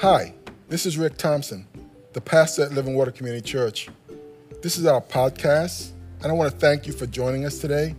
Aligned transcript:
Hi, 0.00 0.32
this 0.70 0.86
is 0.86 0.96
Rick 0.96 1.18
Thompson, 1.18 1.66
the 2.14 2.22
pastor 2.22 2.62
at 2.62 2.72
Living 2.72 2.94
Water 2.94 3.10
Community 3.10 3.46
Church. 3.46 3.90
This 4.62 4.78
is 4.78 4.86
our 4.86 5.02
podcast, 5.02 5.90
and 6.22 6.32
I 6.32 6.34
want 6.34 6.50
to 6.50 6.58
thank 6.58 6.86
you 6.86 6.94
for 6.94 7.04
joining 7.04 7.44
us 7.44 7.58
today. 7.58 7.94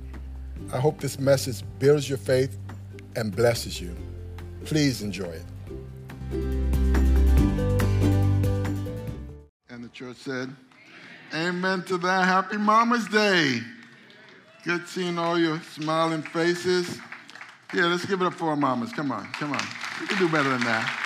I 0.73 0.79
hope 0.79 0.99
this 0.99 1.19
message 1.19 1.61
builds 1.77 2.09
your 2.09 2.17
faith 2.17 2.57
and 3.15 3.35
blesses 3.35 3.79
you. 3.79 3.95
Please 4.65 5.03
enjoy 5.03 5.25
it. 5.25 5.45
And 9.69 9.83
the 9.83 9.89
church 9.93 10.17
said, 10.17 10.49
Amen 11.35 11.83
to 11.83 11.99
that. 11.99 12.25
Happy 12.25 12.57
Mama's 12.57 13.07
Day. 13.09 13.59
Good 14.63 14.87
seeing 14.87 15.19
all 15.19 15.37
your 15.37 15.61
smiling 15.75 16.23
faces. 16.23 16.97
Yeah, 17.75 17.85
let's 17.85 18.05
give 18.05 18.21
it 18.21 18.25
up 18.25 18.33
for 18.33 18.49
our 18.49 18.55
mamas. 18.55 18.91
Come 18.91 19.11
on, 19.11 19.31
come 19.33 19.53
on. 19.53 19.63
We 19.99 20.07
can 20.07 20.17
do 20.17 20.27
better 20.29 20.49
than 20.49 20.61
that. 20.61 21.00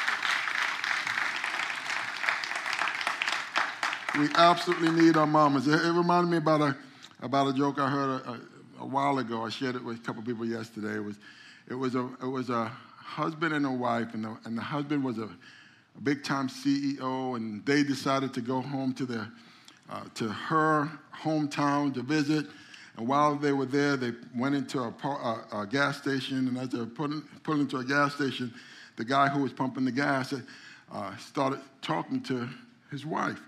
We 4.18 4.30
absolutely 4.36 4.92
need 4.92 5.18
our 5.18 5.28
mamas. 5.28 5.68
It, 5.68 5.82
reminded 5.92 6.30
me 6.30 6.38
about 6.38 6.62
a, 6.62 6.78
about 7.22 7.48
a 7.48 7.54
joke 7.54 7.80
I 7.80 7.90
heard 7.90 8.22
a, 8.22 8.30
a, 8.30 8.40
a 8.80 8.86
while 8.86 9.20
ago. 9.20 9.44
I 9.44 9.50
shared 9.50 9.76
it 9.76 9.84
with 9.84 9.98
a 9.98 10.00
couple 10.00 10.22
people 10.24 10.46
yesterday. 10.46 10.96
It 10.96 11.04
was, 11.04 11.18
it 11.70 11.74
was, 11.74 11.96
a, 11.96 12.10
it 12.22 12.28
was 12.28 12.50
a 12.50 12.72
husband 12.96 13.54
and 13.54 13.66
a 13.66 13.72
wife, 13.72 14.14
and 14.14 14.24
the, 14.24 14.38
and 14.46 14.58
the 14.58 14.62
husband 14.62 15.04
was 15.04 15.18
a, 15.18 15.26
a 15.26 16.02
big 16.02 16.24
time 16.24 16.48
CEO, 16.48 17.36
and 17.36 17.66
they 17.66 17.84
decided 17.84 18.34
to 18.36 18.42
go 18.42 18.62
home 18.62 18.94
to, 18.94 19.06
their, 19.06 19.28
uh, 19.90 20.04
to 20.14 20.30
her 20.30 20.90
hometown 21.22 21.94
to 21.94 22.02
visit. 22.02 22.46
And 22.96 23.10
while 23.10 23.36
they 23.36 23.52
were 23.52 23.66
there, 23.66 23.98
they 23.98 24.14
went 24.34 24.56
into 24.56 24.80
a, 24.80 24.94
a, 25.04 25.62
a 25.62 25.68
gas 25.68 25.98
station, 25.98 26.48
and 26.48 26.58
as 26.58 26.70
they 26.70 26.78
were 26.78 26.86
pulling, 26.86 27.22
pulling 27.44 27.62
into 27.62 27.78
a 27.78 27.84
gas 27.84 28.16
station, 28.16 28.54
the 28.96 29.04
guy 29.04 29.28
who 29.28 29.42
was 29.42 29.52
pumping 29.52 29.84
the 29.84 29.92
gas 29.92 30.34
uh, 30.94 31.18
started 31.18 31.60
talking 31.82 32.22
to 32.24 32.48
his 32.92 33.06
wife. 33.06 33.42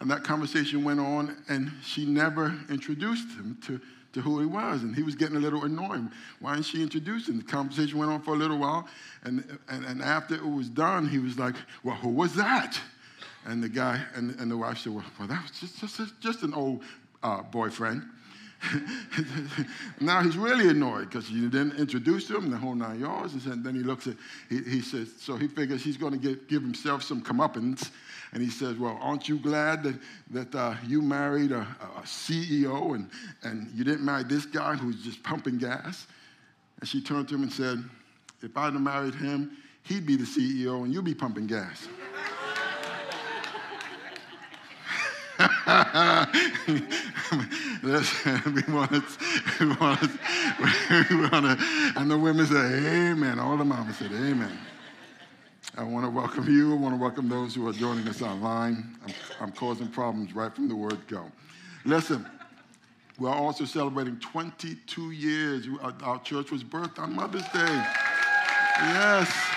And 0.00 0.10
that 0.10 0.24
conversation 0.24 0.84
went 0.84 1.00
on, 1.00 1.36
and 1.48 1.72
she 1.82 2.04
never 2.04 2.54
introduced 2.68 3.28
him 3.36 3.58
to, 3.66 3.80
to 4.12 4.20
who 4.20 4.40
he 4.40 4.46
was. 4.46 4.82
And 4.82 4.94
he 4.94 5.02
was 5.02 5.14
getting 5.14 5.36
a 5.36 5.40
little 5.40 5.64
annoyed. 5.64 6.08
Why 6.40 6.54
didn't 6.54 6.66
she 6.66 6.82
introduce 6.82 7.28
him? 7.28 7.38
The 7.38 7.44
conversation 7.44 7.98
went 7.98 8.10
on 8.10 8.20
for 8.20 8.34
a 8.34 8.36
little 8.36 8.58
while. 8.58 8.86
And, 9.24 9.58
and, 9.68 9.84
and 9.86 10.02
after 10.02 10.34
it 10.34 10.46
was 10.46 10.68
done, 10.68 11.08
he 11.08 11.18
was 11.18 11.38
like, 11.38 11.54
Well, 11.82 11.96
who 11.96 12.10
was 12.10 12.34
that? 12.34 12.78
And 13.46 13.62
the 13.62 13.68
guy, 13.68 14.02
and, 14.14 14.38
and 14.38 14.50
the 14.50 14.56
wife 14.56 14.78
said, 14.78 14.92
Well, 14.92 15.04
well 15.18 15.28
that 15.28 15.42
was 15.42 15.52
just, 15.52 15.80
just, 15.80 16.20
just 16.20 16.42
an 16.42 16.52
old 16.52 16.82
uh, 17.22 17.42
boyfriend. 17.42 18.02
now 20.00 20.22
he's 20.22 20.36
really 20.36 20.68
annoyed 20.68 21.08
because 21.10 21.30
you 21.30 21.48
didn't 21.48 21.78
introduce 21.78 22.28
him 22.28 22.50
the 22.50 22.56
whole 22.56 22.74
nine 22.74 23.00
yards. 23.00 23.46
And 23.46 23.64
then 23.64 23.74
he 23.74 23.82
looks 23.82 24.06
at, 24.06 24.16
he, 24.48 24.62
he 24.62 24.80
says, 24.80 25.12
so 25.18 25.36
he 25.36 25.46
figures 25.46 25.82
he's 25.82 25.96
going 25.96 26.18
to 26.18 26.36
give 26.48 26.62
himself 26.62 27.02
some 27.02 27.22
comeuppance 27.22 27.90
and 28.32 28.42
he 28.42 28.50
says, 28.50 28.76
Well, 28.76 28.98
aren't 29.00 29.28
you 29.28 29.38
glad 29.38 29.82
that, 29.84 29.94
that 30.30 30.54
uh, 30.54 30.74
you 30.86 31.00
married 31.00 31.52
a, 31.52 31.60
a, 31.96 32.02
CEO 32.02 32.94
and, 32.94 33.10
and 33.42 33.70
you 33.74 33.84
didn't 33.84 34.04
marry 34.04 34.24
this 34.24 34.46
guy 34.46 34.74
who's 34.74 35.02
just 35.02 35.22
pumping 35.22 35.58
gas? 35.58 36.06
And 36.80 36.88
she 36.88 37.00
turned 37.00 37.28
to 37.28 37.34
him 37.34 37.42
and 37.42 37.52
said, 37.52 37.82
If 38.42 38.56
I'd 38.56 38.72
have 38.72 38.82
married 38.82 39.14
him, 39.14 39.56
he'd 39.84 40.06
be 40.06 40.16
the 40.16 40.24
CEO 40.24 40.84
and 40.84 40.92
you'd 40.92 41.04
be 41.04 41.14
pumping 41.14 41.46
gas. 41.46 41.88
Listen, 47.82 48.40
we 48.54 48.62
want 48.72 48.92
to, 48.92 49.02
we 49.58 49.66
want 49.74 50.00
to, 50.00 50.08
we 51.10 51.16
want 51.28 51.44
to, 51.44 51.58
and 51.96 52.08
the 52.08 52.16
women 52.16 52.46
said, 52.46 52.84
Amen. 52.84 53.40
All 53.40 53.56
the 53.56 53.64
mamas 53.64 53.96
said, 53.96 54.12
Amen. 54.12 54.56
I 55.76 55.82
want 55.82 56.06
to 56.06 56.10
welcome 56.10 56.48
you. 56.48 56.72
I 56.72 56.76
want 56.76 56.94
to 56.94 57.00
welcome 57.00 57.28
those 57.28 57.56
who 57.56 57.66
are 57.66 57.72
joining 57.72 58.06
us 58.06 58.22
online. 58.22 58.96
I'm, 59.04 59.12
I'm 59.40 59.50
causing 59.52 59.88
problems 59.88 60.36
right 60.36 60.54
from 60.54 60.68
the 60.68 60.76
word 60.76 61.04
go. 61.08 61.24
Listen, 61.84 62.24
we're 63.18 63.30
also 63.30 63.64
celebrating 63.64 64.20
22 64.20 65.10
years. 65.10 65.66
Our 66.04 66.20
church 66.20 66.52
was 66.52 66.62
birthed 66.62 67.00
on 67.00 67.16
Mother's 67.16 67.48
Day. 67.48 67.84
Yes. 68.78 69.55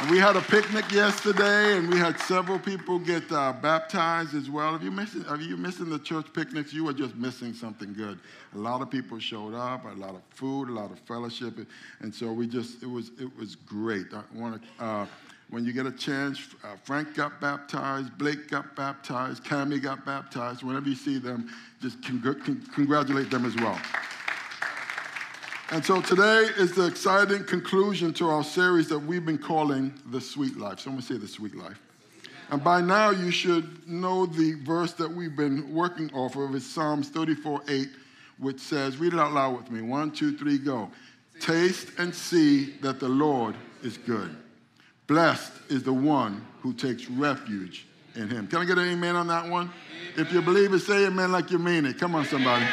And 0.00 0.10
we 0.10 0.16
had 0.16 0.34
a 0.34 0.40
picnic 0.40 0.90
yesterday, 0.90 1.76
and 1.76 1.90
we 1.90 1.98
had 1.98 2.18
several 2.20 2.58
people 2.58 2.98
get 2.98 3.30
uh, 3.30 3.52
baptized 3.52 4.34
as 4.34 4.48
well. 4.48 4.74
If 4.74 4.82
you 4.82 4.90
missing, 4.90 5.26
are 5.26 5.36
you 5.36 5.58
missing 5.58 5.90
the 5.90 5.98
church 5.98 6.24
picnics? 6.32 6.72
You 6.72 6.88
are 6.88 6.94
just 6.94 7.16
missing 7.16 7.52
something 7.52 7.92
good. 7.92 8.18
A 8.54 8.58
lot 8.58 8.80
of 8.80 8.88
people 8.88 9.18
showed 9.18 9.52
up, 9.52 9.84
a 9.84 9.88
lot 9.88 10.14
of 10.14 10.22
food, 10.30 10.70
a 10.70 10.72
lot 10.72 10.90
of 10.90 10.98
fellowship, 11.00 11.58
and 12.00 12.14
so 12.14 12.32
we 12.32 12.46
just 12.46 12.82
it 12.82 12.88
was 12.88 13.10
it 13.20 13.28
was 13.36 13.56
great. 13.56 14.06
I 14.14 14.22
want 14.34 14.62
to. 14.62 14.84
Uh, 14.84 15.06
when 15.50 15.66
you 15.66 15.72
get 15.74 15.84
a 15.84 15.92
chance, 15.92 16.38
uh, 16.64 16.76
Frank 16.84 17.14
got 17.14 17.38
baptized, 17.38 18.16
Blake 18.16 18.48
got 18.48 18.74
baptized, 18.76 19.44
Cami 19.44 19.82
got 19.82 20.06
baptized. 20.06 20.62
Whenever 20.62 20.88
you 20.88 20.94
see 20.94 21.18
them, 21.18 21.50
just 21.82 22.00
congr- 22.00 22.42
con- 22.42 22.62
congratulate 22.72 23.30
them 23.30 23.44
as 23.44 23.54
well. 23.56 23.78
And 25.72 25.84
so 25.84 26.00
today 26.00 26.48
is 26.58 26.72
the 26.72 26.86
exciting 26.86 27.44
conclusion 27.44 28.12
to 28.14 28.28
our 28.28 28.42
series 28.42 28.88
that 28.88 28.98
we've 28.98 29.24
been 29.24 29.38
calling 29.38 29.94
The 30.10 30.20
Sweet 30.20 30.56
Life. 30.56 30.80
Someone 30.80 31.00
say 31.00 31.16
The 31.16 31.28
Sweet 31.28 31.54
Life. 31.54 31.80
And 32.50 32.64
by 32.64 32.80
now 32.80 33.10
you 33.10 33.30
should 33.30 33.88
know 33.88 34.26
the 34.26 34.54
verse 34.64 34.94
that 34.94 35.08
we've 35.08 35.36
been 35.36 35.72
working 35.72 36.12
off 36.12 36.34
of. 36.34 36.56
It's 36.56 36.66
Psalms 36.66 37.08
34 37.10 37.62
8, 37.68 37.88
which 38.38 38.58
says, 38.58 38.96
read 38.96 39.12
it 39.12 39.20
out 39.20 39.32
loud 39.32 39.58
with 39.58 39.70
me. 39.70 39.80
One, 39.80 40.10
two, 40.10 40.36
three, 40.36 40.58
go. 40.58 40.90
Taste 41.38 41.86
and 41.98 42.12
see 42.12 42.70
that 42.80 42.98
the 42.98 43.08
Lord 43.08 43.54
is 43.84 43.96
good. 43.96 44.36
Blessed 45.06 45.52
is 45.68 45.84
the 45.84 45.92
one 45.92 46.44
who 46.62 46.72
takes 46.72 47.08
refuge 47.08 47.86
in 48.16 48.28
him. 48.28 48.48
Can 48.48 48.58
I 48.58 48.64
get 48.64 48.76
an 48.76 48.88
amen 48.88 49.14
on 49.14 49.28
that 49.28 49.48
one? 49.48 49.70
If 50.16 50.32
you 50.32 50.42
believe 50.42 50.74
it, 50.74 50.80
say 50.80 51.06
amen 51.06 51.30
like 51.30 51.52
you 51.52 51.60
mean 51.60 51.86
it. 51.86 51.96
Come 51.96 52.16
on, 52.16 52.24
somebody. 52.24 52.66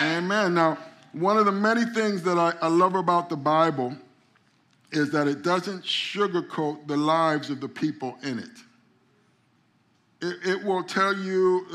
Amen. 0.00 0.54
Now, 0.54 0.78
one 1.12 1.36
of 1.36 1.46
the 1.46 1.52
many 1.52 1.84
things 1.84 2.22
that 2.22 2.38
I, 2.38 2.54
I 2.60 2.68
love 2.68 2.94
about 2.94 3.28
the 3.28 3.36
Bible 3.36 3.96
is 4.90 5.10
that 5.10 5.26
it 5.26 5.42
doesn't 5.42 5.84
sugarcoat 5.84 6.86
the 6.86 6.96
lives 6.96 7.50
of 7.50 7.60
the 7.60 7.68
people 7.68 8.16
in 8.22 8.38
it. 8.38 8.50
It, 10.20 10.36
it 10.46 10.64
will 10.64 10.84
tell 10.84 11.16
you, 11.16 11.66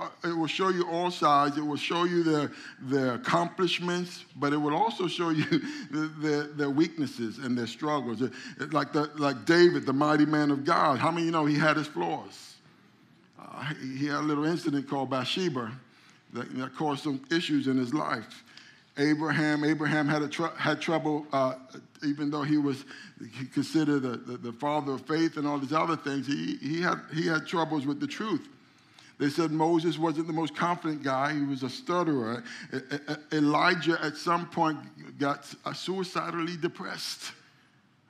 uh, 0.00 0.08
it 0.24 0.32
will 0.36 0.46
show 0.46 0.68
you 0.68 0.88
all 0.88 1.10
sides. 1.10 1.58
It 1.58 1.66
will 1.66 1.76
show 1.76 2.04
you 2.04 2.22
their, 2.22 2.50
their 2.80 3.14
accomplishments, 3.14 4.24
but 4.36 4.52
it 4.52 4.56
will 4.56 4.74
also 4.74 5.06
show 5.06 5.30
you 5.30 5.44
their, 6.20 6.44
their 6.44 6.70
weaknesses 6.70 7.38
and 7.38 7.58
their 7.58 7.66
struggles. 7.66 8.22
Like, 8.58 8.92
the, 8.92 9.10
like 9.16 9.44
David, 9.44 9.84
the 9.84 9.92
mighty 9.92 10.24
man 10.24 10.50
of 10.50 10.64
God. 10.64 10.98
How 10.98 11.10
many 11.10 11.26
you 11.26 11.32
know 11.32 11.44
he 11.44 11.58
had 11.58 11.76
his 11.76 11.88
flaws? 11.88 12.54
Uh, 13.38 13.74
he 13.98 14.06
had 14.06 14.20
a 14.20 14.22
little 14.22 14.46
incident 14.46 14.88
called 14.88 15.10
Bathsheba 15.10 15.70
that, 16.32 16.56
that 16.56 16.74
caused 16.76 17.02
some 17.02 17.20
issues 17.30 17.66
in 17.66 17.76
his 17.76 17.92
life. 17.92 18.44
Abraham. 19.00 19.64
Abraham 19.64 20.06
had, 20.06 20.30
tr- 20.30 20.56
had 20.58 20.80
trouble, 20.80 21.26
uh, 21.32 21.54
even 22.04 22.30
though 22.30 22.42
he 22.42 22.58
was 22.58 22.84
considered 23.52 24.00
the, 24.02 24.16
the, 24.16 24.36
the, 24.36 24.52
father 24.52 24.92
of 24.92 25.06
faith 25.06 25.36
and 25.36 25.46
all 25.46 25.58
these 25.58 25.72
other 25.72 25.96
things, 25.96 26.26
he, 26.26 26.56
he, 26.56 26.80
had, 26.80 27.00
he 27.12 27.26
had 27.26 27.46
troubles 27.46 27.86
with 27.86 28.00
the 28.00 28.06
truth. 28.06 28.46
They 29.18 29.28
said 29.28 29.50
Moses 29.50 29.98
wasn't 29.98 30.26
the 30.26 30.32
most 30.32 30.56
confident 30.56 31.02
guy, 31.02 31.34
he 31.34 31.42
was 31.42 31.62
a 31.62 31.68
stutterer. 31.68 32.42
Elijah, 33.32 33.98
at 34.02 34.16
some 34.16 34.48
point, 34.48 34.78
got 35.18 35.46
suicidally 35.74 36.56
depressed. 36.56 37.32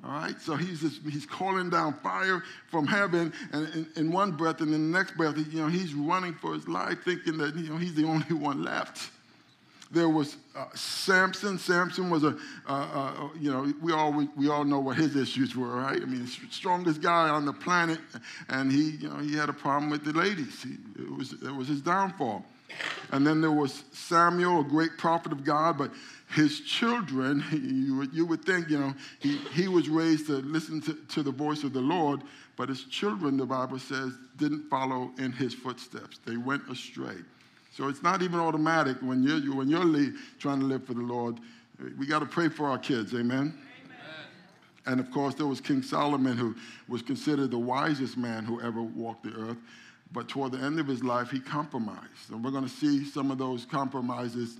All 0.04 0.12
right, 0.12 0.40
so 0.40 0.56
he's 0.56 0.80
just, 0.80 1.02
he's 1.02 1.26
calling 1.26 1.68
down 1.68 1.94
fire 1.94 2.42
from 2.70 2.86
heaven, 2.86 3.32
and 3.52 3.68
in, 3.74 3.88
in, 3.96 4.12
one 4.12 4.32
breath, 4.32 4.60
and 4.60 4.72
in 4.72 4.90
the 4.90 4.98
next 4.98 5.16
breath, 5.16 5.36
you 5.36 5.60
know, 5.60 5.66
he's 5.66 5.92
running 5.94 6.32
for 6.34 6.54
his 6.54 6.66
life, 6.68 6.98
thinking 7.04 7.36
that 7.38 7.54
you 7.54 7.68
know 7.68 7.76
he's 7.76 7.94
the 7.94 8.04
only 8.04 8.24
one 8.32 8.62
left. 8.62 9.10
There 9.92 10.08
was 10.08 10.36
uh, 10.56 10.66
Samson. 10.74 11.58
Samson 11.58 12.10
was 12.10 12.22
a, 12.22 12.36
uh, 12.68 12.72
uh, 12.72 13.28
you 13.38 13.50
know, 13.50 13.72
we 13.82 13.92
all, 13.92 14.12
we, 14.12 14.28
we, 14.36 14.48
all 14.48 14.64
know 14.64 14.78
what 14.78 14.96
his 14.96 15.16
issues 15.16 15.56
were, 15.56 15.76
right? 15.76 16.00
I 16.00 16.04
mean, 16.04 16.26
strongest 16.26 17.00
guy 17.00 17.28
on 17.28 17.44
the 17.44 17.52
planet, 17.52 17.98
and 18.48 18.70
he, 18.70 18.90
you 18.90 19.08
know, 19.08 19.16
he 19.16 19.36
had 19.36 19.48
a 19.48 19.52
problem 19.52 19.90
with 19.90 20.04
the 20.04 20.12
ladies. 20.12 20.62
He, 20.62 20.76
it, 21.02 21.10
was, 21.10 21.32
it 21.32 21.54
was 21.54 21.66
his 21.66 21.80
downfall. 21.80 22.44
And 23.10 23.26
then 23.26 23.40
there 23.40 23.50
was 23.50 23.82
Samuel, 23.92 24.60
a 24.60 24.64
great 24.64 24.96
prophet 24.96 25.32
of 25.32 25.44
God, 25.44 25.76
but 25.76 25.90
his 26.34 26.60
children, 26.60 27.44
you 27.52 27.96
would, 27.96 28.14
you 28.14 28.26
would 28.26 28.44
think, 28.44 28.70
you 28.70 28.78
know, 28.78 28.94
he, 29.18 29.38
he 29.52 29.68
was 29.68 29.88
raised 29.88 30.26
to 30.26 30.34
listen 30.34 30.80
to, 30.82 30.94
to 31.08 31.22
the 31.22 31.32
voice 31.32 31.64
of 31.64 31.72
the 31.72 31.80
Lord, 31.80 32.22
but 32.56 32.68
his 32.68 32.84
children, 32.84 33.36
the 33.36 33.46
Bible 33.46 33.78
says, 33.78 34.12
didn't 34.36 34.68
follow 34.70 35.10
in 35.18 35.32
his 35.32 35.52
footsteps. 35.52 36.20
They 36.24 36.36
went 36.36 36.62
astray. 36.70 37.16
So 37.70 37.88
it's 37.88 38.02
not 38.02 38.22
even 38.22 38.40
automatic 38.40 38.96
when 39.00 39.22
you're, 39.22 39.54
when 39.54 39.68
you're 39.68 40.12
trying 40.38 40.60
to 40.60 40.66
live 40.66 40.84
for 40.84 40.94
the 40.94 41.00
Lord. 41.00 41.38
We 41.98 42.06
got 42.06 42.18
to 42.18 42.26
pray 42.26 42.48
for 42.48 42.66
our 42.66 42.78
kids, 42.78 43.14
amen? 43.14 43.28
amen? 43.30 43.56
And 44.86 45.00
of 45.00 45.10
course, 45.10 45.34
there 45.34 45.46
was 45.46 45.60
King 45.60 45.82
Solomon, 45.82 46.36
who 46.36 46.56
was 46.88 47.00
considered 47.00 47.50
the 47.52 47.58
wisest 47.58 48.16
man 48.16 48.44
who 48.44 48.60
ever 48.60 48.82
walked 48.82 49.22
the 49.22 49.32
earth. 49.34 49.56
But 50.12 50.28
toward 50.28 50.50
the 50.50 50.58
end 50.58 50.80
of 50.80 50.88
his 50.88 51.04
life, 51.04 51.30
he 51.30 51.38
compromised. 51.38 52.30
And 52.30 52.44
we're 52.44 52.50
going 52.50 52.64
to 52.64 52.70
see 52.70 53.04
some 53.04 53.30
of 53.30 53.38
those 53.38 53.64
compromises, 53.64 54.58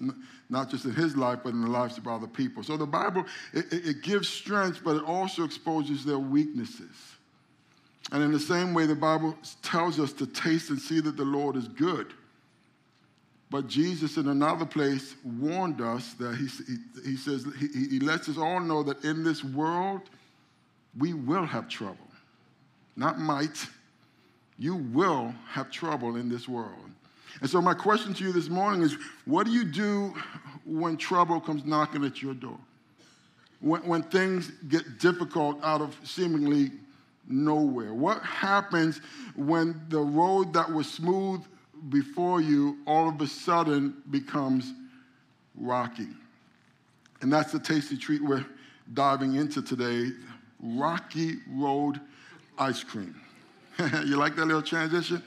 not 0.48 0.70
just 0.70 0.84
in 0.84 0.94
his 0.94 1.16
life, 1.16 1.40
but 1.42 1.50
in 1.50 1.60
the 1.60 1.70
lives 1.70 1.98
of 1.98 2.06
other 2.06 2.28
people. 2.28 2.62
So 2.62 2.76
the 2.76 2.86
Bible, 2.86 3.24
it, 3.52 3.66
it 3.72 4.02
gives 4.02 4.28
strength, 4.28 4.82
but 4.84 4.94
it 4.94 5.02
also 5.02 5.42
exposes 5.42 6.04
their 6.04 6.20
weaknesses. 6.20 6.94
And 8.12 8.22
in 8.22 8.30
the 8.30 8.38
same 8.38 8.74
way, 8.74 8.86
the 8.86 8.94
Bible 8.94 9.36
tells 9.62 9.98
us 9.98 10.12
to 10.14 10.26
taste 10.26 10.70
and 10.70 10.78
see 10.78 11.00
that 11.00 11.16
the 11.16 11.24
Lord 11.24 11.56
is 11.56 11.66
good. 11.66 12.14
But 13.50 13.66
Jesus, 13.66 14.16
in 14.16 14.28
another 14.28 14.64
place, 14.64 15.16
warned 15.24 15.80
us 15.80 16.12
that 16.14 16.36
he, 16.36 16.46
he, 17.04 17.16
says, 17.16 17.44
he, 17.58 17.88
he 17.88 17.98
lets 17.98 18.28
us 18.28 18.38
all 18.38 18.60
know 18.60 18.84
that 18.84 19.04
in 19.04 19.24
this 19.24 19.42
world, 19.42 20.02
we 20.96 21.14
will 21.14 21.44
have 21.44 21.68
trouble. 21.68 21.96
Not 22.96 23.18
might, 23.18 23.66
you 24.56 24.76
will 24.76 25.34
have 25.48 25.70
trouble 25.70 26.16
in 26.16 26.28
this 26.28 26.48
world. 26.48 26.76
And 27.40 27.50
so, 27.50 27.60
my 27.60 27.74
question 27.74 28.14
to 28.14 28.24
you 28.24 28.32
this 28.32 28.48
morning 28.48 28.82
is 28.82 28.96
what 29.24 29.46
do 29.46 29.52
you 29.52 29.64
do 29.64 30.14
when 30.64 30.96
trouble 30.96 31.40
comes 31.40 31.64
knocking 31.64 32.04
at 32.04 32.22
your 32.22 32.34
door? 32.34 32.58
When, 33.60 33.82
when 33.82 34.02
things 34.02 34.50
get 34.68 34.98
difficult 34.98 35.58
out 35.62 35.80
of 35.80 35.96
seemingly 36.04 36.70
nowhere? 37.26 37.94
What 37.94 38.22
happens 38.22 39.00
when 39.34 39.80
the 39.88 40.00
road 40.00 40.52
that 40.52 40.70
was 40.72 40.90
smooth 40.90 41.42
before 41.88 42.40
you 42.40 42.78
all 42.86 43.08
of 43.08 43.20
a 43.20 43.26
sudden 43.26 44.02
becomes 44.10 44.72
rocky? 45.54 46.08
And 47.22 47.32
that's 47.32 47.52
the 47.52 47.58
tasty 47.58 47.96
treat 47.96 48.22
we're 48.22 48.46
diving 48.92 49.34
into 49.34 49.62
today 49.62 50.10
Rocky 50.62 51.36
Road 51.48 52.00
ice 52.58 52.84
cream. 52.84 53.20
you 54.04 54.16
like 54.16 54.36
that 54.36 54.46
little 54.46 54.62
transition? 54.62 55.22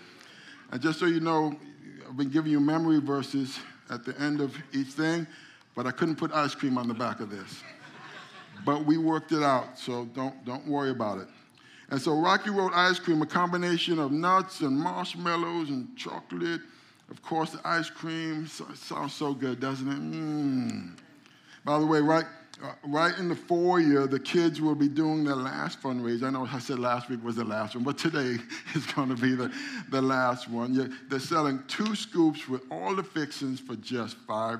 And 0.71 0.81
just 0.81 0.99
so 0.99 1.05
you 1.05 1.19
know, 1.19 1.57
I've 2.07 2.17
been 2.17 2.29
giving 2.29 2.51
you 2.51 2.59
memory 2.59 2.99
verses 2.99 3.59
at 3.89 4.05
the 4.05 4.19
end 4.19 4.41
of 4.41 4.55
each 4.73 4.87
thing, 4.87 5.27
but 5.75 5.87
I 5.87 5.91
couldn't 5.91 6.15
put 6.15 6.31
ice 6.31 6.55
cream 6.55 6.77
on 6.77 6.87
the 6.87 6.93
back 6.93 7.19
of 7.19 7.29
this. 7.29 7.63
but 8.65 8.85
we 8.85 8.97
worked 8.97 9.31
it 9.31 9.43
out, 9.43 9.77
so 9.77 10.05
don't, 10.05 10.43
don't 10.45 10.67
worry 10.67 10.91
about 10.91 11.19
it. 11.19 11.27
And 11.89 12.01
so 12.01 12.13
Rocky 12.19 12.49
Road 12.49 12.71
ice 12.73 12.99
cream, 12.99 13.21
a 13.21 13.25
combination 13.25 13.99
of 13.99 14.11
nuts 14.11 14.61
and 14.61 14.77
marshmallows 14.77 15.69
and 15.69 15.95
chocolate. 15.97 16.61
Of 17.09 17.21
course, 17.21 17.51
the 17.51 17.61
ice 17.65 17.89
cream 17.89 18.47
sounds 18.47 19.13
so 19.13 19.33
good, 19.33 19.59
doesn't 19.59 19.87
it? 19.87 19.99
Mm. 19.99 20.97
By 21.65 21.79
the 21.79 21.85
way, 21.85 21.99
right, 21.99 22.25
uh, 22.63 22.71
right 22.85 23.17
in 23.17 23.29
the 23.29 23.35
foyer, 23.35 24.07
the 24.07 24.19
kids 24.19 24.61
will 24.61 24.75
be 24.75 24.87
doing 24.87 25.23
their 25.23 25.35
last 25.35 25.81
fundraiser. 25.81 26.23
I 26.23 26.29
know 26.29 26.47
I 26.51 26.59
said 26.59 26.79
last 26.79 27.09
week 27.09 27.23
was 27.23 27.35
the 27.35 27.43
last 27.43 27.75
one, 27.75 27.83
but 27.83 27.97
today 27.97 28.37
is 28.75 28.85
going 28.87 29.09
to 29.09 29.15
be 29.15 29.35
the, 29.35 29.51
the 29.89 30.01
last 30.01 30.49
one. 30.49 30.91
They're 31.09 31.19
selling 31.19 31.63
two 31.67 31.95
scoops 31.95 32.47
with 32.47 32.61
all 32.71 32.95
the 32.95 33.03
fixings 33.03 33.59
for 33.59 33.75
just 33.75 34.17
$5. 34.27 34.59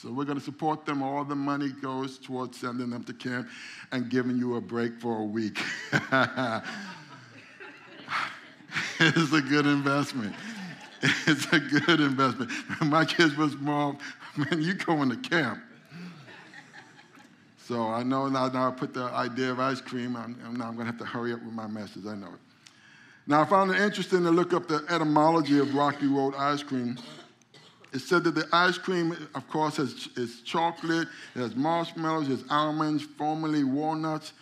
So 0.00 0.12
we're 0.12 0.24
going 0.24 0.38
to 0.38 0.44
support 0.44 0.84
them. 0.84 1.02
All 1.02 1.24
the 1.24 1.34
money 1.34 1.70
goes 1.70 2.18
towards 2.18 2.58
sending 2.58 2.90
them 2.90 3.04
to 3.04 3.12
camp 3.12 3.48
and 3.92 4.10
giving 4.10 4.36
you 4.36 4.56
a 4.56 4.60
break 4.60 5.00
for 5.00 5.20
a 5.20 5.24
week. 5.24 5.60
it's 9.00 9.32
a 9.32 9.40
good 9.40 9.66
investment. 9.66 10.34
It's 11.26 11.46
a 11.52 11.60
good 11.60 12.00
investment. 12.00 12.50
My 12.82 13.04
kids 13.04 13.36
were 13.36 13.48
small, 13.48 13.98
man, 14.36 14.62
you 14.62 14.74
going 14.74 15.10
to 15.10 15.16
camp. 15.16 15.60
So 17.58 17.88
I 17.88 18.02
know 18.02 18.28
now, 18.28 18.48
now 18.48 18.68
I 18.68 18.70
put 18.72 18.92
the 18.92 19.04
idea 19.04 19.50
of 19.50 19.60
ice 19.60 19.80
cream, 19.80 20.16
I'm, 20.16 20.36
now 20.56 20.66
I'm 20.68 20.74
going 20.74 20.86
to 20.86 20.92
have 20.92 20.98
to 20.98 21.04
hurry 21.06 21.32
up 21.32 21.42
with 21.42 21.54
my 21.54 21.66
message. 21.66 22.04
I 22.06 22.14
know 22.14 22.26
it. 22.26 22.40
Now 23.26 23.40
I 23.40 23.44
found 23.46 23.70
it 23.70 23.80
interesting 23.80 24.22
to 24.24 24.30
look 24.30 24.52
up 24.52 24.68
the 24.68 24.84
etymology 24.90 25.58
of 25.58 25.74
Rocky 25.74 26.06
Road 26.06 26.34
ice 26.36 26.62
cream. 26.62 26.98
It 27.94 28.00
said 28.00 28.24
that 28.24 28.34
the 28.34 28.46
ice 28.52 28.76
cream, 28.76 29.16
of 29.34 29.48
course, 29.48 29.76
has, 29.76 30.08
is 30.16 30.42
chocolate, 30.42 31.08
it 31.34 31.38
has 31.38 31.54
marshmallows, 31.54 32.28
it 32.28 32.32
has 32.32 32.44
almonds, 32.50 33.04
formerly 33.04 33.64
walnuts. 33.64 34.32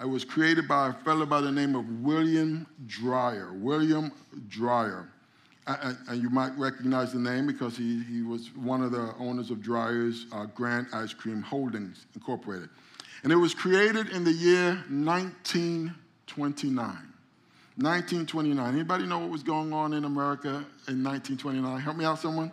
It 0.00 0.08
was 0.08 0.24
created 0.24 0.68
by 0.68 0.90
a 0.90 0.92
fellow 0.92 1.26
by 1.26 1.40
the 1.40 1.50
name 1.50 1.74
of 1.74 1.88
William 2.02 2.66
Dreyer. 2.86 3.52
William 3.52 4.12
Dreyer 4.48 5.08
and 5.68 6.22
you 6.22 6.30
might 6.30 6.56
recognize 6.56 7.12
the 7.12 7.18
name 7.18 7.46
because 7.46 7.76
he, 7.76 8.02
he 8.04 8.22
was 8.22 8.48
one 8.56 8.82
of 8.82 8.90
the 8.90 9.12
owners 9.18 9.50
of 9.50 9.60
Dreyer's 9.60 10.24
uh, 10.32 10.46
Grand 10.46 10.86
Ice 10.92 11.12
Cream 11.12 11.42
Holdings 11.42 12.06
Incorporated. 12.14 12.70
And 13.22 13.32
it 13.32 13.36
was 13.36 13.52
created 13.54 14.08
in 14.10 14.24
the 14.24 14.32
year 14.32 14.82
1929. 14.88 16.86
1929. 17.76 18.74
Anybody 18.74 19.06
know 19.06 19.18
what 19.18 19.30
was 19.30 19.42
going 19.42 19.72
on 19.72 19.92
in 19.92 20.04
America 20.04 20.64
in 20.88 21.04
1929? 21.04 21.80
Help 21.80 21.96
me 21.96 22.04
out, 22.04 22.18
someone. 22.18 22.50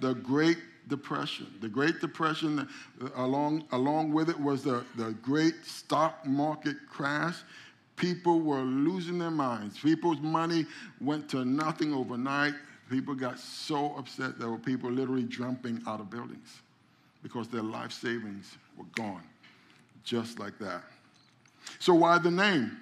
The 0.00 0.14
Great 0.14 0.58
Depression. 0.88 1.46
The 1.60 1.68
Great 1.68 2.00
Depression, 2.00 2.68
uh, 3.02 3.08
along, 3.16 3.64
along 3.72 4.12
with 4.12 4.30
it 4.30 4.40
was 4.40 4.62
the, 4.62 4.84
the 4.96 5.12
great 5.22 5.64
stock 5.64 6.26
market 6.26 6.76
crash 6.88 7.36
People 7.98 8.40
were 8.40 8.60
losing 8.60 9.18
their 9.18 9.30
minds. 9.30 9.78
People's 9.78 10.20
money 10.20 10.64
went 11.00 11.28
to 11.30 11.44
nothing 11.44 11.92
overnight. 11.92 12.54
People 12.88 13.14
got 13.14 13.38
so 13.38 13.94
upset 13.96 14.38
there 14.38 14.48
were 14.48 14.56
people 14.56 14.90
literally 14.90 15.24
jumping 15.24 15.82
out 15.86 16.00
of 16.00 16.08
buildings 16.08 16.62
because 17.22 17.48
their 17.48 17.62
life 17.62 17.92
savings 17.92 18.56
were 18.76 18.86
gone, 18.94 19.22
just 20.04 20.38
like 20.38 20.58
that. 20.60 20.82
So, 21.80 21.92
why 21.92 22.18
the 22.18 22.30
name? 22.30 22.78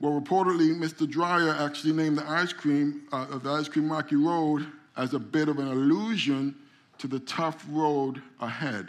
Well, 0.00 0.18
reportedly, 0.18 0.74
Mr. 0.74 1.08
Dreyer 1.08 1.50
actually 1.50 1.92
named 1.92 2.18
the 2.18 2.28
ice 2.28 2.52
cream 2.52 3.02
uh, 3.12 3.26
of 3.30 3.42
the 3.42 3.50
ice 3.50 3.68
cream 3.68 3.92
Rocky 3.92 4.16
Road 4.16 4.66
as 4.96 5.14
a 5.14 5.18
bit 5.18 5.48
of 5.48 5.58
an 5.58 5.68
allusion 5.68 6.54
to 6.98 7.08
the 7.08 7.20
tough 7.20 7.64
road 7.68 8.22
ahead. 8.40 8.88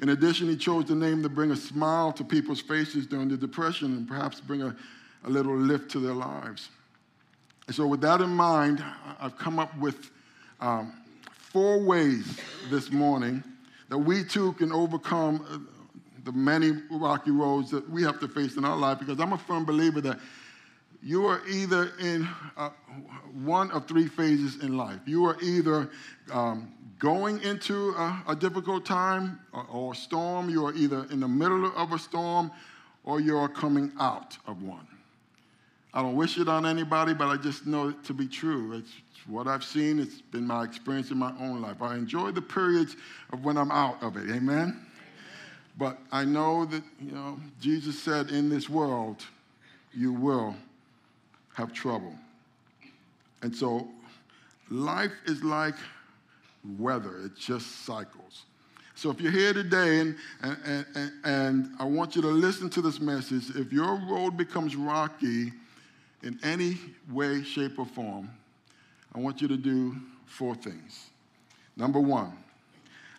In 0.00 0.08
addition, 0.08 0.48
he 0.48 0.56
chose 0.56 0.86
the 0.86 0.94
name 0.94 1.22
to 1.22 1.28
bring 1.28 1.52
a 1.52 1.56
smile 1.56 2.12
to 2.12 2.24
people's 2.24 2.60
faces 2.60 3.06
during 3.06 3.28
the 3.28 3.36
Depression 3.36 3.96
and 3.96 4.08
perhaps 4.08 4.40
bring 4.40 4.62
a, 4.62 4.74
a 5.24 5.30
little 5.30 5.56
lift 5.56 5.90
to 5.92 6.00
their 6.00 6.14
lives. 6.14 6.68
And 7.66 7.76
so, 7.76 7.86
with 7.86 8.00
that 8.00 8.20
in 8.20 8.30
mind, 8.30 8.84
I've 9.20 9.38
come 9.38 9.58
up 9.58 9.76
with 9.78 10.10
um, 10.60 10.92
four 11.30 11.78
ways 11.78 12.38
this 12.68 12.90
morning 12.90 13.42
that 13.88 13.98
we 13.98 14.24
too 14.24 14.52
can 14.54 14.72
overcome 14.72 15.46
uh, 15.48 15.58
the 16.24 16.32
many 16.32 16.72
rocky 16.90 17.30
roads 17.30 17.70
that 17.70 17.88
we 17.88 18.02
have 18.02 18.18
to 18.20 18.28
face 18.28 18.56
in 18.56 18.64
our 18.64 18.76
life 18.76 18.98
because 18.98 19.20
I'm 19.20 19.32
a 19.32 19.38
firm 19.38 19.64
believer 19.64 20.00
that 20.00 20.18
you 21.04 21.26
are 21.26 21.42
either 21.46 21.92
in 22.00 22.26
uh, 22.56 22.70
one 23.42 23.70
of 23.72 23.86
three 23.86 24.08
phases 24.08 24.62
in 24.62 24.76
life. 24.76 25.00
You 25.04 25.26
are 25.26 25.36
either 25.42 25.90
um, 26.32 26.72
going 26.98 27.42
into 27.42 27.90
a, 27.90 28.22
a 28.28 28.34
difficult 28.34 28.86
time 28.86 29.38
or, 29.52 29.66
or 29.70 29.92
a 29.92 29.96
storm, 29.96 30.48
you 30.48 30.64
are 30.64 30.72
either 30.72 31.06
in 31.10 31.20
the 31.20 31.28
middle 31.28 31.70
of 31.76 31.92
a 31.92 31.98
storm 31.98 32.50
or 33.04 33.20
you're 33.20 33.48
coming 33.48 33.92
out 34.00 34.38
of 34.46 34.62
one. 34.62 34.86
I 35.92 36.00
don't 36.00 36.16
wish 36.16 36.38
it 36.38 36.48
on 36.48 36.64
anybody, 36.64 37.12
but 37.12 37.26
I 37.26 37.36
just 37.36 37.66
know 37.66 37.90
it 37.90 38.02
to 38.04 38.14
be 38.14 38.26
true. 38.26 38.72
It's 38.72 38.90
what 39.26 39.46
I've 39.46 39.62
seen, 39.62 39.98
it's 39.98 40.22
been 40.22 40.46
my 40.46 40.64
experience 40.64 41.10
in 41.10 41.18
my 41.18 41.34
own 41.38 41.60
life. 41.60 41.82
I 41.82 41.96
enjoy 41.96 42.30
the 42.30 42.42
periods 42.42 42.96
of 43.30 43.44
when 43.44 43.58
I'm 43.58 43.70
out 43.70 44.02
of 44.02 44.16
it. 44.16 44.30
Amen? 44.30 44.86
But 45.76 45.98
I 46.10 46.24
know 46.24 46.64
that, 46.64 46.82
you 46.98 47.12
know, 47.12 47.38
Jesus 47.60 48.02
said, 48.02 48.30
in 48.30 48.48
this 48.48 48.70
world, 48.70 49.22
you 49.92 50.12
will 50.12 50.56
have 51.54 51.72
trouble. 51.72 52.14
And 53.42 53.54
so 53.54 53.88
life 54.70 55.12
is 55.26 55.42
like 55.42 55.74
weather, 56.78 57.18
it 57.24 57.36
just 57.36 57.84
cycles. 57.84 58.44
So 58.96 59.10
if 59.10 59.20
you're 59.20 59.32
here 59.32 59.52
today 59.52 60.00
and, 60.00 60.16
and, 60.42 60.86
and, 60.94 61.12
and, 61.24 61.70
I 61.80 61.84
want 61.84 62.14
you 62.14 62.22
to 62.22 62.28
listen 62.28 62.70
to 62.70 62.80
this 62.80 63.00
message, 63.00 63.50
if 63.56 63.72
your 63.72 63.96
road 64.08 64.36
becomes 64.36 64.76
rocky 64.76 65.52
in 66.22 66.38
any 66.44 66.78
way, 67.10 67.42
shape, 67.42 67.78
or 67.78 67.86
form, 67.86 68.30
I 69.12 69.18
want 69.18 69.42
you 69.42 69.48
to 69.48 69.56
do 69.56 69.96
four 70.26 70.54
things. 70.54 71.10
Number 71.76 71.98
one, 71.98 72.32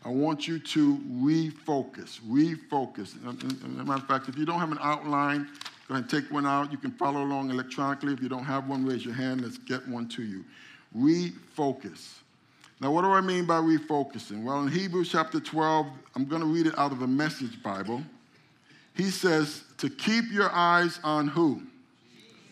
I 0.05 0.09
want 0.09 0.47
you 0.47 0.59
to 0.59 0.97
refocus, 0.97 2.21
refocus. 2.21 3.15
As 3.27 3.63
a 3.63 3.67
matter 3.67 4.01
of 4.01 4.07
fact, 4.07 4.29
if 4.29 4.37
you 4.37 4.45
don't 4.45 4.59
have 4.59 4.71
an 4.71 4.79
outline, 4.81 5.49
go 5.87 5.93
ahead 5.95 6.03
and 6.03 6.09
take 6.09 6.31
one 6.31 6.45
out. 6.45 6.71
You 6.71 6.77
can 6.77 6.91
follow 6.91 7.23
along 7.23 7.49
electronically. 7.49 8.13
If 8.13 8.21
you 8.21 8.29
don't 8.29 8.45
have 8.45 8.67
one, 8.67 8.85
raise 8.85 9.05
your 9.05 9.13
hand. 9.13 9.41
Let's 9.41 9.57
get 9.57 9.87
one 9.87 10.07
to 10.09 10.23
you. 10.23 10.43
Refocus. 10.97 12.19
Now, 12.81 12.91
what 12.91 13.03
do 13.03 13.07
I 13.07 13.21
mean 13.21 13.45
by 13.45 13.59
refocusing? 13.59 14.43
Well, 14.43 14.61
in 14.63 14.67
Hebrews 14.67 15.09
chapter 15.09 15.39
12, 15.39 15.87
I'm 16.15 16.25
going 16.25 16.41
to 16.41 16.47
read 16.47 16.67
it 16.67 16.77
out 16.77 16.91
of 16.91 16.99
the 16.99 17.07
Message 17.07 17.61
Bible. 17.63 18.03
He 18.95 19.09
says 19.09 19.63
to 19.77 19.89
keep 19.89 20.31
your 20.31 20.51
eyes 20.51 20.99
on 21.03 21.27
who? 21.27 21.61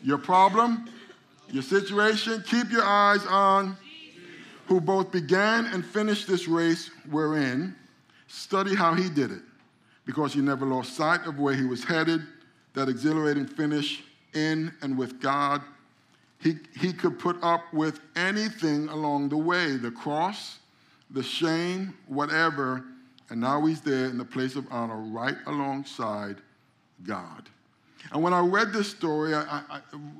Your 0.01 0.17
problem, 0.17 0.89
your 1.49 1.63
situation. 1.63 2.43
Keep 2.47 2.71
your 2.71 2.83
eyes 2.83 3.25
on 3.25 3.77
who 4.67 4.79
both 4.81 5.11
began 5.11 5.65
and 5.67 5.85
finished 5.85 6.27
this 6.27 6.47
race 6.47 6.89
we're 7.09 7.37
in. 7.37 7.75
Study 8.27 8.75
how 8.75 8.93
he 8.93 9.09
did 9.09 9.31
it 9.31 9.41
because 10.05 10.33
he 10.33 10.41
never 10.41 10.65
lost 10.65 10.95
sight 10.95 11.25
of 11.25 11.39
where 11.39 11.53
he 11.53 11.63
was 11.63 11.83
headed, 11.83 12.21
that 12.73 12.89
exhilarating 12.89 13.45
finish 13.45 14.03
in 14.33 14.73
and 14.81 14.97
with 14.97 15.21
God 15.21 15.61
he, 16.43 16.57
he 16.77 16.91
could 16.91 17.19
put 17.19 17.41
up 17.41 17.73
with 17.73 18.01
anything 18.17 18.89
along 18.89 19.29
the 19.29 19.37
way 19.37 19.77
the 19.77 19.91
cross, 19.91 20.59
the 21.09 21.23
shame, 21.23 21.93
whatever. 22.07 22.83
And 23.29 23.39
now 23.39 23.65
he's 23.65 23.79
there 23.79 24.05
in 24.05 24.17
the 24.17 24.25
place 24.25 24.57
of 24.57 24.67
honor, 24.69 24.97
right 24.97 25.37
alongside 25.47 26.37
God. 27.03 27.49
And 28.11 28.21
when 28.21 28.33
I 28.33 28.41
read 28.41 28.73
this 28.73 28.89
story, 28.89 29.33
I, 29.33 29.61
I, 29.69 29.79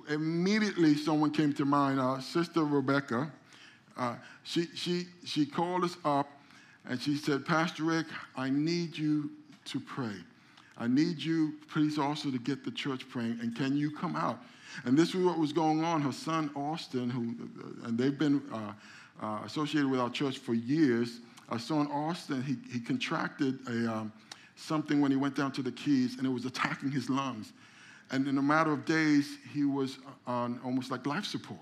immediately 0.10 0.96
someone 0.96 1.32
came 1.32 1.52
to 1.54 1.66
mind. 1.66 2.00
Uh, 2.00 2.22
Sister 2.22 2.64
Rebecca, 2.64 3.30
uh, 3.98 4.16
she, 4.44 4.68
she, 4.74 5.08
she 5.26 5.46
called 5.46 5.84
us 5.84 5.98
up 6.06 6.30
and 6.86 7.02
she 7.02 7.18
said, 7.18 7.46
Pastor 7.46 7.84
Rick, 7.84 8.08
I 8.38 8.50
need 8.50 8.98
you 8.98 9.30
to 9.66 9.80
pray. 9.82 10.16
I 10.78 10.88
need 10.88 11.20
you, 11.22 11.54
please, 11.72 12.00
also 12.00 12.32
to 12.32 12.40
get 12.40 12.64
the 12.64 12.72
church 12.72 13.08
praying. 13.10 13.40
And 13.42 13.56
can 13.56 13.78
you 13.78 13.92
come 13.92 14.16
out? 14.16 14.40
And 14.86 14.98
this 14.98 15.14
was 15.14 15.24
what 15.24 15.38
was 15.38 15.54
going 15.54 15.84
on. 15.84 16.02
Her 16.02 16.12
son, 16.12 16.50
Austin, 16.56 17.10
who, 17.10 17.36
and 17.86 17.98
they've 17.98 18.18
been 18.18 18.42
uh, 18.52 18.74
uh, 19.22 19.42
associated 19.46 19.90
with 19.90 20.00
our 20.00 20.10
church 20.10 20.40
for 20.40 20.54
years, 20.54 21.20
our 21.50 21.60
son, 21.60 21.88
Austin, 21.92 22.42
he, 22.42 22.58
he 22.72 22.80
contracted 22.80 23.60
a, 23.68 23.94
um, 23.94 24.14
something 24.56 25.02
when 25.02 25.12
he 25.12 25.18
went 25.18 25.36
down 25.36 25.52
to 25.52 25.62
the 25.62 25.72
Keys, 25.72 26.18
and 26.18 26.26
it 26.26 26.30
was 26.30 26.46
attacking 26.46 26.90
his 26.90 27.10
lungs. 27.10 27.54
And 28.12 28.28
in 28.28 28.38
a 28.38 28.42
matter 28.42 28.72
of 28.72 28.86
days, 28.86 29.38
he 29.54 29.64
was 29.64 29.98
on 30.26 30.60
almost 30.64 30.92
like 30.92 31.06
life 31.06 31.26
support. 31.26 31.60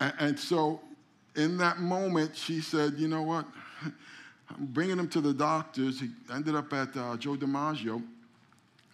And, 0.00 0.12
and 0.18 0.38
so, 0.38 0.80
in 1.36 1.56
that 1.58 1.78
moment, 1.78 2.36
she 2.36 2.60
said, 2.60 2.94
You 2.98 3.08
know 3.08 3.22
what? 3.22 3.46
I'm 4.50 4.66
bringing 4.66 4.98
him 4.98 5.08
to 5.08 5.20
the 5.20 5.32
doctors. 5.32 6.00
He 6.00 6.08
ended 6.32 6.54
up 6.54 6.72
at 6.72 6.96
uh, 6.96 7.16
Joe 7.16 7.36
DiMaggio, 7.36 8.02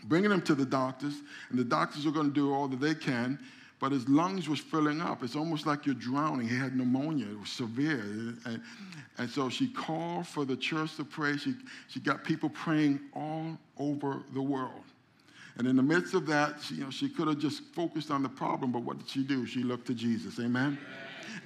bringing 0.04 0.30
him 0.30 0.42
to 0.42 0.54
the 0.54 0.66
doctors, 0.66 1.14
and 1.50 1.58
the 1.58 1.64
doctors 1.64 2.06
are 2.06 2.11
going 2.11 2.28
to 2.28 2.34
do 2.34 2.52
all 2.52 2.68
that 2.68 2.80
they 2.80 2.94
can, 2.94 3.38
but 3.80 3.92
his 3.92 4.08
lungs 4.08 4.49
was 4.49 4.61
filling 4.61 5.00
up. 5.00 5.23
It's 5.23 5.37
almost 5.37 5.66
like 5.66 5.87
you're 5.87 5.94
drowning. 5.94 6.49
He 6.49 6.56
had 6.56 6.76
pneumonia. 6.76 7.26
It 7.26 7.38
was 7.38 7.50
severe. 7.50 8.34
And, 8.46 8.61
and 9.18 9.28
so 9.28 9.49
she 9.49 9.68
called 9.68 10.26
for 10.26 10.44
the 10.44 10.56
church 10.56 10.96
to 10.96 11.04
pray. 11.04 11.37
She, 11.37 11.54
she 11.88 12.00
got 12.00 12.25
people 12.25 12.49
praying 12.49 13.00
all 13.14 13.58
over 13.78 14.23
the 14.32 14.42
world. 14.42 14.84
And 15.56 15.68
in 15.68 15.76
the 15.76 15.82
midst 15.82 16.14
of 16.14 16.26
that, 16.26 16.61
she, 16.62 16.76
you 16.76 16.84
know, 16.84 16.90
she 16.90 17.08
could 17.08 17.28
have 17.28 17.38
just 17.38 17.62
focused 17.75 18.11
on 18.11 18.23
the 18.23 18.28
problem, 18.28 18.73
but 18.73 18.82
what 18.82 18.99
did 18.99 19.08
she 19.08 19.23
do? 19.23 19.46
She 19.46 19.62
looked 19.62 19.87
to 19.87 19.94
Jesus. 19.94 20.40
Amen? 20.40 20.78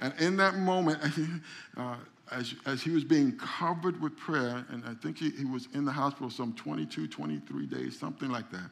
And 0.01 0.13
in 0.19 0.37
that 0.37 0.57
moment, 0.57 0.99
uh, 1.77 1.95
as, 2.31 2.53
as 2.65 2.81
he 2.81 2.91
was 2.91 3.03
being 3.03 3.37
covered 3.37 3.99
with 4.01 4.15
prayer, 4.17 4.65
and 4.69 4.83
I 4.85 4.93
think 4.95 5.17
he, 5.17 5.31
he 5.31 5.45
was 5.45 5.67
in 5.73 5.85
the 5.85 5.91
hospital 5.91 6.29
some 6.29 6.53
22, 6.53 7.07
23 7.07 7.65
days, 7.65 7.97
something 7.97 8.29
like 8.29 8.49
that. 8.51 8.69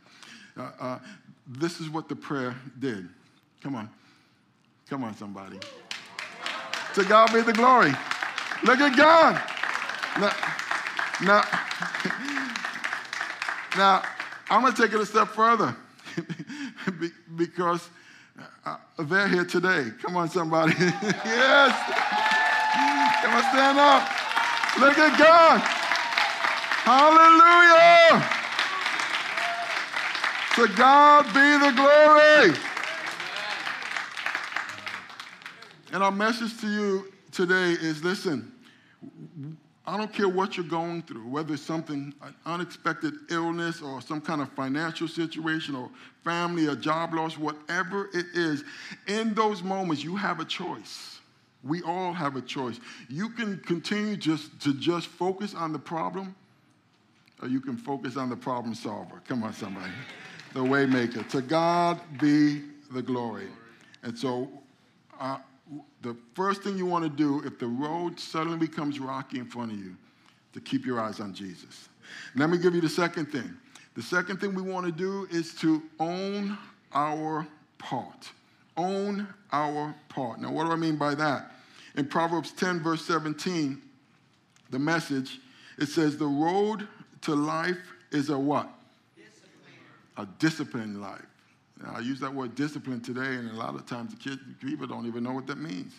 Uh, 0.58 0.72
uh, 0.80 1.00
this 1.48 1.80
is 1.80 1.90
what 1.90 2.10
the 2.10 2.16
prayer 2.16 2.56
did. 2.80 3.08
Come 3.62 3.76
on. 3.76 3.90
Come 4.90 5.04
on, 5.04 5.16
somebody. 5.16 5.60
to 6.94 7.04
God 7.04 7.34
be 7.34 7.42
the 7.42 7.54
glory. 7.54 7.92
Look 8.64 8.80
at 8.80 8.96
God. 8.98 9.42
Now, 10.20 10.34
now, 11.24 11.44
now 13.78 14.04
I'm 14.50 14.62
going 14.62 14.74
to 14.74 14.82
take 14.82 14.94
it 14.94 15.00
a 15.00 15.06
step 15.06 15.28
further 15.30 15.76
because 17.36 17.90
uh, 18.66 18.78
they're 19.00 19.28
here 19.28 19.46
today. 19.46 19.92
Come 20.02 20.16
on, 20.16 20.30
somebody. 20.30 20.74
yes. 20.80 22.07
Come 23.22 23.34
on, 23.34 23.44
stand 23.52 23.80
up. 23.80 24.08
Look 24.80 24.98
at 24.98 25.18
God. 25.18 25.60
Hallelujah. 26.86 28.24
To 30.56 30.68
God 30.76 31.26
be 31.34 31.58
the 31.66 31.72
glory. 31.76 32.58
And 35.92 36.04
our 36.04 36.12
message 36.12 36.60
to 36.62 36.68
you 36.68 37.12
today 37.32 37.72
is 37.72 38.04
listen, 38.04 38.52
I 39.86 39.98
don't 39.98 40.14
care 40.14 40.28
what 40.28 40.58
you're 40.58 40.66
going 40.66 41.02
through, 41.02 41.28
whether 41.28 41.54
it's 41.54 41.64
something, 41.64 42.14
an 42.22 42.36
unexpected 42.46 43.14
illness 43.30 43.82
or 43.82 44.02
some 44.02 44.22
kind 44.22 44.42
of 44.42 44.50
financial 44.50 45.08
situation 45.08 45.76
or 45.76 45.90
family 46.24 46.68
or 46.68 46.76
job 46.76 47.14
loss, 47.14 47.38
whatever 47.38 48.10
it 48.14 48.26
is, 48.34 48.64
in 49.08 49.34
those 49.34 49.64
moments, 49.64 50.04
you 50.04 50.16
have 50.16 50.40
a 50.40 50.46
choice. 50.46 51.17
We 51.64 51.82
all 51.82 52.14
have 52.14 52.36
a 52.36 52.42
choice. 52.42 52.80
You 53.10 53.30
can 53.30 53.60
continue 53.60 54.16
just 54.16 54.60
to 54.62 54.74
just 54.74 55.08
focus 55.08 55.54
on 55.54 55.74
the 55.74 55.80
problem, 55.80 56.36
or 57.42 57.48
you 57.48 57.60
can 57.60 57.78
focus 57.78 58.16
on 58.18 58.30
the 58.30 58.36
problem 58.36 58.74
solver. 58.76 59.22
Come 59.28 59.44
on, 59.44 59.54
somebody. 59.54 59.92
The 60.54 60.60
waymaker. 60.60 61.28
To 61.30 61.42
God 61.42 62.00
be 62.20 62.62
the 62.92 63.02
glory. 63.02 63.48
And 64.04 64.18
so, 64.18 64.50
uh, 65.20 65.38
the 66.02 66.16
first 66.34 66.62
thing 66.64 66.78
you 66.78 66.86
want 66.86 67.04
to 67.04 67.10
do 67.10 67.46
if 67.46 67.60
the 67.60 67.68
road 67.68 68.20
suddenly 68.20 68.58
becomes 68.58 69.00
rocky 69.00 69.40
in 69.40 69.46
front 69.46 69.72
of 69.72 69.78
you, 69.78 69.96
to 70.54 70.62
keep 70.62 70.86
your 70.86 71.00
eyes 71.00 71.20
on 71.20 71.34
Jesus. 71.34 71.90
Let 72.36 72.50
me 72.50 72.58
give 72.58 72.74
you 72.74 72.82
the 72.82 72.90
second 72.90 73.28
thing. 73.28 73.56
The 73.96 74.02
second 74.02 74.40
thing 74.40 74.56
we 74.56 74.62
want 74.62 74.86
to 74.86 74.92
do 74.92 75.28
is 75.30 75.54
to 75.56 75.82
own 76.00 76.58
our 76.94 77.48
part 77.78 78.32
own 78.78 79.28
our 79.52 79.94
part. 80.10 80.40
Now, 80.40 80.52
what 80.52 80.66
do 80.66 80.72
I 80.72 80.76
mean 80.76 80.96
by 80.96 81.16
that? 81.16 81.52
In 81.96 82.06
Proverbs 82.06 82.52
10, 82.52 82.82
verse 82.82 83.04
17, 83.06 83.82
the 84.70 84.80
message, 84.80 85.40
it 85.78 85.88
says, 85.88 86.18
The 86.18 86.28
road 86.28 86.88
to 87.22 87.36
life 87.36 87.78
is 88.12 88.30
a 88.30 88.38
what? 88.38 88.70
Discipline. 89.16 89.50
A 90.18 90.26
disciplined 90.40 91.02
life. 91.02 91.26
Now, 91.82 91.94
I 91.96 92.00
use 92.00 92.20
that 92.20 92.34
word 92.34 92.56
discipline 92.56 93.02
today, 93.02 93.36
and 93.36 93.52
a 93.52 93.56
lot 93.56 93.76
of 93.76 93.86
times 93.86 94.14
the 94.14 94.18
kids, 94.18 94.42
people 94.62 94.88
don't 94.88 95.06
even 95.06 95.24
know 95.24 95.34
what 95.34 95.48
that 95.48 95.58
means. 95.58 95.94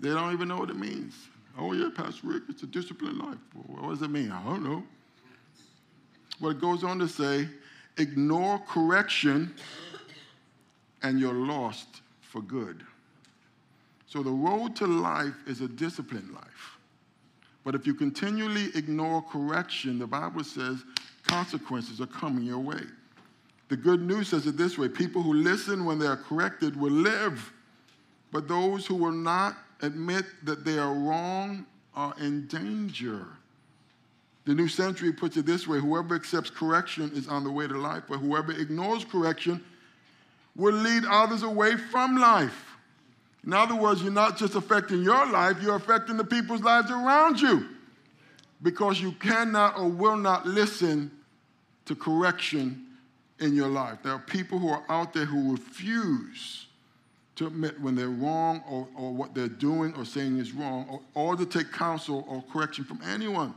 They 0.00 0.08
don't 0.08 0.32
even 0.32 0.48
know 0.48 0.56
what 0.56 0.70
it 0.70 0.76
means. 0.76 1.14
Oh, 1.58 1.72
yeah, 1.72 1.90
Pastor 1.94 2.28
Rick, 2.28 2.44
it's 2.48 2.62
a 2.62 2.66
disciplined 2.66 3.18
life. 3.18 3.38
What 3.66 3.90
does 3.90 4.02
it 4.02 4.10
mean? 4.10 4.32
I 4.32 4.42
don't 4.44 4.64
know. 4.64 4.82
Well, 6.40 6.52
it 6.52 6.60
goes 6.60 6.84
on 6.84 6.98
to 7.00 7.08
say, 7.08 7.48
ignore 7.98 8.58
correction 8.60 9.54
and 11.02 11.18
you're 11.18 11.34
lost 11.34 12.02
for 12.20 12.42
good. 12.42 12.84
So 14.06 14.22
the 14.22 14.30
road 14.30 14.74
to 14.76 14.86
life 14.86 15.36
is 15.46 15.60
a 15.60 15.68
disciplined 15.68 16.32
life. 16.32 16.78
But 17.64 17.74
if 17.74 17.86
you 17.86 17.94
continually 17.94 18.68
ignore 18.74 19.22
correction, 19.22 19.98
the 19.98 20.06
Bible 20.06 20.44
says 20.44 20.82
consequences 21.26 22.00
are 22.00 22.06
coming 22.06 22.44
your 22.44 22.58
way. 22.58 22.82
The 23.68 23.76
good 23.76 24.00
news 24.00 24.28
says 24.28 24.46
it 24.46 24.56
this 24.56 24.76
way 24.76 24.88
people 24.88 25.22
who 25.22 25.32
listen 25.32 25.84
when 25.84 25.98
they 25.98 26.06
are 26.06 26.16
corrected 26.16 26.74
will 26.74 26.90
live, 26.90 27.52
but 28.32 28.48
those 28.48 28.86
who 28.86 28.96
will 28.96 29.12
not 29.12 29.56
admit 29.82 30.24
that 30.42 30.64
they 30.64 30.78
are 30.78 30.92
wrong 30.92 31.64
are 31.94 32.14
in 32.20 32.46
danger. 32.48 33.26
The 34.44 34.54
New 34.54 34.68
Century 34.68 35.12
puts 35.12 35.36
it 35.36 35.46
this 35.46 35.68
way 35.68 35.78
whoever 35.78 36.16
accepts 36.16 36.50
correction 36.50 37.12
is 37.14 37.28
on 37.28 37.44
the 37.44 37.52
way 37.52 37.68
to 37.68 37.78
life, 37.78 38.04
but 38.08 38.18
whoever 38.18 38.52
ignores 38.52 39.04
correction 39.04 39.62
will 40.56 40.74
lead 40.74 41.04
others 41.04 41.42
away 41.42 41.76
from 41.76 42.16
life. 42.16 42.66
In 43.44 43.52
other 43.52 43.74
words, 43.74 44.02
you're 44.02 44.12
not 44.12 44.36
just 44.36 44.54
affecting 44.54 45.02
your 45.02 45.26
life, 45.30 45.62
you're 45.62 45.76
affecting 45.76 46.16
the 46.16 46.24
people's 46.24 46.60
lives 46.60 46.90
around 46.90 47.40
you 47.40 47.66
because 48.62 49.00
you 49.00 49.12
cannot 49.12 49.78
or 49.78 49.88
will 49.88 50.16
not 50.16 50.46
listen 50.46 51.10
to 51.86 51.94
correction 51.94 52.86
in 53.38 53.54
your 53.54 53.68
life. 53.68 53.98
There 54.02 54.12
are 54.12 54.18
people 54.18 54.58
who 54.58 54.68
are 54.68 54.84
out 54.88 55.14
there 55.14 55.24
who 55.24 55.52
refuse 55.52 56.66
to 57.36 57.46
admit 57.46 57.80
when 57.80 57.94
they're 57.94 58.08
wrong 58.08 58.62
or, 58.68 58.86
or 58.94 59.12
what 59.14 59.34
they're 59.34 59.48
doing 59.48 59.94
or 59.94 60.04
saying 60.04 60.36
is 60.38 60.52
wrong 60.52 60.86
or, 60.90 61.00
or 61.14 61.36
to 61.36 61.46
take 61.46 61.72
counsel 61.72 62.26
or 62.28 62.44
correction 62.52 62.84
from 62.84 63.00
anyone. 63.02 63.54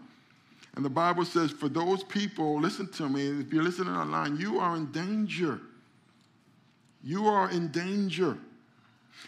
And 0.76 0.86
the 0.86 0.90
Bible 0.90 1.26
says, 1.26 1.52
for 1.52 1.68
those 1.68 2.04
people, 2.04 2.60
listen 2.60 2.88
to 2.94 3.10
me, 3.10 3.42
if 3.42 3.52
you're 3.52 3.64
listening 3.64 3.94
online, 3.94 4.38
you 4.38 4.60
are 4.60 4.78
in 4.78 4.90
danger 4.94 5.60
you 7.04 7.28
are 7.28 7.50
in 7.50 7.68
danger. 7.70 8.38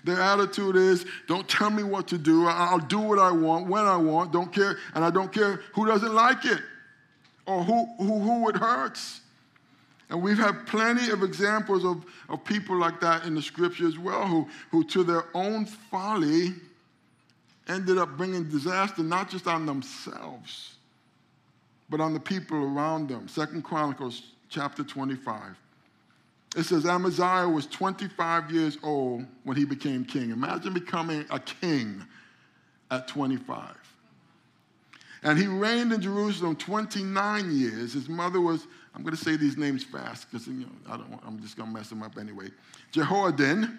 Their 0.04 0.22
attitude 0.22 0.76
is, 0.76 1.06
don't 1.28 1.48
tell 1.48 1.70
me 1.70 1.84
what 1.84 2.08
to 2.10 2.18
do. 2.18 2.48
I'll 2.48 2.80
do 2.80 3.00
what 3.00 3.20
I 3.20 3.32
want, 3.32 3.68
when 3.68 3.86
I 3.86 3.98
want, 3.98 4.32
don't 4.32 4.54
care, 4.54 4.78
and 4.94 5.04
I 5.04 5.10
don't 5.10 5.32
care 5.32 5.62
who 5.74 5.86
doesn't 5.86 6.14
like 6.14 6.46
it 6.46 6.62
or 7.46 7.64
who, 7.64 7.86
who, 7.98 8.20
who 8.20 8.50
it 8.50 8.56
hurts. 8.56 9.22
And 10.10 10.22
we've 10.22 10.38
had 10.38 10.68
plenty 10.68 11.10
of 11.10 11.24
examples 11.24 11.84
of, 11.84 12.06
of 12.30 12.44
people 12.46 12.78
like 12.78 13.00
that 13.02 13.26
in 13.26 13.34
the 13.34 13.42
scripture 13.42 13.88
as 13.88 13.98
well, 13.98 14.28
who, 14.28 14.48
who 14.70 14.84
to 14.86 15.04
their 15.04 15.26
own 15.34 15.66
folly 15.66 16.54
ended 17.68 17.98
up 17.98 18.16
bringing 18.16 18.48
disaster 18.48 19.02
not 19.02 19.30
just 19.30 19.48
on 19.48 19.66
themselves, 19.66 20.76
but 21.90 22.00
on 22.00 22.14
the 22.14 22.20
people 22.20 22.58
around 22.58 23.10
them. 23.10 23.28
Second 23.28 23.64
Chronicles 23.64 24.22
chapter 24.50 24.84
25. 24.84 25.58
It 26.56 26.64
says 26.64 26.86
Amaziah 26.86 27.50
was 27.50 27.68
25 27.68 28.52
years 28.52 28.78
old 28.82 29.26
when 29.44 29.58
he 29.58 29.66
became 29.66 30.06
king. 30.06 30.32
Imagine 30.32 30.74
becoming 30.74 31.26
a 31.30 31.40
king 31.40 32.02
at 32.90 33.08
25. 33.08 33.76
And 35.24 35.38
he 35.38 35.48
reigned 35.48 35.92
in 35.92 36.02
Jerusalem 36.02 36.56
29 36.56 37.52
years. 37.52 37.94
His 37.94 38.08
mother 38.08 38.40
was, 38.40 38.68
I'm 38.94 39.02
going 39.02 39.16
to 39.16 39.22
say 39.22 39.36
these 39.36 39.58
names 39.58 39.84
fast 39.84 40.32
because 40.32 40.48
you 40.48 40.54
know, 40.54 40.68
I 40.88 40.98
don't 40.98 41.20
I'm 41.26 41.42
just 41.42 41.58
going 41.58 41.70
to 41.70 41.74
mess 41.74 41.90
them 41.90 42.04
up 42.04 42.18
anyway. 42.18 42.50
Jehoiadin 42.94 43.78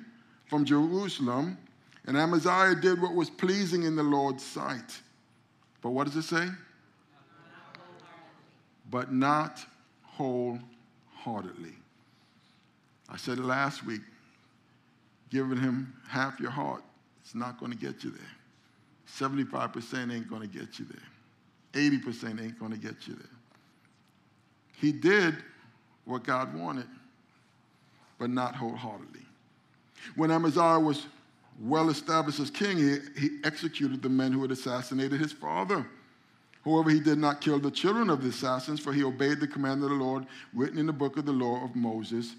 from 0.49 0.65
Jerusalem. 0.65 1.57
And 2.07 2.17
Amaziah 2.17 2.75
did 2.75 3.01
what 3.03 3.15
was 3.15 3.31
pleasing 3.31 3.83
in 3.83 3.97
the 3.97 4.03
Lord's 4.03 4.45
sight. 4.45 5.01
But 5.83 5.91
what 5.91 6.07
does 6.07 6.17
it 6.17 6.23
say? 6.23 6.47
But 8.91 9.13
not 9.13 9.65
wholeheartedly. 10.03 11.75
I 13.09 13.17
said 13.17 13.39
it 13.39 13.45
last 13.45 13.85
week 13.85 14.01
giving 15.31 15.59
him 15.59 15.93
half 16.09 16.39
your 16.41 16.51
heart, 16.51 16.83
is 17.25 17.35
not 17.35 17.59
going 17.59 17.73
to 17.73 17.79
get 17.79 18.05
you 18.05 18.11
there. 18.11 18.21
75% 19.09 20.13
ain't 20.15 20.29
going 20.29 20.43
to 20.43 20.49
get 20.49 20.79
you 20.79 20.87
there. 20.87 21.91
80% 21.91 22.43
ain't 22.43 22.59
going 22.59 22.73
to 22.73 22.79
get 22.79 23.07
you 23.07 23.15
there. 23.15 23.27
He 24.81 24.93
did 24.93 25.37
what 26.05 26.25
God 26.25 26.55
wanted, 26.55 26.87
but 28.19 28.31
not 28.31 28.55
wholeheartedly. 28.55 29.23
When 30.15 30.31
Amaziah 30.31 30.79
was 30.79 31.07
well 31.61 31.89
established 31.91 32.41
as 32.41 32.51
king, 32.51 32.77
he, 32.79 32.99
he 33.19 33.31
executed 33.45 34.03
the 34.03 34.09
men 34.09 34.33
who 34.33 34.43
had 34.43 34.51
assassinated 34.51 35.21
his 35.21 35.33
father. 35.33 35.87
However, 36.65 36.91
he 36.91 37.01
did 37.01 37.19
not 37.19 37.41
kill 37.41 37.59
the 37.59 37.71
children 37.71 38.11
of 38.11 38.23
the 38.23 38.29
assassins, 38.29 38.81
for 38.81 38.93
he 38.93 39.05
obeyed 39.05 39.41
the 39.41 39.47
command 39.47 39.83
of 39.83 39.91
the 39.91 39.97
Lord 39.97 40.27
written 40.53 40.79
in 40.79 40.87
the 40.87 40.93
book 40.93 41.17
of 41.17 41.25
the 41.25 41.33
law 41.33 41.65
of 41.65 41.75
Moses. 41.75 42.35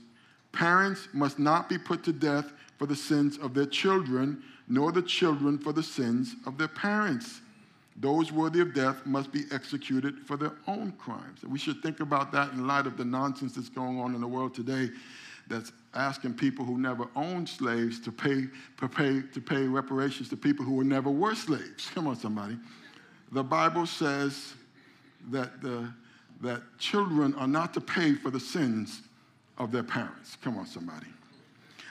Parents 0.51 1.07
must 1.13 1.39
not 1.39 1.69
be 1.69 1.77
put 1.77 2.03
to 2.03 2.13
death 2.13 2.51
for 2.77 2.85
the 2.85 2.95
sins 2.95 3.37
of 3.37 3.53
their 3.53 3.65
children, 3.65 4.41
nor 4.67 4.91
the 4.91 5.01
children 5.01 5.57
for 5.57 5.73
the 5.73 5.83
sins 5.83 6.35
of 6.45 6.57
their 6.57 6.67
parents. 6.67 7.41
Those 7.99 8.31
worthy 8.31 8.59
of 8.59 8.73
death 8.73 9.05
must 9.05 9.31
be 9.31 9.45
executed 9.51 10.19
for 10.19 10.37
their 10.37 10.53
own 10.67 10.91
crimes. 10.99 11.43
we 11.43 11.57
should 11.57 11.81
think 11.81 11.99
about 11.99 12.31
that 12.31 12.51
in 12.53 12.67
light 12.67 12.85
of 12.85 12.95
the 12.95 13.05
nonsense 13.05 13.55
that's 13.55 13.69
going 13.69 13.99
on 13.99 14.13
in 14.13 14.21
the 14.21 14.27
world 14.27 14.53
today 14.53 14.89
that's 15.47 15.71
asking 15.93 16.33
people 16.35 16.63
who 16.63 16.77
never 16.77 17.07
owned 17.15 17.47
slaves 17.47 17.99
to 18.01 18.11
pay, 18.11 18.45
to 18.79 19.41
pay, 19.41 19.63
reparations 19.63 20.29
to 20.29 20.37
people 20.37 20.63
who 20.63 20.83
never 20.83 21.09
were 21.09 21.33
slaves. 21.33 21.89
Come 21.93 22.07
on, 22.07 22.15
somebody. 22.15 22.57
The 23.31 23.43
Bible 23.43 23.85
says 23.85 24.53
that, 25.31 25.61
the, 25.61 25.91
that 26.41 26.61
children 26.77 27.33
are 27.35 27.47
not 27.47 27.73
to 27.73 27.81
pay 27.81 28.13
for 28.13 28.29
the 28.29 28.39
sins 28.39 29.01
of 29.57 29.71
their 29.71 29.83
parents. 29.83 30.37
Come 30.41 30.57
on, 30.57 30.65
somebody. 30.65 31.07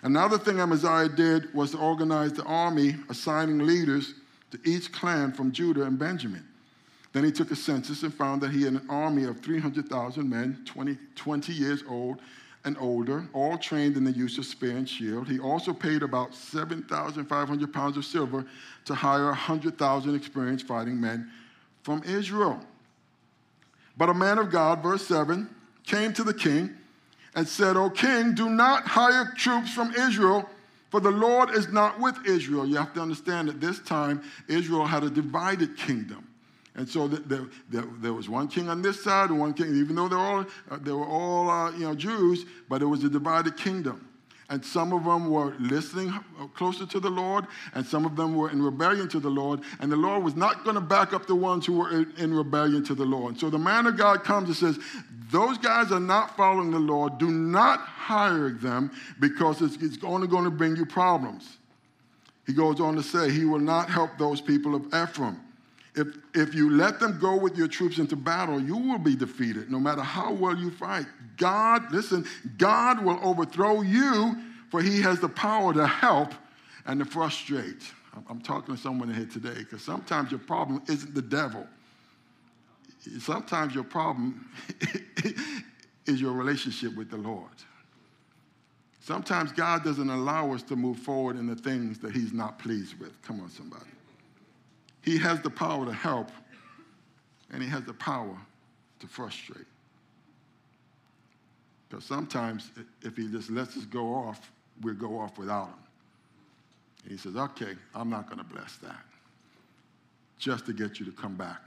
Another 0.03 0.39
thing 0.39 0.61
Amaziah 0.61 1.09
did 1.09 1.53
was 1.55 1.73
to 1.73 1.79
organize 1.79 2.33
the 2.33 2.45
army, 2.45 2.97
assigning 3.09 3.59
leaders 3.59 4.15
to 4.53 4.61
each 4.65 4.93
clan 4.93 5.33
from 5.33 5.53
Judah 5.53 5.83
and 5.83 5.99
Benjamin. 5.99 6.47
Then 7.13 7.25
he 7.25 7.33
took 7.33 7.51
a 7.51 7.57
census 7.57 8.03
and 8.03 8.13
found 8.13 8.43
that 8.43 8.51
he 8.51 8.63
had 8.63 8.75
an 8.75 8.87
army 8.89 9.25
of 9.25 9.41
300,000 9.41 10.29
men, 10.29 10.63
20, 10.67 10.99
20 11.15 11.53
years 11.53 11.83
old 11.89 12.21
and 12.65 12.77
older, 12.79 13.27
all 13.33 13.57
trained 13.57 13.97
in 13.97 14.05
the 14.05 14.13
use 14.13 14.39
of 14.39 14.45
spear 14.45 14.77
and 14.77 14.89
shield. 14.89 15.27
He 15.27 15.39
also 15.39 15.73
paid 15.73 16.03
about 16.03 16.35
7,500 16.35 17.73
pounds 17.73 17.97
of 17.97 18.05
silver 18.05 18.45
to 18.85 18.95
hire 18.95 19.27
100,000 19.27 20.15
experienced 20.15 20.67
fighting 20.67 21.01
men 21.01 21.31
from 21.83 22.03
Israel. 22.05 22.61
But 23.97 24.11
a 24.11 24.15
man 24.15 24.39
of 24.39 24.51
God, 24.51 24.83
verse 24.83 25.07
7, 25.07 25.49
came 25.85 26.13
to 26.13 26.23
the 26.23 26.35
king 26.35 26.76
and 27.37 27.47
said, 27.47 27.77
O 27.77 27.91
king, 27.91 28.35
do 28.35 28.49
not 28.49 28.89
hire 28.89 29.33
troops 29.37 29.73
from 29.73 29.95
Israel, 29.95 30.49
for 30.91 31.01
the 31.01 31.11
Lord 31.11 31.51
is 31.51 31.69
not 31.69 32.01
with 32.01 32.17
Israel. 32.27 32.67
You 32.67 32.77
have 32.77 32.95
to 32.95 33.01
understand 33.01 33.49
that 33.49 33.61
this 33.61 33.79
time 33.79 34.23
Israel 34.49 34.87
had 34.87 35.05
a 35.05 35.11
divided 35.11 35.77
kingdom. 35.77 36.27
And 36.75 36.89
so 36.89 37.07
the, 37.07 37.17
the, 37.21 37.51
the, 37.71 37.89
there 38.01 38.13
was 38.13 38.29
one 38.29 38.49
king 38.49 38.69
on 38.69 38.83
this 38.83 39.03
side 39.03 39.31
and 39.31 39.39
one 39.39 39.55
king, 39.55 39.77
even 39.77 39.97
though 39.97 40.09
they 40.09 40.17
were 40.17 40.23
all, 40.23 40.45
uh, 40.71 40.79
they 40.79 40.93
were 40.93 41.07
all 41.07 41.49
uh, 41.51 41.71
you 41.73 41.87
know, 41.87 41.95
Jews, 41.95 42.45
but 42.69 42.83
it 42.83 42.87
was 42.87 43.05
a 43.05 43.09
divided 43.09 43.57
kingdom. 43.57 44.09
And 44.49 44.65
some 44.65 44.93
of 44.93 45.05
them 45.05 45.29
were 45.29 45.55
listening 45.59 46.15
closer 46.55 46.87
to 46.87 47.01
the 47.01 47.11
Lord, 47.11 47.47
and 47.75 47.85
some 47.85 48.07
of 48.07 48.15
them 48.15 48.37
were 48.37 48.51
in 48.51 48.63
rebellion 48.63 49.09
to 49.09 49.19
the 49.19 49.29
Lord. 49.29 49.61
And 49.81 49.91
the 49.91 49.97
Lord 49.97 50.23
was 50.23 50.37
not 50.37 50.63
going 50.65 50.77
to 50.77 50.81
back 50.81 51.13
up 51.13 51.27
the 51.27 51.35
ones 51.35 51.67
who 51.67 51.79
were 51.79 51.91
in, 51.91 52.13
in 52.17 52.33
rebellion 52.33 52.85
to 52.85 52.95
the 52.95 53.05
Lord. 53.05 53.41
So 53.41 53.51
the 53.51 53.59
man 53.59 53.87
of 53.87 53.97
God 53.97 54.23
comes 54.23 54.49
and 54.49 54.57
says, 54.57 54.79
Those 55.31 55.59
guys 55.59 55.91
are 55.93 56.01
not 56.01 56.37
following 56.37 56.71
the 56.71 56.79
Lord. 56.79 57.19
Do 57.19 57.31
not 57.31 57.81
hire 57.81 58.51
them 58.51 58.91
because 59.19 59.61
it's, 59.63 59.77
it's 59.83 59.99
only 60.05 60.29
going 60.29 60.45
to 60.45 60.51
bring 60.51 60.77
you 60.77 60.87
problems. 60.87 61.59
He 62.47 62.53
goes 62.53 62.81
on 62.81 62.95
to 62.95 63.03
say, 63.03 63.31
He 63.31 63.45
will 63.45 63.59
not 63.59 63.91
help 63.91 64.19
those 64.19 64.41
people 64.41 64.75
of 64.75 64.87
Ephraim. 64.95 65.41
If, 65.97 66.09
if 66.35 66.55
you 66.55 66.71
let 66.71 67.01
them 67.01 67.19
go 67.19 67.37
with 67.37 67.57
your 67.57 67.69
troops 67.69 67.99
into 67.99 68.17
battle, 68.17 68.61
you 68.61 68.77
will 68.77 68.99
be 68.99 69.17
defeated 69.17 69.71
no 69.71 69.81
matter 69.81 70.03
how 70.03 70.33
well 70.33 70.57
you 70.57 70.71
fight. 70.71 71.07
God, 71.39 71.91
listen, 71.91 72.27
God 72.59 73.03
will 73.03 73.19
overthrow 73.23 73.81
you, 73.81 74.37
for 74.71 74.83
he 74.83 75.01
has 75.01 75.21
the 75.21 75.29
power 75.29 75.73
to 75.73 75.87
help 75.87 76.35
and 76.85 77.01
to 77.01 77.07
frustrate. 77.07 77.83
I'm 78.29 78.41
talking 78.41 78.75
to 78.77 78.81
someone 78.81 79.13
here 79.13 79.27
today 79.27 79.55
because 79.59 79.83
sometimes 79.83 80.31
your 80.31 80.41
problem 80.41 80.83
isn't 80.87 81.15
the 81.15 81.23
devil. 81.23 81.67
Sometimes 83.21 83.75
your 83.75 83.85
problem 83.85 84.51
is 86.07 86.21
your 86.21 86.33
relationship 86.33 86.97
with 86.97 87.11
the 87.11 87.17
Lord. 87.17 87.51
Sometimes 89.01 89.53
God 89.53 89.85
doesn't 89.85 90.11
allow 90.11 90.53
us 90.53 90.63
to 90.65 90.77
move 90.77 90.99
forward 90.99 91.37
in 91.37 91.47
the 91.47 91.55
things 91.55 91.99
that 92.01 92.13
he's 92.13 92.33
not 92.33 92.59
pleased 92.59 92.99
with. 92.99 93.21
Come 93.23 93.41
on, 93.41 93.51
somebody. 93.51 93.85
He 95.03 95.17
has 95.19 95.41
the 95.41 95.51
power 95.51 95.87
to 95.87 95.93
help, 95.93 96.31
and 97.53 97.63
he 97.63 97.69
has 97.69 97.85
the 97.85 97.95
power 97.95 98.37
to 98.99 99.07
frustrate. 99.07 99.67
Because 101.89 102.05
sometimes, 102.05 102.73
if 103.03 103.17
he 103.17 103.29
just 103.29 103.49
lets 103.49 103.77
us 103.77 103.85
go 103.85 104.13
off, 104.13 104.51
we'll 104.83 104.95
go 104.95 105.21
off 105.21 105.39
without 105.39 105.69
him. 105.69 105.75
And 107.05 107.13
he 107.13 107.19
says, 107.19 107.37
Okay, 107.37 107.77
I'm 107.95 108.11
not 108.11 108.27
going 108.27 108.39
to 108.39 108.45
bless 108.45 108.77
that. 108.79 109.05
Just 110.41 110.67
to 110.67 110.73
get 110.73 110.99
you 110.99 111.07
to 111.07 111.13
come 111.13 111.37
back 111.37 111.66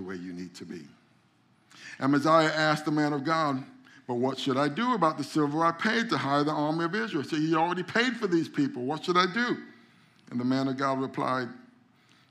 to 0.00 0.06
where 0.06 0.16
you 0.16 0.32
need 0.32 0.54
to 0.54 0.64
be. 0.64 0.82
Amaziah 2.00 2.52
asked 2.54 2.86
the 2.86 2.90
man 2.90 3.12
of 3.12 3.24
God, 3.24 3.62
But 4.06 4.14
what 4.14 4.38
should 4.38 4.56
I 4.56 4.68
do 4.68 4.94
about 4.94 5.18
the 5.18 5.24
silver 5.24 5.64
I 5.64 5.72
paid 5.72 6.08
to 6.10 6.18
hire 6.18 6.42
the 6.42 6.52
army 6.52 6.84
of 6.84 6.94
Israel? 6.94 7.22
So 7.22 7.36
he 7.36 7.54
already 7.54 7.82
paid 7.82 8.16
for 8.16 8.26
these 8.26 8.48
people. 8.48 8.82
What 8.84 9.04
should 9.04 9.16
I 9.16 9.26
do? 9.32 9.58
And 10.30 10.40
the 10.40 10.44
man 10.44 10.68
of 10.68 10.76
God 10.76 11.00
replied, 11.00 11.48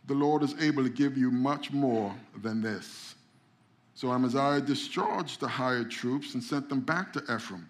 the 0.08 0.16
Lord 0.16 0.42
is 0.42 0.56
able 0.60 0.84
to 0.84 0.90
give 0.90 1.20
you 1.20 1.30
much 1.30 1.72
more 1.72 2.16
than 2.42 2.62
this. 2.64 3.14
So 3.94 4.12
Amaziah 4.12 4.60
discharged 4.60 5.40
the 5.40 5.48
hired 5.48 5.92
troops 5.92 6.34
and 6.34 6.44
sent 6.44 6.68
them 6.68 6.80
back 6.80 7.14
to 7.14 7.20
Ephraim. 7.32 7.68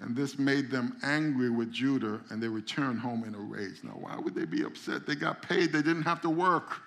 And 0.00 0.14
this 0.14 0.38
made 0.38 0.70
them 0.70 0.98
angry 1.02 1.48
with 1.48 1.72
Judah, 1.72 2.20
and 2.28 2.42
they 2.42 2.48
returned 2.48 3.00
home 3.00 3.24
in 3.24 3.34
a 3.34 3.38
rage. 3.38 3.82
Now, 3.82 3.92
why 3.92 4.16
would 4.16 4.34
they 4.34 4.44
be 4.44 4.62
upset? 4.62 5.06
They 5.06 5.14
got 5.14 5.40
paid, 5.40 5.72
they 5.72 5.80
didn't 5.80 6.02
have 6.02 6.20
to 6.20 6.30
work. 6.30 6.82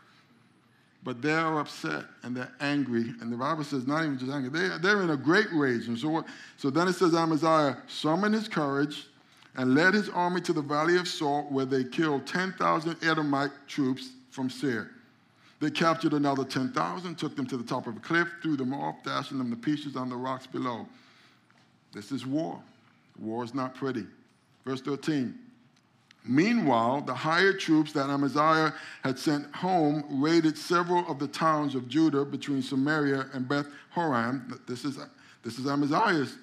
But 1.03 1.21
they're 1.21 1.59
upset 1.59 2.05
and 2.23 2.35
they're 2.35 2.51
angry. 2.59 3.13
And 3.21 3.31
the 3.31 3.37
Bible 3.37 3.63
says, 3.63 3.87
not 3.87 4.03
even 4.03 4.19
just 4.19 4.31
angry, 4.31 4.49
they, 4.49 4.77
they're 4.77 5.01
in 5.01 5.09
a 5.09 5.17
great 5.17 5.47
rage. 5.51 5.87
And 5.87 5.97
so, 5.97 6.23
so 6.57 6.69
then 6.69 6.87
it 6.87 6.93
says, 6.93 7.15
Amaziah 7.15 7.77
summoned 7.87 8.35
his 8.35 8.47
courage 8.47 9.07
and 9.55 9.75
led 9.75 9.93
his 9.93 10.09
army 10.09 10.41
to 10.41 10.53
the 10.53 10.61
valley 10.61 10.97
of 10.97 11.07
Salt, 11.07 11.51
where 11.51 11.65
they 11.65 11.83
killed 11.83 12.27
10,000 12.27 13.03
Edomite 13.03 13.51
troops 13.67 14.11
from 14.29 14.49
Seir. 14.49 14.91
They 15.59 15.69
captured 15.69 16.13
another 16.13 16.43
10,000, 16.43 17.15
took 17.15 17.35
them 17.35 17.45
to 17.47 17.57
the 17.57 17.63
top 17.63 17.85
of 17.87 17.97
a 17.97 17.99
cliff, 17.99 18.27
threw 18.41 18.55
them 18.55 18.73
off, 18.73 19.03
dashing 19.03 19.37
them 19.37 19.49
to 19.51 19.55
pieces 19.55 19.95
on 19.95 20.09
the 20.09 20.15
rocks 20.15 20.47
below. 20.47 20.87
This 21.93 22.11
is 22.11 22.25
war. 22.25 22.59
War 23.19 23.43
is 23.43 23.53
not 23.53 23.75
pretty. 23.75 24.05
Verse 24.65 24.81
13. 24.81 25.37
Meanwhile, 26.23 27.01
the 27.01 27.15
hired 27.15 27.59
troops 27.59 27.93
that 27.93 28.09
Amaziah 28.09 28.73
had 29.03 29.17
sent 29.17 29.53
home 29.55 30.03
raided 30.21 30.57
several 30.57 31.09
of 31.09 31.17
the 31.17 31.27
towns 31.27 31.73
of 31.73 31.87
Judah 31.87 32.23
between 32.25 32.61
Samaria 32.61 33.25
and 33.33 33.47
Beth 33.47 33.65
Horon. 33.89 34.59
This 34.67 34.85
is, 34.85 34.99
this 35.43 35.57
is 35.57 35.65
Amaziah's 35.65 36.37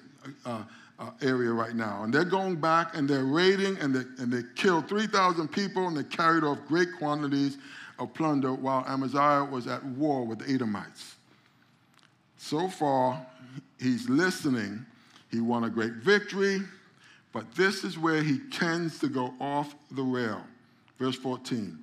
uh, 0.45 0.63
uh, 0.99 1.11
area 1.21 1.51
right 1.51 1.75
now. 1.75 2.03
And 2.03 2.13
they're 2.13 2.25
going 2.25 2.57
back 2.57 2.95
and 2.95 3.09
they're 3.09 3.23
raiding 3.23 3.77
and 3.77 3.95
they, 3.95 4.21
and 4.21 4.31
they 4.31 4.43
killed 4.55 4.89
3,000 4.89 5.47
people 5.47 5.87
and 5.87 5.95
they 5.95 6.03
carried 6.03 6.43
off 6.43 6.57
great 6.67 6.89
quantities 6.97 7.57
of 7.99 8.13
plunder 8.13 8.53
while 8.53 8.83
Amaziah 8.85 9.45
was 9.49 9.67
at 9.67 9.83
war 9.83 10.25
with 10.25 10.39
the 10.39 10.53
Edomites. 10.53 11.15
So 12.37 12.67
far, 12.67 13.25
he's 13.79 14.09
listening. 14.09 14.85
He 15.31 15.39
won 15.39 15.63
a 15.63 15.69
great 15.69 15.93
victory, 15.93 16.61
but 17.31 17.53
this 17.55 17.83
is 17.83 17.97
where 17.97 18.23
he 18.23 18.39
tends 18.51 18.99
to 18.99 19.07
go 19.07 19.33
off 19.39 19.75
the 19.91 20.01
rail. 20.01 20.41
Verse 20.97 21.15
14. 21.15 21.77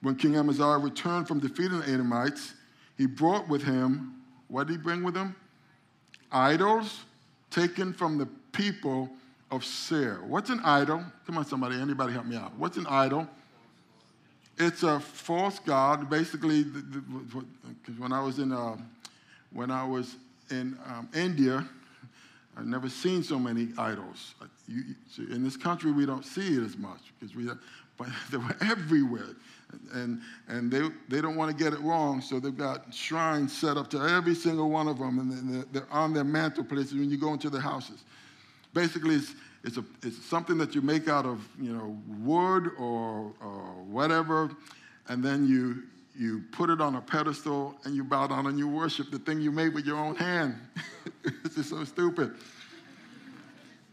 When 0.00 0.16
King 0.16 0.36
Amaziah 0.36 0.78
returned 0.78 1.28
from 1.28 1.40
defeating 1.40 1.80
the 1.80 1.88
Edomites, 1.88 2.54
he 2.96 3.06
brought 3.06 3.48
with 3.48 3.62
him, 3.62 4.14
what 4.48 4.66
did 4.66 4.74
he 4.74 4.78
bring 4.78 5.02
with 5.02 5.16
him? 5.16 5.34
Idols 6.30 7.04
taken 7.50 7.92
from 7.92 8.18
the 8.18 8.26
people 8.52 9.10
of 9.50 9.64
Seir. 9.64 10.20
What's 10.26 10.50
an 10.50 10.60
idol? 10.64 11.04
Come 11.26 11.38
on, 11.38 11.44
somebody, 11.44 11.76
anybody 11.80 12.12
help 12.12 12.26
me 12.26 12.36
out. 12.36 12.56
What's 12.56 12.76
an 12.76 12.86
idol? 12.86 13.28
It's 14.58 14.82
a 14.82 15.00
false 15.00 15.58
god. 15.58 16.08
Basically, 16.08 16.64
because 16.64 17.98
when 17.98 18.12
I 18.12 18.22
was 18.22 18.38
in 18.38 18.52
uh, 18.52 18.76
when 19.52 19.70
I 19.70 19.84
was 19.84 20.16
in 20.50 20.78
um, 20.86 21.08
India, 21.14 21.66
I've 22.56 22.66
never 22.66 22.88
seen 22.88 23.22
so 23.22 23.38
many 23.38 23.68
idols. 23.78 24.34
You, 24.72 24.94
in 25.34 25.44
this 25.44 25.56
country, 25.56 25.92
we 25.92 26.06
don't 26.06 26.24
see 26.24 26.56
it 26.56 26.62
as 26.62 26.76
much 26.76 27.12
because 27.18 27.36
we, 27.36 27.48
but 27.98 28.08
they 28.30 28.38
were 28.38 28.56
everywhere, 28.62 29.36
and 29.92 30.20
and 30.48 30.70
they 30.70 30.88
they 31.08 31.20
don't 31.20 31.36
want 31.36 31.56
to 31.56 31.64
get 31.64 31.72
it 31.72 31.80
wrong, 31.80 32.20
so 32.20 32.40
they've 32.40 32.56
got 32.56 32.92
shrines 32.94 33.56
set 33.56 33.76
up 33.76 33.90
to 33.90 33.98
every 33.98 34.34
single 34.34 34.70
one 34.70 34.88
of 34.88 34.98
them, 34.98 35.18
and 35.18 35.54
they're, 35.54 35.64
they're 35.72 35.92
on 35.92 36.14
their 36.14 36.24
mantelplaces 36.24 36.94
when 36.94 37.10
you 37.10 37.18
go 37.18 37.32
into 37.32 37.50
their 37.50 37.60
houses. 37.60 38.04
Basically, 38.74 39.16
it's, 39.16 39.34
it's, 39.64 39.76
a, 39.76 39.84
it's 40.02 40.24
something 40.24 40.56
that 40.58 40.74
you 40.74 40.80
make 40.80 41.08
out 41.08 41.26
of, 41.26 41.46
you 41.60 41.72
know, 41.72 41.98
wood 42.22 42.70
or, 42.78 43.32
or 43.40 43.62
whatever, 43.86 44.50
and 45.08 45.22
then 45.22 45.46
you, 45.46 45.82
you 46.18 46.42
put 46.52 46.70
it 46.70 46.80
on 46.80 46.96
a 46.96 47.00
pedestal 47.00 47.74
and 47.84 47.94
you 47.94 48.04
bow 48.04 48.26
down 48.26 48.46
and 48.46 48.58
you 48.58 48.68
worship 48.68 49.10
the 49.10 49.18
thing 49.18 49.40
you 49.40 49.52
made 49.52 49.74
with 49.74 49.84
your 49.84 49.98
own 49.98 50.16
hand. 50.16 50.56
this 51.42 51.58
is 51.58 51.68
so 51.68 51.84
stupid. 51.84 52.34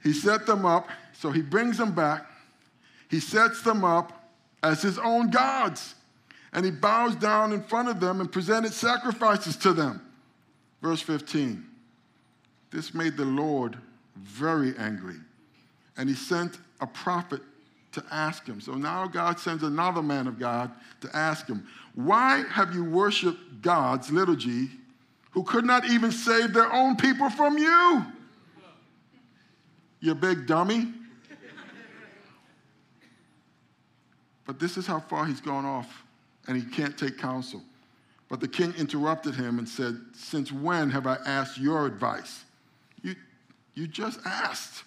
He 0.03 0.13
set 0.13 0.45
them 0.45 0.65
up, 0.65 0.88
so 1.13 1.31
he 1.31 1.41
brings 1.41 1.77
them 1.77 1.93
back. 1.93 2.25
He 3.09 3.19
sets 3.19 3.62
them 3.62 3.83
up 3.83 4.31
as 4.63 4.81
his 4.81 4.97
own 4.97 5.29
gods. 5.29 5.95
And 6.53 6.65
he 6.65 6.71
bows 6.71 7.15
down 7.15 7.51
in 7.51 7.62
front 7.63 7.89
of 7.89 7.99
them 7.99 8.21
and 8.21 8.31
presented 8.31 8.73
sacrifices 8.73 9.55
to 9.57 9.73
them. 9.73 10.01
Verse 10.81 11.01
15. 11.01 11.65
This 12.71 12.93
made 12.93 13.17
the 13.17 13.25
Lord 13.25 13.77
very 14.15 14.75
angry. 14.77 15.17
And 15.97 16.07
he 16.07 16.15
sent 16.15 16.57
a 16.81 16.88
prophet 16.88 17.41
to 17.91 18.03
ask 18.12 18.45
him. 18.45 18.62
So 18.62 18.73
now 18.73 19.07
God 19.07 19.39
sends 19.39 19.63
another 19.63 20.01
man 20.01 20.27
of 20.27 20.39
God 20.39 20.71
to 21.01 21.15
ask 21.15 21.47
him, 21.47 21.67
Why 21.95 22.43
have 22.49 22.73
you 22.73 22.83
worshiped 22.83 23.62
gods, 23.62 24.12
little 24.12 24.35
g, 24.35 24.69
who 25.31 25.43
could 25.43 25.65
not 25.65 25.85
even 25.85 26.12
save 26.12 26.53
their 26.53 26.71
own 26.71 26.95
people 26.95 27.29
from 27.29 27.57
you? 27.57 28.05
You 29.99 30.15
big 30.15 30.47
dummy. 30.47 30.93
but 34.45 34.59
this 34.59 34.77
is 34.77 34.88
how 34.88 34.99
far 34.99 35.25
he's 35.25 35.41
gone 35.41 35.65
off, 35.65 36.03
and 36.47 36.55
he 36.55 36.63
can't 36.63 36.97
take 36.97 37.17
counsel. 37.17 37.62
But 38.29 38.39
the 38.39 38.47
king 38.47 38.73
interrupted 38.77 39.35
him 39.35 39.59
and 39.59 39.67
said, 39.67 39.99
Since 40.13 40.51
when 40.51 40.89
have 40.91 41.07
I 41.07 41.17
asked 41.25 41.57
your 41.57 41.85
advice? 41.85 42.45
You, 43.01 43.15
you 43.73 43.88
just 43.88 44.19
asked. 44.25 44.83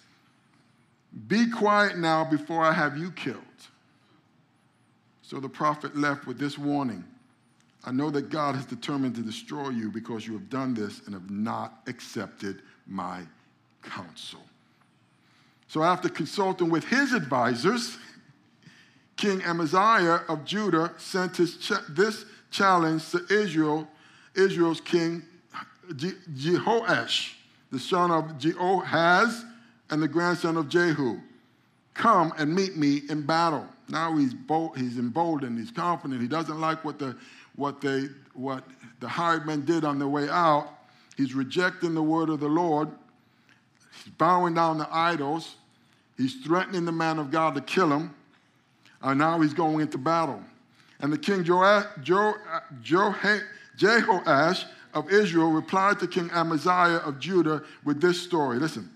Be 1.27 1.49
quiet 1.49 1.97
now 1.97 2.23
before 2.23 2.63
I 2.63 2.71
have 2.71 2.97
you 2.97 3.11
killed. 3.11 3.37
So 5.21 5.39
the 5.39 5.49
prophet 5.49 5.95
left 5.95 6.25
with 6.25 6.39
this 6.39 6.57
warning 6.57 7.03
I 7.85 7.91
know 7.91 8.09
that 8.11 8.29
God 8.29 8.55
has 8.55 8.65
determined 8.65 9.15
to 9.15 9.21
destroy 9.21 9.69
you 9.69 9.89
because 9.89 10.25
you 10.25 10.33
have 10.33 10.49
done 10.49 10.73
this 10.73 11.01
and 11.05 11.13
have 11.13 11.29
not 11.29 11.81
accepted 11.87 12.61
my 12.87 13.23
counsel. 13.81 14.39
So 15.73 15.81
after 15.81 16.07
consulting 16.07 16.69
with 16.69 16.83
his 16.83 17.13
advisors, 17.13 17.97
King 19.17 19.41
Amaziah 19.41 20.21
of 20.29 20.45
Judah 20.45 20.93
sent 20.99 21.33
ch- 21.33 21.71
this 21.89 22.25
challenge 22.51 23.09
to 23.09 23.25
Israel, 23.31 23.87
Israel's 24.35 24.79
king 24.79 25.23
Je- 25.95 26.13
Jehoash, 26.35 27.33
the 27.71 27.79
son 27.79 28.11
of 28.11 28.37
Jehoahaz 28.37 29.45
and 29.89 29.99
the 29.99 30.07
grandson 30.07 30.57
of 30.57 30.69
Jehu. 30.69 31.19
Come 31.95 32.33
and 32.37 32.53
meet 32.53 32.77
me 32.77 33.01
in 33.09 33.23
battle. 33.23 33.67
Now 33.89 34.15
he's 34.15 34.35
bold, 34.35 34.77
he's 34.77 34.99
emboldened, 34.99 35.57
he's 35.57 35.71
confident. 35.71 36.21
He 36.21 36.27
doesn't 36.27 36.61
like 36.61 36.85
what 36.85 36.99
the 36.99 37.17
what 37.55 37.81
they 37.81 38.09
what 38.35 38.63
the 38.99 39.07
hired 39.07 39.47
men 39.47 39.65
did 39.65 39.85
on 39.85 39.97
their 39.97 40.07
way 40.07 40.29
out. 40.29 40.69
He's 41.17 41.33
rejecting 41.33 41.95
the 41.95 42.03
word 42.03 42.29
of 42.29 42.39
the 42.39 42.47
Lord. 42.47 42.89
He's 44.03 44.13
bowing 44.13 44.53
down 44.53 44.77
to 44.77 44.87
idols. 44.91 45.55
He's 46.17 46.35
threatening 46.43 46.85
the 46.85 46.91
man 46.91 47.19
of 47.19 47.31
God 47.31 47.55
to 47.55 47.61
kill 47.61 47.91
him. 47.91 48.13
And 49.01 49.19
now 49.19 49.41
he's 49.41 49.53
going 49.53 49.81
into 49.81 49.97
battle. 49.97 50.41
And 50.99 51.11
the 51.11 51.17
king 51.17 51.43
Jehoash 51.43 51.85
of 54.93 55.11
Israel 55.11 55.51
replied 55.51 55.99
to 55.99 56.07
King 56.07 56.29
Amaziah 56.31 56.97
of 56.97 57.19
Judah 57.19 57.63
with 57.83 57.99
this 57.99 58.21
story. 58.21 58.59
Listen, 58.59 58.89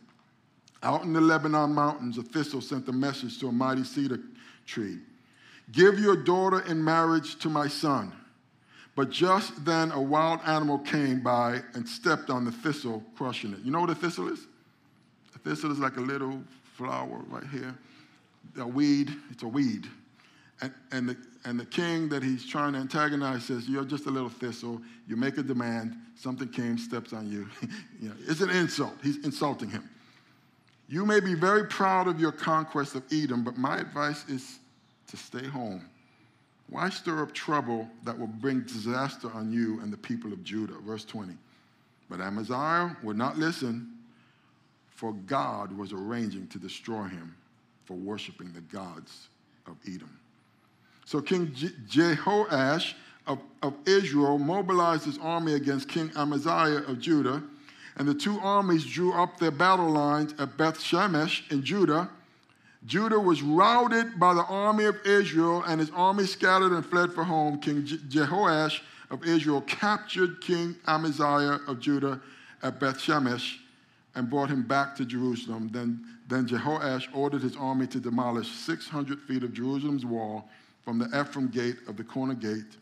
out 0.83 1.03
in 1.03 1.11
the 1.13 1.21
Lebanon 1.21 1.73
mountains, 1.73 2.17
a 2.17 2.23
thistle 2.23 2.61
sent 2.61 2.87
a 2.87 2.93
message 2.93 3.39
to 3.39 3.47
a 3.47 3.51
mighty 3.51 3.83
cedar 3.83 4.19
tree 4.65 4.99
Give 5.71 5.99
your 5.99 6.15
daughter 6.15 6.61
in 6.61 6.83
marriage 6.83 7.37
to 7.39 7.49
my 7.49 7.67
son. 7.67 8.13
But 8.95 9.09
just 9.09 9.65
then 9.65 9.91
a 9.91 10.01
wild 10.01 10.39
animal 10.45 10.79
came 10.79 11.21
by 11.21 11.61
and 11.73 11.87
stepped 11.87 12.29
on 12.29 12.45
the 12.45 12.51
thistle, 12.51 13.03
crushing 13.15 13.53
it. 13.53 13.59
You 13.63 13.71
know 13.71 13.81
what 13.81 13.89
a 13.89 13.95
thistle 13.95 14.29
is? 14.29 14.39
A 15.35 15.39
thistle 15.39 15.71
is 15.71 15.77
like 15.77 15.97
a 15.97 16.01
little 16.01 16.41
flower 16.77 17.21
right 17.27 17.43
here. 17.51 17.75
A 18.59 18.67
weed, 18.67 19.11
it's 19.31 19.43
a 19.43 19.47
weed. 19.47 19.87
And, 20.61 20.73
and, 20.91 21.09
the, 21.09 21.17
and 21.43 21.59
the 21.59 21.65
king 21.65 22.07
that 22.09 22.23
he's 22.23 22.45
trying 22.45 22.73
to 22.73 22.79
antagonize 22.79 23.45
says, 23.45 23.67
You're 23.67 23.83
just 23.83 24.05
a 24.05 24.09
little 24.09 24.29
thistle. 24.29 24.81
You 25.07 25.15
make 25.15 25.37
a 25.37 25.43
demand, 25.43 25.95
something 26.15 26.47
came, 26.47 26.77
steps 26.77 27.13
on 27.13 27.29
you. 27.29 27.47
you 28.01 28.09
know, 28.09 28.15
it's 28.27 28.41
an 28.41 28.49
insult. 28.49 28.93
He's 29.03 29.23
insulting 29.25 29.69
him. 29.69 29.89
You 30.87 31.05
may 31.05 31.19
be 31.19 31.33
very 31.33 31.65
proud 31.65 32.07
of 32.07 32.19
your 32.19 32.31
conquest 32.31 32.95
of 32.95 33.03
Edom, 33.11 33.43
but 33.43 33.57
my 33.57 33.77
advice 33.77 34.27
is 34.29 34.59
to 35.07 35.17
stay 35.17 35.45
home. 35.45 35.87
Why 36.69 36.89
stir 36.89 37.23
up 37.23 37.33
trouble 37.33 37.89
that 38.03 38.17
will 38.17 38.27
bring 38.27 38.61
disaster 38.61 39.29
on 39.33 39.51
you 39.51 39.79
and 39.81 39.91
the 39.91 39.97
people 39.97 40.31
of 40.31 40.43
Judah? 40.43 40.75
Verse 40.85 41.05
20. 41.05 41.33
But 42.09 42.21
Amaziah 42.21 42.95
would 43.03 43.17
not 43.17 43.37
listen, 43.37 43.96
for 44.97 45.13
God 45.13 45.71
was 45.77 45.93
arranging 45.93 46.47
to 46.47 46.57
destroy 46.57 47.03
him 47.03 47.35
for 47.85 47.93
worshiping 47.93 48.51
the 48.51 48.61
gods 48.61 49.29
of 49.67 49.77
Edom. 49.85 50.19
So 51.05 51.21
King 51.21 51.47
Jehoash 51.87 52.95
of, 53.27 53.39
of 53.61 53.75
Israel 53.85 54.39
mobilized 54.39 55.05
his 55.05 55.19
army 55.19 55.53
against 55.53 55.87
King 55.87 56.11
Amaziah 56.15 56.83
of 56.87 56.99
Judah 56.99 57.43
and 57.95 58.07
the 58.07 58.13
two 58.15 58.39
armies 58.39 58.85
drew 58.85 59.13
up 59.13 59.39
their 59.39 59.51
battle 59.51 59.89
lines 59.89 60.33
at 60.39 60.57
Beth 60.57 60.79
Shemesh 60.79 61.51
in 61.51 61.63
Judah. 61.63 62.09
Judah 62.85 63.19
was 63.19 63.41
routed 63.41 64.19
by 64.19 64.33
the 64.33 64.45
army 64.45 64.85
of 64.85 64.97
Israel, 65.05 65.63
and 65.67 65.79
his 65.79 65.89
army 65.91 66.25
scattered 66.25 66.71
and 66.71 66.85
fled 66.85 67.11
for 67.11 67.23
home. 67.23 67.59
King 67.59 67.83
Jehoash 67.83 68.81
of 69.09 69.25
Israel 69.25 69.61
captured 69.61 70.41
King 70.41 70.75
Amaziah 70.87 71.59
of 71.67 71.79
Judah 71.79 72.21
at 72.61 72.79
Beth 72.79 72.97
Shemesh 72.97 73.57
and 74.17 74.29
brought 74.29 74.49
him 74.49 74.63
back 74.63 74.95
to 74.95 75.05
Jerusalem. 75.05 75.69
Then, 75.71 76.03
then 76.27 76.47
Jehoash 76.47 77.07
ordered 77.13 77.43
his 77.43 77.55
army 77.55 77.87
to 77.87 77.99
demolish 77.99 78.49
600 78.49 79.21
feet 79.21 79.43
of 79.43 79.53
Jerusalem's 79.53 80.05
wall 80.05 80.49
from 80.83 80.97
the 80.97 81.05
Ephraim 81.07 81.47
gate 81.47 81.77
of 81.87 81.97
the 81.97 82.03
corner 82.03 82.33
gate. 82.33 82.77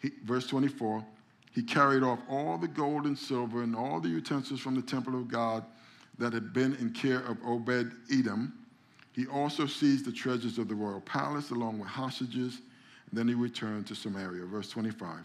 He, 0.00 0.10
verse 0.24 0.46
24 0.46 1.04
he 1.52 1.62
carried 1.62 2.04
off 2.04 2.20
all 2.28 2.58
the 2.58 2.68
gold 2.68 3.06
and 3.06 3.18
silver 3.18 3.62
and 3.62 3.74
all 3.74 4.00
the 4.00 4.08
utensils 4.08 4.60
from 4.60 4.76
the 4.76 4.82
temple 4.82 5.16
of 5.16 5.26
God 5.26 5.64
that 6.18 6.32
had 6.32 6.52
been 6.52 6.74
in 6.76 6.90
care 6.90 7.20
of 7.20 7.38
Obed 7.44 7.92
Edom. 8.12 8.52
He 9.12 9.26
also 9.26 9.66
seized 9.66 10.04
the 10.04 10.12
treasures 10.12 10.58
of 10.58 10.68
the 10.68 10.76
royal 10.76 11.00
palace 11.00 11.50
along 11.50 11.80
with 11.80 11.88
hostages. 11.88 12.60
And 13.10 13.18
then 13.18 13.26
he 13.26 13.34
returned 13.34 13.88
to 13.88 13.96
Samaria. 13.96 14.44
Verse 14.44 14.70
25. 14.70 15.24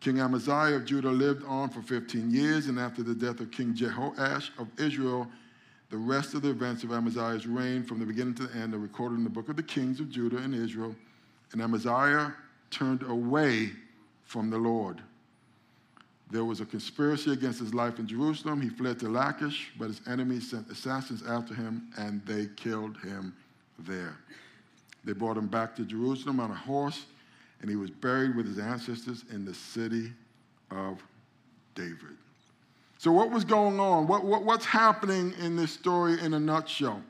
King 0.00 0.20
Amaziah 0.20 0.76
of 0.76 0.84
Judah 0.84 1.10
lived 1.10 1.44
on 1.46 1.70
for 1.70 1.82
15 1.82 2.30
years, 2.30 2.66
and 2.66 2.78
after 2.78 3.02
the 3.02 3.14
death 3.14 3.40
of 3.40 3.50
King 3.50 3.74
Jehoash 3.74 4.50
of 4.58 4.68
Israel, 4.78 5.26
the 5.90 5.96
rest 5.96 6.34
of 6.34 6.42
the 6.42 6.50
events 6.50 6.84
of 6.84 6.92
Amaziah's 6.92 7.46
reign 7.46 7.82
from 7.82 7.98
the 7.98 8.06
beginning 8.06 8.34
to 8.34 8.46
the 8.46 8.56
end 8.58 8.74
are 8.74 8.78
recorded 8.78 9.16
in 9.16 9.24
the 9.24 9.30
book 9.30 9.48
of 9.48 9.56
the 9.56 9.62
kings 9.62 10.00
of 10.00 10.10
Judah 10.10 10.36
and 10.36 10.54
Israel. 10.54 10.94
And 11.52 11.62
Amaziah 11.62 12.34
turned 12.70 13.02
away 13.02 13.72
from 14.24 14.50
the 14.50 14.58
Lord 14.58 15.02
there 16.30 16.44
was 16.44 16.60
a 16.60 16.66
conspiracy 16.66 17.32
against 17.32 17.58
his 17.58 17.72
life 17.72 17.98
in 17.98 18.06
Jerusalem. 18.06 18.60
He 18.60 18.68
fled 18.68 18.98
to 19.00 19.08
Lachish, 19.08 19.70
but 19.78 19.88
his 19.88 20.00
enemies 20.06 20.50
sent 20.50 20.70
assassins 20.70 21.22
after 21.26 21.54
him, 21.54 21.90
and 21.96 22.24
they 22.26 22.46
killed 22.56 22.98
him 22.98 23.34
there. 23.78 24.16
They 25.04 25.12
brought 25.12 25.38
him 25.38 25.46
back 25.46 25.74
to 25.76 25.84
Jerusalem 25.84 26.40
on 26.40 26.50
a 26.50 26.54
horse, 26.54 27.06
and 27.60 27.70
he 27.70 27.76
was 27.76 27.90
buried 27.90 28.36
with 28.36 28.46
his 28.46 28.58
ancestors 28.58 29.24
in 29.32 29.44
the 29.44 29.54
city 29.54 30.12
of 30.70 31.02
David. 31.74 32.16
So, 32.98 33.12
what 33.12 33.30
was 33.30 33.44
going 33.44 33.78
on? 33.78 34.06
What, 34.06 34.24
what, 34.24 34.44
what's 34.44 34.64
happening 34.64 35.32
in 35.40 35.56
this 35.56 35.72
story 35.72 36.20
in 36.20 36.34
a 36.34 36.40
nutshell? 36.40 37.02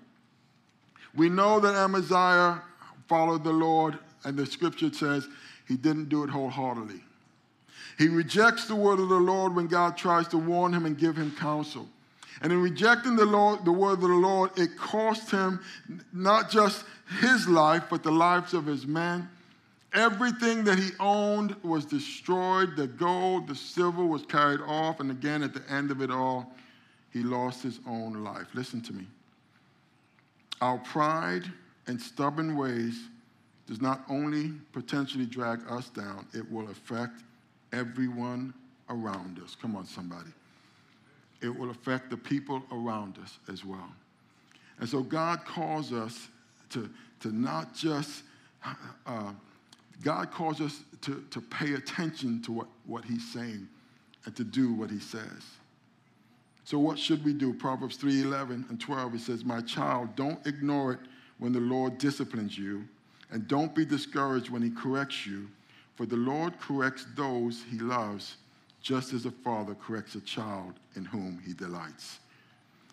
We 1.15 1.29
know 1.29 1.61
that 1.61 1.75
Amaziah 1.75 2.63
followed 3.09 3.43
the 3.43 3.53
Lord, 3.53 3.99
and 4.25 4.37
the 4.37 4.45
scripture 4.45 4.93
says 4.93 5.27
he 5.67 5.77
didn't 5.77 6.11
do 6.11 6.25
it 6.25 6.31
wholeheartedly. 6.31 7.01
He 7.99 8.09
rejects 8.09 8.67
the 8.67 8.77
word 8.77 9.01
of 9.01 9.09
the 9.09 9.17
Lord 9.17 9.57
when 9.57 9.67
God 9.67 9.97
tries 9.97 10.29
to 10.29 10.39
warn 10.39 10.73
him 10.73 10.87
and 10.87 10.97
give 10.97 11.17
him 11.17 11.35
counsel. 11.37 11.89
And 12.41 12.53
in 12.53 12.63
rejecting 12.63 13.17
the, 13.17 13.25
Lord, 13.25 13.65
the 13.65 13.73
word 13.73 13.95
of 13.95 14.01
the 14.03 14.09
Lord, 14.09 14.57
it 14.57 14.77
cost 14.77 15.31
him 15.31 15.61
not 16.13 16.51
just 16.51 16.85
his 17.21 17.49
life, 17.49 17.85
but 17.91 18.03
the 18.03 18.13
lives 18.13 18.55
of 18.55 18.67
his 18.67 18.87
men. 18.87 19.29
Everything 19.95 20.65
that 20.65 20.79
he 20.79 20.91
owned 21.01 21.57
was 21.63 21.85
destroyed. 21.85 22.77
The 22.77 22.87
gold, 22.87 23.47
the 23.47 23.55
silver 23.55 24.05
was 24.05 24.23
carried 24.27 24.61
off. 24.61 25.01
And 25.01 25.11
again, 25.11 25.43
at 25.43 25.55
the 25.55 25.63
end 25.73 25.91
of 25.91 26.03
it 26.03 26.11
all, 26.11 26.53
he 27.11 27.23
lost 27.23 27.63
his 27.63 27.81
own 27.87 28.23
life. 28.23 28.49
Listen 28.55 28.83
to 28.83 28.93
me. 28.93 29.07
Our 30.61 30.79
pride 30.79 31.51
and 31.87 32.01
stubborn 32.01 32.57
ways 32.57 32.99
does 33.67 33.81
not 33.81 34.03
only 34.09 34.53
potentially 34.73 35.27
drag 35.27 35.61
us 35.71 35.89
down, 35.89 36.27
it 36.35 36.51
will 36.51 36.69
affect 36.71 37.23
everyone 37.73 38.53
around 38.91 39.41
us. 39.43 39.57
Come 39.61 39.77
on, 39.77 39.87
somebody. 39.87 40.31
It 41.41 41.57
will 41.57 41.71
affect 41.71 42.11
the 42.11 42.17
people 42.17 42.63
around 42.73 43.19
us 43.23 43.39
as 43.51 43.65
well. 43.65 43.91
And 44.81 44.89
so 44.89 45.03
God 45.03 45.45
calls 45.45 45.93
us 45.93 46.29
to, 46.71 46.89
to 47.21 47.33
not 47.33 47.75
just, 47.75 48.23
uh, 49.07 49.33
God 50.03 50.31
calls 50.31 50.61
us 50.61 50.81
to, 51.03 51.25
to 51.31 51.41
pay 51.41 51.75
attention 51.75 52.41
to 52.43 52.53
what, 52.53 52.69
what 52.87 53.05
he's 53.05 53.33
saying 53.33 53.69
and 54.25 54.37
to 54.37 54.45
do 54.45 54.73
what 54.73 54.91
he 54.91 55.01
says. 55.01 55.43
So 56.65 56.79
what 56.79 56.99
should 56.99 57.25
we 57.25 57.33
do? 57.33 57.55
Proverbs 57.55 57.97
3:11 57.97 58.69
and 58.69 58.79
12, 58.79 59.15
it 59.15 59.21
says, 59.21 59.45
My 59.45 59.61
child, 59.63 60.15
don't 60.17 60.47
ignore 60.47 60.93
it 60.93 61.01
when 61.39 61.53
the 61.53 61.61
Lord 61.61 61.99
disciplines 61.99 62.59
you, 62.59 62.87
and 63.31 63.49
don't 63.49 63.75
be 63.75 63.85
discouraged 63.85 64.51
when 64.51 64.63
he 64.63 64.71
corrects 64.71 65.27
you, 65.27 65.49
for 65.97 66.05
the 66.05 66.17
Lord 66.17 66.59
corrects 66.61 67.07
those 67.17 67.65
he 67.71 67.79
loves, 67.79 68.37
just 68.83 69.13
as 69.13 69.25
a 69.25 69.31
father 69.31 69.75
corrects 69.75 70.15
a 70.15 70.21
child 70.21 70.75
in 70.95 71.05
whom 71.05 71.41
he 71.47 71.55
delights. 71.55 72.19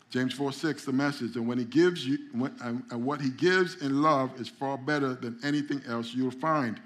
James 0.10 0.34
4 0.34 0.54
6, 0.54 0.86
the 0.86 0.94
message, 0.94 1.36
and 1.36 1.46
when 1.46 1.58
he 1.58 1.66
gives 1.66 2.08
you, 2.08 2.18
and 2.62 3.06
what 3.06 3.20
he 3.20 3.30
gives 3.30 3.82
in 3.82 4.02
love 4.02 4.40
is 4.40 4.48
far 4.48 4.78
better 4.78 5.14
than 5.14 5.38
anything 5.44 5.82
else 5.86 6.14
you'll 6.14 6.32
find. 6.32 6.80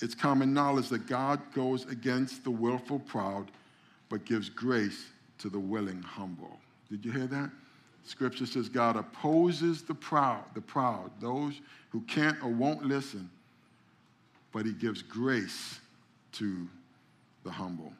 It's 0.00 0.14
common 0.14 0.54
knowledge 0.54 0.88
that 0.88 1.06
God 1.06 1.40
goes 1.54 1.84
against 1.86 2.44
the 2.44 2.50
willful 2.50 3.00
proud, 3.00 3.50
but 4.08 4.24
gives 4.24 4.48
grace 4.48 5.06
to 5.38 5.48
the 5.48 5.58
willing 5.58 6.02
humble. 6.02 6.58
Did 6.90 7.04
you 7.04 7.12
hear 7.12 7.26
that? 7.26 7.50
Scripture 8.04 8.46
says 8.46 8.68
God 8.68 8.96
opposes 8.96 9.82
the 9.82 9.94
proud, 9.94 10.44
the 10.54 10.60
proud, 10.60 11.10
those 11.20 11.60
who 11.90 12.00
can't 12.02 12.42
or 12.42 12.48
won't 12.48 12.84
listen, 12.84 13.30
but 14.52 14.64
he 14.64 14.72
gives 14.72 15.02
grace 15.02 15.80
to 16.32 16.66
the 17.44 17.50
humble. 17.50 17.92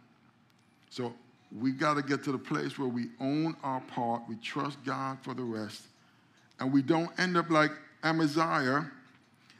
So 0.89 1.15
we 1.57 1.73
got 1.73 1.95
to 1.95 2.03
get 2.03 2.25
to 2.25 2.33
the 2.33 2.39
place 2.39 2.79
where 2.79 2.89
we 2.89 3.09
own 3.21 3.57
our 3.63 3.81
part, 3.83 4.23
we 4.29 4.37
trust 4.37 4.83
God 4.85 5.19
for 5.23 5.35
the 5.35 5.43
rest, 5.43 5.83
and 6.59 6.73
we 6.73 6.83
don't 6.83 7.11
end 7.19 7.37
up 7.37 7.51
like 7.51 7.73
Amaziah. 8.03 8.91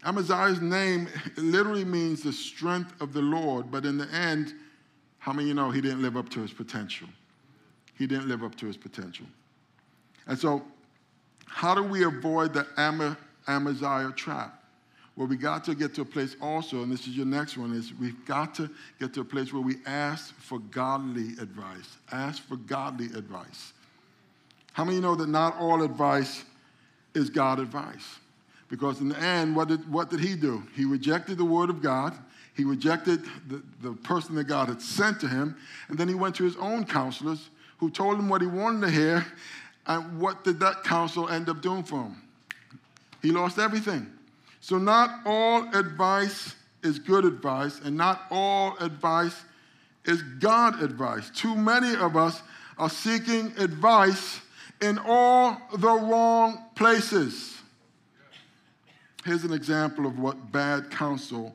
Amaziah's 0.05 0.61
name 0.61 1.09
literally 1.37 1.85
means 1.85 2.23
the 2.23 2.33
strength 2.33 3.01
of 3.01 3.13
the 3.13 3.21
Lord, 3.21 3.71
but 3.71 3.85
in 3.85 3.99
the 3.99 4.09
end, 4.09 4.55
how 5.19 5.33
many 5.33 5.49
you 5.49 5.55
know 5.55 5.71
he 5.71 5.81
didn't 5.81 6.01
live 6.01 6.17
up 6.17 6.29
to 6.31 6.41
his 6.41 6.53
potential? 6.53 7.09
He 7.99 8.07
didn't 8.07 8.29
live 8.29 8.43
up 8.43 8.55
to 8.57 8.67
his 8.67 8.79
potential. 8.79 9.27
And 10.27 10.39
so, 10.39 10.63
how 11.47 11.75
do 11.75 11.83
we 11.83 12.05
avoid 12.05 12.55
the 12.55 12.67
Amaziah 13.47 14.13
trap? 14.13 14.65
Well, 15.17 15.27
we 15.27 15.37
got 15.37 15.65
to 15.65 15.75
get 15.75 15.95
to 15.97 16.03
a 16.03 16.05
place 16.07 16.35
also, 16.41 16.83
and 16.83 16.91
this 16.91 17.07
is 17.07 17.15
your 17.15 17.27
next 17.27 17.59
one, 17.59 17.75
is 17.75 17.93
we've 17.93 18.25
got 18.25 18.55
to 18.55 18.71
get 18.99 19.13
to 19.15 19.21
a 19.21 19.25
place 19.25 19.53
where 19.53 19.61
we 19.61 19.77
ask 19.85 20.35
for 20.37 20.61
godly 20.61 21.35
advice. 21.39 21.99
Ask 22.11 22.43
for 22.49 22.57
godly 22.57 23.07
advice. 23.07 23.75
How 24.73 24.85
many 24.85 25.01
know 25.01 25.15
that 25.17 25.29
not 25.29 25.59
all 25.59 25.83
advice 25.83 26.45
is 27.15 27.29
God 27.29 27.59
advice? 27.59 28.19
Because 28.71 29.01
in 29.01 29.09
the 29.09 29.19
end, 29.19 29.57
what 29.57 29.69
did, 29.69 29.91
what 29.91 30.11
did 30.11 30.21
he 30.21 30.37
do? 30.37 30.63
He 30.77 30.85
rejected 30.85 31.37
the 31.37 31.45
word 31.45 31.71
of 31.71 31.83
God. 31.83 32.17
He 32.55 32.65
rejected 32.65 33.25
the, 33.49 33.63
the 33.83 33.93
person 33.93 34.37
that 34.37 34.45
God 34.45 34.69
had 34.69 34.81
sent 34.81 35.21
to 35.21 35.29
him. 35.29 35.57
And 35.89 35.99
then 35.99 36.09
he 36.09 36.15
went 36.15 36.37
to 36.37 36.45
his 36.45 36.57
own 36.57 36.85
counselors 36.85 37.51
who 37.79 37.91
told 37.91 38.19
him 38.19 38.29
what 38.29 38.41
he 38.41 38.47
wanted 38.47 38.87
to 38.87 38.91
hear. 38.91 39.27
And 39.87 40.21
what 40.21 40.45
did 40.45 40.61
that 40.61 40.85
counsel 40.85 41.29
end 41.29 41.49
up 41.49 41.61
doing 41.61 41.83
for 41.83 42.05
him? 42.05 42.23
He 43.23 43.33
lost 43.33 43.59
everything. 43.59 44.07
So, 44.61 44.79
not 44.79 45.21
all 45.25 45.75
advice 45.75 46.55
is 46.83 46.99
good 46.99 47.25
advice, 47.25 47.81
and 47.83 47.97
not 47.97 48.23
all 48.31 48.77
advice 48.79 49.43
is 50.05 50.23
God 50.23 50.83
advice. 50.83 51.31
Too 51.31 51.55
many 51.55 51.95
of 51.97 52.17
us 52.17 52.43
are 52.79 52.91
seeking 52.91 53.53
advice 53.59 54.41
in 54.81 54.99
all 55.05 55.61
the 55.73 55.89
wrong 55.89 56.65
places. 56.75 57.60
Here's 59.25 59.45
an 59.45 59.53
example 59.53 60.07
of 60.07 60.19
what 60.19 60.51
bad 60.51 60.91
counsel 60.91 61.55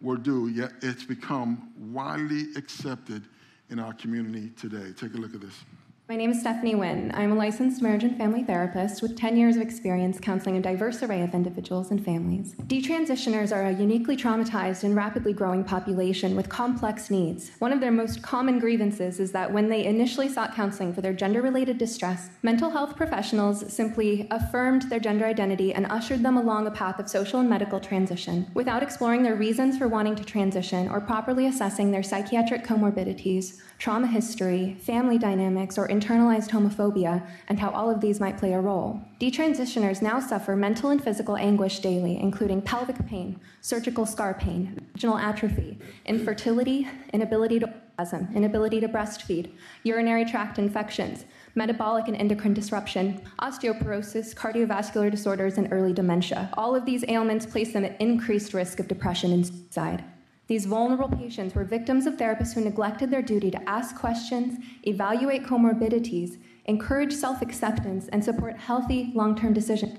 will 0.00 0.16
do, 0.16 0.48
yet 0.48 0.72
it's 0.82 1.04
become 1.04 1.72
widely 1.92 2.46
accepted 2.56 3.22
in 3.70 3.78
our 3.78 3.94
community 3.94 4.50
today. 4.58 4.92
Take 4.98 5.14
a 5.14 5.16
look 5.16 5.34
at 5.34 5.40
this. 5.40 5.64
My 6.06 6.16
name 6.16 6.32
is 6.32 6.40
Stephanie 6.40 6.74
Winn. 6.74 7.10
I'm 7.14 7.32
a 7.32 7.34
licensed 7.34 7.80
marriage 7.80 8.04
and 8.04 8.14
family 8.18 8.42
therapist 8.44 9.00
with 9.00 9.16
10 9.16 9.38
years 9.38 9.56
of 9.56 9.62
experience 9.62 10.20
counseling 10.20 10.58
a 10.58 10.60
diverse 10.60 11.02
array 11.02 11.22
of 11.22 11.32
individuals 11.32 11.90
and 11.90 12.04
families. 12.04 12.54
Detransitioners 12.66 13.56
are 13.56 13.64
a 13.64 13.72
uniquely 13.72 14.14
traumatized 14.14 14.84
and 14.84 14.94
rapidly 14.94 15.32
growing 15.32 15.64
population 15.64 16.36
with 16.36 16.50
complex 16.50 17.10
needs. 17.10 17.52
One 17.58 17.72
of 17.72 17.80
their 17.80 17.90
most 17.90 18.22
common 18.22 18.58
grievances 18.58 19.18
is 19.18 19.32
that 19.32 19.50
when 19.50 19.70
they 19.70 19.86
initially 19.86 20.28
sought 20.28 20.54
counseling 20.54 20.92
for 20.92 21.00
their 21.00 21.14
gender 21.14 21.40
related 21.40 21.78
distress, 21.78 22.28
mental 22.42 22.68
health 22.68 22.96
professionals 22.96 23.72
simply 23.72 24.28
affirmed 24.30 24.82
their 24.90 25.00
gender 25.00 25.24
identity 25.24 25.72
and 25.72 25.86
ushered 25.86 26.22
them 26.22 26.36
along 26.36 26.66
a 26.66 26.70
path 26.70 26.98
of 26.98 27.08
social 27.08 27.40
and 27.40 27.48
medical 27.48 27.80
transition 27.80 28.46
without 28.52 28.82
exploring 28.82 29.22
their 29.22 29.36
reasons 29.36 29.78
for 29.78 29.88
wanting 29.88 30.16
to 30.16 30.24
transition 30.24 30.86
or 30.90 31.00
properly 31.00 31.46
assessing 31.46 31.90
their 31.90 32.02
psychiatric 32.02 32.62
comorbidities 32.62 33.62
trauma 33.78 34.06
history, 34.06 34.76
family 34.80 35.18
dynamics, 35.18 35.76
or 35.76 35.86
internalized 35.94 36.50
homophobia, 36.50 37.26
and 37.48 37.60
how 37.60 37.70
all 37.70 37.88
of 37.88 38.00
these 38.00 38.20
might 38.20 38.38
play 38.38 38.52
a 38.52 38.60
role. 38.60 39.00
Detransitioners 39.20 40.02
now 40.02 40.18
suffer 40.18 40.56
mental 40.56 40.90
and 40.90 41.02
physical 41.02 41.36
anguish 41.36 41.78
daily, 41.78 42.18
including 42.18 42.60
pelvic 42.60 43.06
pain, 43.06 43.38
surgical 43.60 44.04
scar 44.04 44.34
pain, 44.34 44.78
vaginal 44.92 45.18
atrophy, 45.18 45.78
infertility, 46.06 46.88
inability 47.12 47.58
to 47.60 47.72
orgasm, 47.98 48.28
inability 48.34 48.80
to 48.80 48.88
breastfeed, 48.88 49.50
urinary 49.84 50.24
tract 50.24 50.58
infections, 50.58 51.24
metabolic 51.54 52.08
and 52.08 52.16
endocrine 52.16 52.54
disruption, 52.54 53.20
osteoporosis, 53.40 54.34
cardiovascular 54.34 55.10
disorders, 55.10 55.58
and 55.58 55.68
early 55.72 55.92
dementia. 55.92 56.50
All 56.54 56.74
of 56.74 56.84
these 56.84 57.04
ailments 57.08 57.46
place 57.46 57.72
them 57.72 57.84
at 57.84 58.00
increased 58.00 58.54
risk 58.54 58.80
of 58.80 58.88
depression 58.88 59.32
and 59.32 59.46
suicide. 59.46 60.04
These 60.46 60.66
vulnerable 60.66 61.08
patients 61.08 61.54
were 61.54 61.64
victims 61.64 62.06
of 62.06 62.16
therapists 62.16 62.54
who 62.54 62.60
neglected 62.60 63.10
their 63.10 63.22
duty 63.22 63.50
to 63.50 63.68
ask 63.68 63.96
questions, 63.96 64.58
evaluate 64.82 65.44
comorbidities, 65.44 66.38
encourage 66.66 67.12
self 67.14 67.40
acceptance, 67.40 68.08
and 68.08 68.22
support 68.22 68.56
healthy 68.58 69.10
long 69.14 69.34
term 69.36 69.54
decisions. 69.54 69.98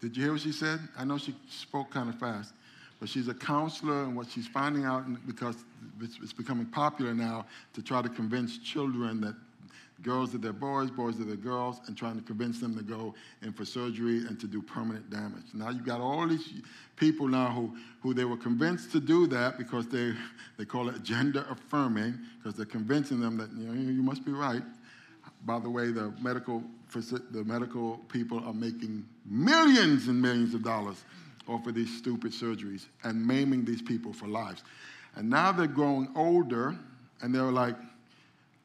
Did 0.00 0.16
you 0.16 0.24
hear 0.24 0.32
what 0.32 0.40
she 0.40 0.52
said? 0.52 0.80
I 0.98 1.04
know 1.04 1.18
she 1.18 1.34
spoke 1.48 1.90
kind 1.90 2.08
of 2.08 2.18
fast, 2.18 2.54
but 2.98 3.08
she's 3.08 3.28
a 3.28 3.34
counselor, 3.34 4.04
and 4.04 4.16
what 4.16 4.28
she's 4.28 4.48
finding 4.48 4.84
out, 4.84 5.04
because 5.26 5.56
it's 6.00 6.32
becoming 6.32 6.66
popular 6.66 7.14
now 7.14 7.46
to 7.74 7.82
try 7.82 8.02
to 8.02 8.08
convince 8.08 8.58
children 8.58 9.20
that 9.20 9.34
girls 10.02 10.34
are 10.34 10.38
their 10.38 10.52
boys, 10.52 10.90
boys 10.90 11.20
are 11.20 11.24
their 11.24 11.36
girls, 11.36 11.80
and 11.86 11.96
trying 11.96 12.16
to 12.16 12.22
convince 12.22 12.60
them 12.60 12.76
to 12.76 12.82
go 12.82 13.14
in 13.42 13.52
for 13.52 13.64
surgery 13.64 14.18
and 14.26 14.38
to 14.40 14.46
do 14.46 14.62
permanent 14.62 15.10
damage. 15.10 15.44
Now 15.54 15.70
you've 15.70 15.84
got 15.84 16.00
all 16.00 16.26
these 16.26 16.52
people 16.96 17.28
now 17.28 17.50
who, 17.50 17.76
who 18.00 18.14
they 18.14 18.24
were 18.24 18.36
convinced 18.36 18.92
to 18.92 19.00
do 19.00 19.26
that 19.28 19.58
because 19.58 19.88
they, 19.88 20.12
they 20.58 20.64
call 20.64 20.88
it 20.88 21.02
gender 21.02 21.44
affirming, 21.50 22.18
because 22.38 22.56
they're 22.56 22.66
convincing 22.66 23.20
them 23.20 23.36
that 23.36 23.50
you, 23.52 23.66
know, 23.66 23.90
you 23.90 24.02
must 24.02 24.24
be 24.24 24.32
right. 24.32 24.62
By 25.44 25.58
the 25.58 25.70
way, 25.70 25.90
the 25.90 26.12
medical, 26.20 26.62
the 26.92 27.44
medical 27.44 27.98
people 28.08 28.42
are 28.44 28.52
making 28.52 29.06
millions 29.24 30.08
and 30.08 30.20
millions 30.20 30.54
of 30.54 30.62
dollars 30.62 31.04
off 31.48 31.66
of 31.66 31.74
these 31.74 31.96
stupid 31.96 32.32
surgeries 32.32 32.86
and 33.04 33.26
maiming 33.26 33.64
these 33.64 33.82
people 33.82 34.12
for 34.12 34.26
lives. 34.26 34.62
And 35.16 35.28
now 35.28 35.52
they're 35.52 35.66
growing 35.66 36.08
older 36.14 36.76
and 37.22 37.34
they're 37.34 37.42
like, 37.44 37.76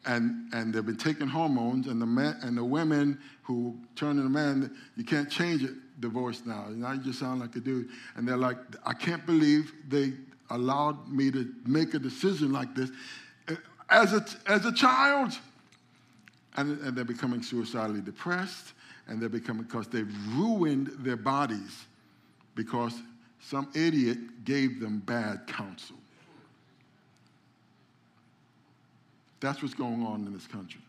and, 0.05 0.53
and 0.53 0.73
they've 0.73 0.85
been 0.85 0.97
taking 0.97 1.27
hormones, 1.27 1.87
and 1.87 2.01
the, 2.01 2.05
men, 2.05 2.37
and 2.41 2.57
the 2.57 2.63
women 2.63 3.19
who 3.43 3.77
turn 3.95 4.17
into 4.17 4.29
men, 4.29 4.75
you 4.95 5.03
can't 5.03 5.29
change 5.29 5.63
it, 5.63 5.73
divorce 5.99 6.43
now. 6.45 6.67
Now 6.69 6.93
you 6.93 7.01
just 7.01 7.19
sound 7.19 7.39
like 7.39 7.55
a 7.55 7.59
dude. 7.59 7.89
And 8.15 8.27
they're 8.27 8.37
like, 8.37 8.57
I 8.85 8.93
can't 8.93 9.25
believe 9.25 9.71
they 9.87 10.13
allowed 10.49 11.09
me 11.09 11.31
to 11.31 11.51
make 11.65 11.93
a 11.93 11.99
decision 11.99 12.51
like 12.51 12.75
this 12.75 12.91
uh, 13.49 13.55
as 13.89 14.13
a, 14.13 14.25
as 14.47 14.65
a 14.65 14.71
child. 14.71 15.33
And, 16.57 16.79
and 16.81 16.95
they're 16.95 17.03
becoming 17.03 17.41
suicidally 17.41 18.01
depressed, 18.01 18.73
and 19.07 19.21
they're 19.21 19.29
becoming, 19.29 19.63
because 19.63 19.87
they've 19.87 20.13
ruined 20.35 20.87
their 20.99 21.17
bodies 21.17 21.85
because 22.55 22.93
some 23.41 23.69
idiot 23.75 24.43
gave 24.45 24.79
them 24.79 24.99
bad 24.99 25.45
counsel. 25.47 25.97
That's 29.45 29.61
what's 29.61 29.75
going 29.75 30.03
on 30.03 30.25
in 30.25 30.33
this 30.33 30.47
country. 30.47 30.81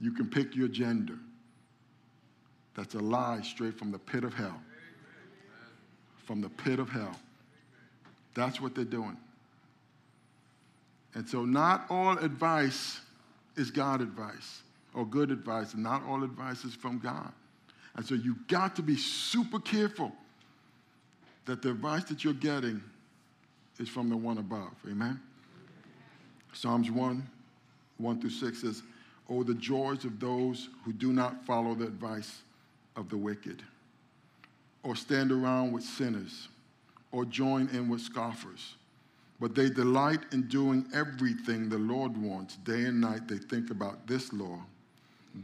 You 0.00 0.12
can 0.12 0.30
pick 0.30 0.54
your 0.54 0.68
gender. 0.68 1.18
That's 2.76 2.94
a 2.94 3.00
lie 3.00 3.40
straight 3.42 3.76
from 3.76 3.90
the 3.90 3.98
pit 3.98 4.22
of 4.22 4.32
hell. 4.32 4.60
From 6.24 6.40
the 6.40 6.48
pit 6.50 6.78
of 6.78 6.88
hell. 6.88 7.16
That's 8.36 8.60
what 8.60 8.76
they're 8.76 8.84
doing. 8.84 9.16
And 11.16 11.28
so, 11.28 11.44
not 11.44 11.86
all 11.90 12.16
advice 12.18 13.00
is 13.56 13.72
God 13.72 14.00
advice 14.00 14.62
or 14.94 15.04
good 15.04 15.32
advice, 15.32 15.74
and 15.74 15.82
not 15.82 16.04
all 16.06 16.22
advice 16.22 16.64
is 16.64 16.76
from 16.76 17.00
God. 17.00 17.32
And 17.96 18.06
so, 18.06 18.14
you've 18.14 18.46
got 18.46 18.76
to 18.76 18.82
be 18.82 18.96
super 18.96 19.58
careful 19.58 20.12
that 21.46 21.60
the 21.60 21.70
advice 21.70 22.04
that 22.04 22.22
you're 22.22 22.34
getting 22.34 22.80
is 23.80 23.88
from 23.88 24.10
the 24.10 24.16
one 24.16 24.38
above. 24.38 24.74
Amen? 24.88 25.20
Psalms 26.54 26.90
1, 26.90 27.28
1 27.98 28.20
through 28.20 28.30
6 28.30 28.60
says, 28.60 28.82
Oh, 29.28 29.42
the 29.42 29.54
joys 29.54 30.04
of 30.04 30.20
those 30.20 30.68
who 30.84 30.92
do 30.92 31.12
not 31.12 31.44
follow 31.44 31.74
the 31.74 31.86
advice 31.86 32.42
of 32.96 33.08
the 33.08 33.16
wicked, 33.16 33.62
or 34.82 34.94
stand 34.94 35.32
around 35.32 35.72
with 35.72 35.82
sinners, 35.82 36.48
or 37.10 37.24
join 37.24 37.68
in 37.68 37.88
with 37.88 38.00
scoffers. 38.00 38.76
But 39.40 39.54
they 39.54 39.68
delight 39.68 40.20
in 40.32 40.42
doing 40.42 40.86
everything 40.94 41.68
the 41.68 41.78
Lord 41.78 42.16
wants. 42.16 42.56
Day 42.58 42.84
and 42.84 43.00
night 43.00 43.26
they 43.26 43.38
think 43.38 43.70
about 43.70 44.06
this 44.06 44.32
law. 44.32 44.60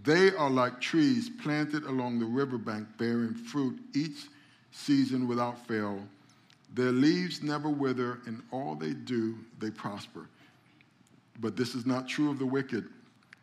They 0.04 0.30
are 0.30 0.50
like 0.50 0.80
trees 0.80 1.28
planted 1.42 1.84
along 1.84 2.20
the 2.20 2.26
riverbank, 2.26 2.86
bearing 2.98 3.34
fruit 3.34 3.80
each 3.94 4.28
season 4.70 5.26
without 5.26 5.66
fail. 5.66 6.00
Their 6.74 6.92
leaves 6.92 7.42
never 7.42 7.68
wither, 7.68 8.20
and 8.26 8.42
all 8.52 8.76
they 8.76 8.92
do, 8.92 9.36
they 9.58 9.70
prosper. 9.70 10.28
But 11.40 11.56
this 11.56 11.74
is 11.74 11.86
not 11.86 12.06
true 12.06 12.30
of 12.30 12.38
the 12.38 12.46
wicked. 12.46 12.84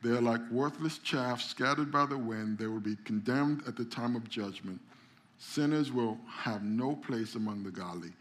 They 0.04 0.12
are 0.12 0.22
like 0.22 0.42
worthless 0.52 1.00
chaff 1.00 1.42
scattered 1.42 1.92
by 1.92 2.06
the 2.06 2.18
wind. 2.18 2.60
They 2.60 2.68
will 2.68 2.80
be 2.80 2.96
condemned 3.04 3.64
at 3.68 3.76
the 3.76 3.86
time 3.86 4.16
of 4.16 4.30
judgment. 4.30 4.80
Sinners 5.40 5.92
will 5.92 6.18
have 6.28 6.64
no 6.64 6.96
place 6.96 7.36
among 7.36 7.64
the 7.64 7.72
godly, 7.72 8.12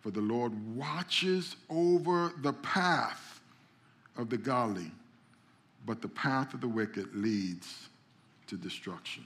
for 0.00 0.10
the 0.10 0.20
Lord 0.20 0.52
watches 0.74 1.56
over 1.70 2.32
the 2.42 2.52
path 2.52 3.40
of 4.16 4.30
the 4.30 4.36
godly, 4.36 4.90
but 5.86 6.02
the 6.02 6.08
path 6.08 6.54
of 6.54 6.60
the 6.60 6.68
wicked 6.68 7.14
leads 7.14 7.88
to 8.46 8.56
destruction. 8.56 9.24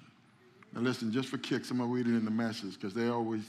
Now, 0.72 0.80
listen, 0.80 1.12
just 1.12 1.28
for 1.28 1.38
kicks, 1.38 1.70
I'm 1.70 1.78
going 1.78 1.88
to 1.88 1.94
read 1.94 2.06
it 2.06 2.16
in 2.16 2.24
the 2.24 2.30
message 2.30 2.74
because 2.74 2.94
they 2.94 3.08
always, 3.08 3.42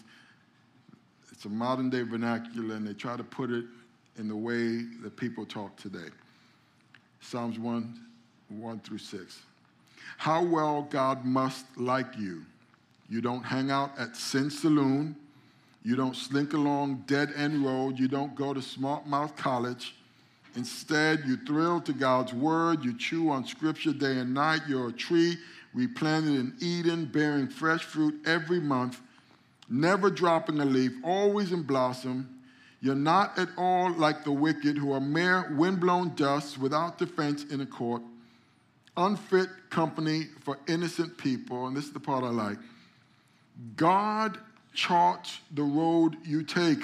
it's 1.31 1.45
a 1.45 1.49
modern 1.49 1.89
day 1.89 2.01
vernacular 2.01 2.75
and 2.75 2.87
they 2.87 2.93
try 2.93 3.15
to 3.15 3.23
put 3.23 3.49
it 3.49 3.65
in 4.17 4.27
the 4.27 4.35
way 4.35 4.83
that 5.01 5.15
people 5.17 5.45
talk 5.45 5.75
today. 5.77 6.09
Psalms 7.23 7.57
1 7.57 7.99
1 8.49 8.79
through 8.81 8.99
6. 8.99 9.41
How 10.17 10.43
well 10.43 10.83
God 10.83 11.25
must 11.25 11.65
like 11.77 12.17
you. 12.17 12.43
You 13.09 13.21
don't 13.21 13.43
hang 13.43 13.71
out 13.71 13.91
at 13.97 14.15
Sin 14.15 14.49
Saloon. 14.49 15.15
You 15.83 15.95
don't 15.95 16.15
slink 16.15 16.53
along 16.53 17.05
dead 17.07 17.33
end 17.35 17.65
road. 17.65 17.97
You 17.97 18.07
don't 18.07 18.35
go 18.35 18.53
to 18.53 18.61
smart 18.61 19.07
mouth 19.07 19.35
college. 19.35 19.95
Instead, 20.55 21.23
you 21.25 21.37
thrill 21.37 21.81
to 21.81 21.93
God's 21.93 22.33
word. 22.33 22.85
You 22.85 22.95
chew 22.97 23.29
on 23.31 23.45
scripture 23.45 23.93
day 23.93 24.19
and 24.19 24.33
night. 24.33 24.61
You're 24.67 24.89
a 24.89 24.93
tree 24.93 25.37
replanted 25.73 26.35
in 26.35 26.53
Eden, 26.59 27.05
bearing 27.05 27.47
fresh 27.47 27.83
fruit 27.83 28.21
every 28.25 28.59
month, 28.59 29.01
never 29.69 30.09
dropping 30.09 30.59
a 30.59 30.65
leaf, 30.65 30.91
always 31.03 31.51
in 31.51 31.63
blossom. 31.63 32.32
You're 32.83 32.95
not 32.95 33.39
at 33.39 33.47
all 33.57 33.93
like 33.93 34.25
the 34.25 34.33
wicked 34.33 34.77
who 34.77 34.91
are 34.91 34.99
mere 34.99 35.49
windblown 35.55 36.15
dust 36.15 36.57
without 36.57 36.97
defense 36.97 37.45
in 37.45 37.61
a 37.61 37.65
court 37.65 38.01
unfit 38.97 39.47
company 39.69 40.25
for 40.41 40.59
innocent 40.67 41.17
people, 41.17 41.67
and 41.67 41.77
this 41.77 41.85
is 41.85 41.93
the 41.93 42.01
part 42.01 42.25
I 42.25 42.29
like. 42.29 42.57
God 43.77 44.37
charts 44.73 45.39
the 45.53 45.63
road 45.63 46.17
you 46.25 46.43
take. 46.43 46.83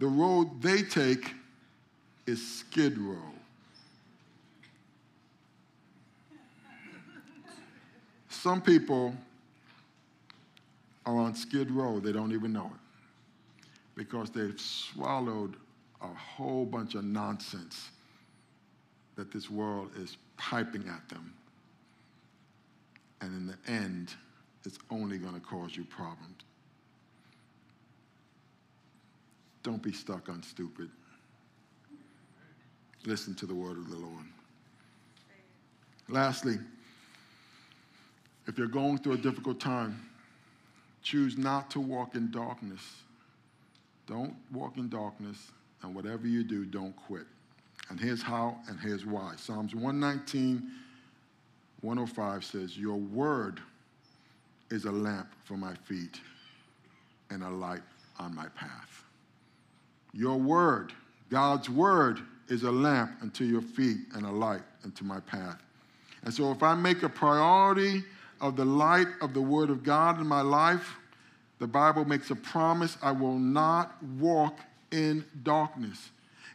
The 0.00 0.06
road 0.06 0.60
they 0.60 0.82
take 0.82 1.32
is 2.26 2.58
skid 2.58 2.98
row. 2.98 3.16
Some 8.28 8.60
people 8.60 9.14
are 11.06 11.16
on 11.16 11.34
skid 11.34 11.70
row, 11.70 12.00
they 12.00 12.12
don't 12.12 12.32
even 12.32 12.52
know 12.52 12.66
it 12.66 12.89
because 13.94 14.30
they've 14.30 14.60
swallowed 14.60 15.56
a 16.02 16.08
whole 16.08 16.64
bunch 16.64 16.94
of 16.94 17.04
nonsense 17.04 17.90
that 19.16 19.30
this 19.30 19.50
world 19.50 19.90
is 19.98 20.16
piping 20.36 20.88
at 20.88 21.08
them. 21.08 21.34
And 23.20 23.34
in 23.36 23.46
the 23.46 23.70
end, 23.70 24.14
it's 24.64 24.78
only 24.90 25.18
going 25.18 25.34
to 25.34 25.40
cause 25.40 25.76
you 25.76 25.84
problems. 25.84 26.42
Don't 29.62 29.82
be 29.82 29.92
stuck 29.92 30.28
on 30.28 30.42
stupid. 30.42 30.88
Listen 33.04 33.34
to 33.34 33.46
the 33.46 33.54
word 33.54 33.76
of 33.76 33.90
the 33.90 33.96
Lord. 33.96 34.24
Lastly, 36.08 36.58
if 38.46 38.58
you're 38.58 38.66
going 38.66 38.98
through 38.98 39.12
a 39.12 39.18
difficult 39.18 39.60
time, 39.60 40.08
choose 41.02 41.38
not 41.38 41.70
to 41.70 41.80
walk 41.80 42.14
in 42.14 42.30
darkness. 42.30 42.82
Don't 44.10 44.34
walk 44.52 44.76
in 44.76 44.88
darkness, 44.88 45.52
and 45.82 45.94
whatever 45.94 46.26
you 46.26 46.42
do, 46.42 46.64
don't 46.64 46.96
quit. 47.06 47.26
And 47.90 48.00
here's 48.00 48.20
how 48.20 48.56
and 48.68 48.78
here's 48.80 49.06
why. 49.06 49.34
Psalms 49.36 49.72
119, 49.72 50.68
105 51.80 52.44
says, 52.44 52.76
Your 52.76 52.96
word 52.96 53.60
is 54.68 54.84
a 54.84 54.90
lamp 54.90 55.28
for 55.44 55.56
my 55.56 55.74
feet 55.84 56.20
and 57.30 57.44
a 57.44 57.48
light 57.48 57.82
on 58.18 58.34
my 58.34 58.46
path. 58.48 59.04
Your 60.12 60.36
word, 60.36 60.92
God's 61.30 61.70
word, 61.70 62.20
is 62.48 62.64
a 62.64 62.70
lamp 62.70 63.12
unto 63.22 63.44
your 63.44 63.62
feet 63.62 63.98
and 64.14 64.26
a 64.26 64.30
light 64.30 64.62
unto 64.82 65.04
my 65.04 65.20
path. 65.20 65.62
And 66.24 66.34
so 66.34 66.50
if 66.50 66.64
I 66.64 66.74
make 66.74 67.04
a 67.04 67.08
priority 67.08 68.02
of 68.40 68.56
the 68.56 68.64
light 68.64 69.06
of 69.20 69.34
the 69.34 69.42
word 69.42 69.70
of 69.70 69.84
God 69.84 70.20
in 70.20 70.26
my 70.26 70.40
life, 70.40 70.96
the 71.60 71.68
Bible 71.68 72.04
makes 72.04 72.30
a 72.30 72.36
promise 72.36 72.98
I 73.00 73.12
will 73.12 73.38
not 73.38 74.02
walk 74.18 74.58
in 74.90 75.24
darkness 75.44 76.10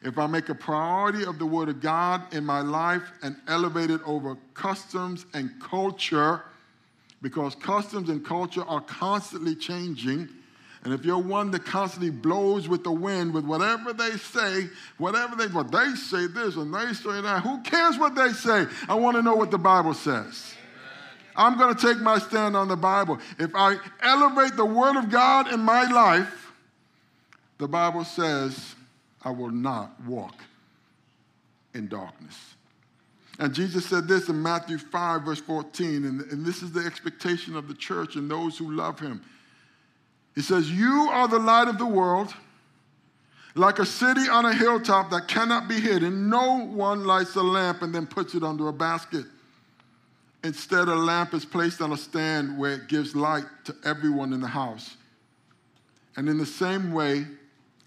if 0.05 0.19
I 0.19 0.27
make 0.27 0.49
a 0.49 0.55
priority 0.55 1.25
of 1.25 1.39
the 1.39 1.45
Word 1.45 1.67
of 1.67 1.81
God 1.81 2.31
in 2.33 2.45
my 2.45 2.61
life 2.61 3.01
and 3.23 3.35
elevate 3.47 3.89
it 3.89 4.01
over 4.05 4.37
customs 4.53 5.25
and 5.33 5.49
culture, 5.59 6.43
because 7.21 7.55
customs 7.55 8.09
and 8.09 8.23
culture 8.23 8.63
are 8.65 8.81
constantly 8.81 9.55
changing. 9.55 10.29
And 10.83 10.93
if 10.93 11.03
you're 11.03 11.17
one 11.17 11.49
that 11.51 11.65
constantly 11.65 12.11
blows 12.11 12.69
with 12.69 12.83
the 12.83 12.91
wind 12.91 13.33
with 13.33 13.45
whatever 13.45 13.93
they 13.93 14.11
say, 14.11 14.69
whatever 14.99 15.35
they, 15.35 15.47
well, 15.47 15.63
they 15.63 15.95
say 15.95 16.27
this 16.27 16.55
and 16.55 16.71
they 16.71 16.93
say 16.93 17.21
that, 17.21 17.41
who 17.41 17.63
cares 17.63 17.97
what 17.97 18.13
they 18.13 18.31
say? 18.33 18.67
I 18.87 18.93
want 18.93 19.15
to 19.15 19.23
know 19.23 19.35
what 19.35 19.49
the 19.49 19.57
Bible 19.57 19.95
says. 19.95 20.53
I'm 21.37 21.57
going 21.57 21.75
to 21.75 21.81
take 21.87 22.01
my 22.01 22.19
stand 22.19 22.55
on 22.55 22.67
the 22.67 22.75
Bible. 22.75 23.19
If 23.39 23.51
I 23.55 23.77
elevate 24.01 24.55
the 24.55 24.65
Word 24.65 24.97
of 24.97 25.09
God 25.09 25.51
in 25.51 25.59
my 25.59 25.83
life, 25.91 26.51
the 27.57 27.67
Bible 27.67 28.03
says 28.03 28.75
I 29.23 29.31
will 29.31 29.51
not 29.51 29.99
walk 30.03 30.35
in 31.73 31.87
darkness. 31.87 32.55
And 33.37 33.53
Jesus 33.53 33.85
said 33.85 34.07
this 34.07 34.29
in 34.29 34.41
Matthew 34.41 34.77
5, 34.77 35.23
verse 35.23 35.41
14, 35.41 36.05
and, 36.05 36.21
and 36.31 36.45
this 36.45 36.63
is 36.63 36.71
the 36.71 36.85
expectation 36.85 37.55
of 37.55 37.67
the 37.67 37.73
church 37.73 38.15
and 38.15 38.31
those 38.31 38.57
who 38.57 38.71
love 38.71 38.99
him. 38.99 39.21
He 40.35 40.41
says, 40.41 40.71
You 40.71 41.09
are 41.11 41.27
the 41.27 41.39
light 41.39 41.67
of 41.67 41.77
the 41.77 41.85
world, 41.85 42.33
like 43.55 43.79
a 43.79 43.85
city 43.85 44.29
on 44.29 44.45
a 44.45 44.53
hilltop 44.53 45.09
that 45.11 45.27
cannot 45.27 45.67
be 45.67 45.79
hidden. 45.79 46.29
No 46.29 46.59
one 46.65 47.05
lights 47.05 47.35
a 47.35 47.41
lamp 47.41 47.81
and 47.81 47.93
then 47.93 48.05
puts 48.05 48.35
it 48.35 48.43
under 48.43 48.69
a 48.69 48.73
basket. 48.73 49.25
Instead, 50.45 50.88
a 50.88 50.95
lamp 50.95 51.34
is 51.34 51.43
placed 51.43 51.81
on 51.81 51.91
a 51.91 51.97
stand 51.97 52.55
where 52.55 52.73
it 52.73 52.88
gives 52.88 53.15
light 53.15 53.45
to 53.63 53.75
everyone 53.84 54.31
in 54.31 54.41
the 54.41 54.47
house. 54.47 54.95
And 56.15 56.29
in 56.29 56.38
the 56.38 56.45
same 56.45 56.93
way, 56.93 57.25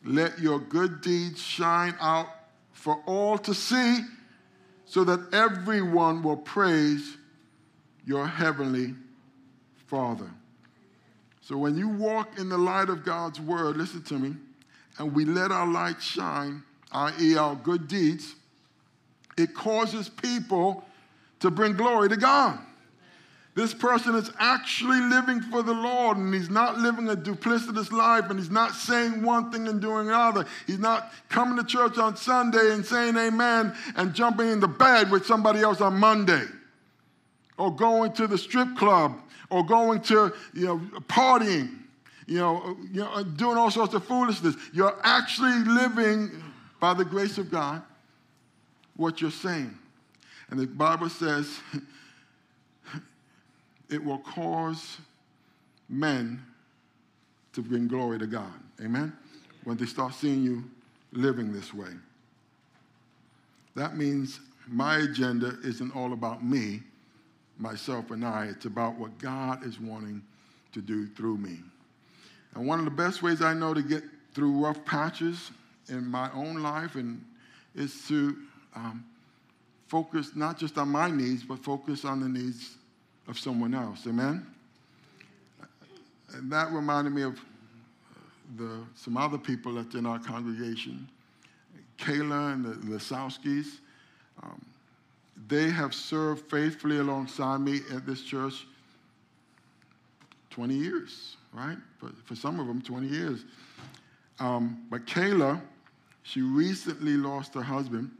let 0.04 0.40
your 0.40 0.58
good 0.58 1.00
deeds 1.00 1.40
shine 1.40 1.94
out 2.00 2.26
for 2.72 3.00
all 3.06 3.38
to 3.38 3.54
see, 3.54 4.00
so 4.86 5.04
that 5.04 5.32
everyone 5.32 6.20
will 6.24 6.36
praise 6.36 7.16
your 8.04 8.26
heavenly 8.26 8.96
Father. 9.86 10.28
So 11.42 11.56
when 11.56 11.76
you 11.76 11.88
walk 11.88 12.40
in 12.40 12.48
the 12.48 12.58
light 12.58 12.88
of 12.88 13.04
God's 13.04 13.40
word, 13.40 13.76
listen 13.76 14.02
to 14.02 14.18
me, 14.18 14.34
and 14.98 15.14
we 15.14 15.24
let 15.24 15.52
our 15.52 15.66
light 15.66 16.02
shine, 16.02 16.64
i.e., 16.90 17.36
our 17.36 17.54
good 17.54 17.86
deeds, 17.86 18.34
it 19.36 19.54
causes 19.54 20.08
people 20.08 20.84
to 21.40 21.50
bring 21.50 21.74
glory 21.74 22.08
to 22.08 22.16
God. 22.16 22.58
This 23.58 23.74
person 23.74 24.14
is 24.14 24.30
actually 24.38 25.00
living 25.00 25.40
for 25.40 25.64
the 25.64 25.72
Lord 25.72 26.16
and 26.16 26.32
he's 26.32 26.48
not 26.48 26.78
living 26.78 27.08
a 27.08 27.16
duplicitous 27.16 27.90
life 27.90 28.30
and 28.30 28.38
he's 28.38 28.52
not 28.52 28.72
saying 28.72 29.20
one 29.24 29.50
thing 29.50 29.66
and 29.66 29.80
doing 29.80 30.06
another. 30.06 30.46
He's 30.64 30.78
not 30.78 31.12
coming 31.28 31.56
to 31.56 31.64
church 31.64 31.98
on 31.98 32.16
Sunday 32.16 32.72
and 32.72 32.86
saying 32.86 33.16
amen 33.16 33.74
and 33.96 34.14
jumping 34.14 34.48
in 34.48 34.60
the 34.60 34.68
bed 34.68 35.10
with 35.10 35.26
somebody 35.26 35.58
else 35.60 35.80
on 35.80 35.98
Monday 35.98 36.44
or 37.58 37.74
going 37.74 38.12
to 38.12 38.28
the 38.28 38.38
strip 38.38 38.76
club 38.76 39.18
or 39.50 39.66
going 39.66 40.02
to, 40.02 40.32
you 40.54 40.66
know, 40.66 40.78
partying, 41.08 41.80
you 42.28 42.38
know, 42.38 42.76
you 42.92 43.00
know 43.00 43.24
doing 43.24 43.56
all 43.56 43.72
sorts 43.72 43.92
of 43.92 44.04
foolishness. 44.04 44.54
You're 44.72 44.96
actually 45.02 45.64
living 45.64 46.30
by 46.78 46.94
the 46.94 47.04
grace 47.04 47.38
of 47.38 47.50
God 47.50 47.82
what 48.94 49.20
you're 49.20 49.32
saying. 49.32 49.76
And 50.50 50.58
the 50.58 50.66
Bible 50.66 51.08
says, 51.08 51.60
it 53.90 54.02
will 54.02 54.18
cause 54.18 54.98
men 55.88 56.42
to 57.52 57.62
bring 57.62 57.88
glory 57.88 58.18
to 58.18 58.26
God. 58.26 58.52
Amen? 58.80 59.12
When 59.64 59.76
they 59.76 59.86
start 59.86 60.14
seeing 60.14 60.42
you 60.42 60.64
living 61.12 61.52
this 61.52 61.72
way. 61.72 61.90
That 63.74 63.96
means 63.96 64.40
my 64.66 64.98
agenda 64.98 65.56
isn't 65.64 65.94
all 65.94 66.12
about 66.12 66.44
me, 66.44 66.82
myself, 67.58 68.10
and 68.10 68.24
I. 68.24 68.46
It's 68.46 68.66
about 68.66 68.98
what 68.98 69.18
God 69.18 69.64
is 69.64 69.80
wanting 69.80 70.22
to 70.72 70.80
do 70.80 71.06
through 71.06 71.38
me. 71.38 71.58
And 72.54 72.66
one 72.66 72.78
of 72.78 72.84
the 72.84 72.90
best 72.90 73.22
ways 73.22 73.42
I 73.42 73.54
know 73.54 73.74
to 73.74 73.82
get 73.82 74.02
through 74.34 74.64
rough 74.64 74.84
patches 74.84 75.50
in 75.88 76.06
my 76.06 76.30
own 76.32 76.62
life 76.62 76.96
and 76.96 77.24
is 77.74 78.06
to 78.08 78.36
um, 78.74 79.04
focus 79.88 80.32
not 80.34 80.58
just 80.58 80.78
on 80.78 80.88
my 80.88 81.10
needs, 81.10 81.42
but 81.42 81.58
focus 81.64 82.04
on 82.04 82.20
the 82.20 82.28
needs 82.28 82.76
of 83.26 83.38
someone 83.38 83.74
else. 83.74 84.06
Amen? 84.06 84.46
And 86.34 86.52
that 86.52 86.70
reminded 86.70 87.12
me 87.12 87.22
of 87.22 87.40
the, 88.56 88.80
some 88.94 89.16
other 89.16 89.38
people 89.38 89.74
that's 89.74 89.94
in 89.94 90.06
our 90.06 90.18
congregation, 90.18 91.08
Kayla 91.98 92.52
and 92.52 92.64
the 92.64 92.74
Lesowskis. 92.86 93.78
Um, 94.42 94.64
they 95.48 95.70
have 95.70 95.94
served 95.94 96.50
faithfully 96.50 96.98
alongside 96.98 97.60
me 97.60 97.80
at 97.94 98.06
this 98.06 98.22
church 98.22 98.66
20 100.50 100.74
years, 100.74 101.36
right? 101.52 101.76
For, 101.98 102.10
for 102.24 102.34
some 102.34 102.60
of 102.60 102.66
them, 102.66 102.82
20 102.82 103.06
years. 103.06 103.44
Um, 104.40 104.86
but 104.90 105.06
Kayla, 105.06 105.60
she 106.22 106.42
recently 106.42 107.12
lost 107.12 107.54
her 107.54 107.62
husband. 107.62 108.10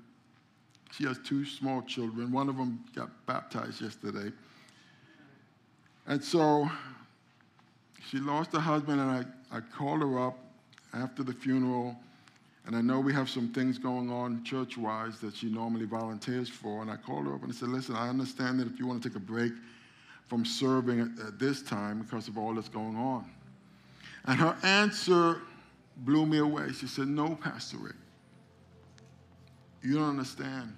She 0.93 1.05
has 1.05 1.19
two 1.25 1.45
small 1.45 1.83
children. 1.83 2.33
One 2.33 2.49
of 2.49 2.57
them 2.57 2.85
got 2.95 3.11
baptized 3.27 3.81
yesterday. 3.83 4.33
And 6.07 6.23
so 6.23 6.69
she 8.09 8.19
lost 8.19 8.53
her 8.53 8.61
husband, 8.61 9.01
and 9.01 9.11
I, 9.11 9.57
I 9.57 9.61
called 9.61 10.01
her 10.01 10.19
up 10.19 10.39
after 10.95 11.23
the 11.23 11.33
funeral. 11.35 11.97
And 12.67 12.77
I 12.77 12.81
know 12.81 13.01
we 13.01 13.13
have 13.13 13.29
some 13.29 13.49
things 13.49 13.79
going 13.79 14.11
on 14.11 14.45
church 14.45 14.77
wise 14.77 15.21
that 15.21 15.35
she 15.35 15.49
normally 15.49 15.87
volunteers 15.87 16.49
for. 16.49 16.83
And 16.83 16.91
I 16.91 16.97
called 16.97 17.27
her 17.27 17.35
up 17.35 17.43
and 17.43 17.51
I 17.51 17.55
said, 17.55 17.71
Listen, 17.71 17.97
I 17.97 18.09
understand 18.09 18.61
that 18.61 18.67
if 18.67 18.79
you 18.79 18.87
want 18.87 19.03
to 19.03 19.09
take 19.09 19.17
a 19.17 19.21
break 19.21 19.53
from 20.27 20.45
serving 20.45 21.01
at, 21.01 21.27
at 21.27 21.39
this 21.39 21.63
time 21.63 22.03
because 22.03 22.29
of 22.29 22.37
all 22.37 22.55
that's 22.55 22.69
going 22.69 22.97
on. 22.97 23.25
And 24.27 24.39
her 24.39 24.55
answer 24.63 25.41
blew 25.99 26.27
me 26.27 26.39
away. 26.39 26.73
She 26.73 26.87
said, 26.87 27.09
No, 27.09 27.37
Pastor 27.37 27.79
Rick. 27.79 27.97
You 29.83 29.95
don't 29.95 30.11
understand. 30.11 30.73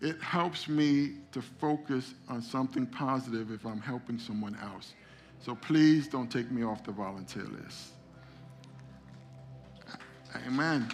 It 0.00 0.20
helps 0.20 0.68
me 0.68 1.14
to 1.32 1.42
focus 1.42 2.14
on 2.28 2.40
something 2.40 2.86
positive 2.86 3.50
if 3.50 3.66
I'm 3.66 3.80
helping 3.80 4.18
someone 4.18 4.56
else. 4.62 4.94
So 5.40 5.54
please 5.54 6.08
don't 6.08 6.30
take 6.30 6.50
me 6.50 6.62
off 6.62 6.84
the 6.84 6.92
volunteer 6.92 7.44
list. 7.44 7.92
Amen. 10.46 10.88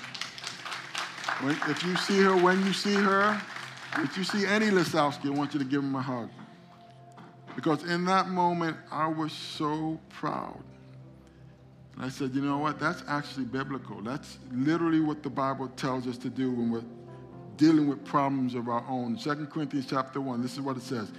When, 1.41 1.57
if 1.69 1.83
you 1.85 1.97
see 1.97 2.21
her, 2.23 2.37
when 2.37 2.65
you 2.65 2.73
see 2.73 2.95
her, 2.95 3.41
if 3.99 4.17
you 4.17 4.25
see 4.25 4.47
any 4.47 4.67
Lesowski, 4.67 5.27
I 5.27 5.31
want 5.31 5.53
you 5.53 5.59
to 5.59 5.67
give 5.67 5.83
him 5.83 5.95
a 5.95 6.03
hug. 6.03 6.31
Because 7.55 7.85
in 7.85 8.05
that 8.07 8.29
moment, 8.29 8.77
I 8.91 9.07
was 9.07 9.33
so 9.33 10.01
proud. 10.09 10.63
I 11.99 12.09
said, 12.09 12.35
you 12.35 12.43
know 12.43 12.59
what? 12.59 12.81
That's 12.81 13.03
actually 13.07 13.45
biblical. 13.45 14.01
That's 14.03 14.39
literally 14.53 15.01
what 15.01 15.23
the 15.23 15.31
Bible 15.31 15.69
tells 15.69 16.07
us 16.07 16.19
to 16.19 16.29
do 16.29 16.51
when 16.51 16.71
we're 16.71 16.85
dealing 17.57 17.89
with 17.89 18.05
problems 18.05 18.55
of 18.55 18.69
our 18.69 18.85
own. 18.89 19.17
2 19.17 19.47
Corinthians 19.47 19.87
chapter 19.89 20.21
1, 20.21 20.43
this 20.43 20.55
is 20.55 20.61
what 20.61 20.77
it 20.77 20.83
says. 20.83 21.13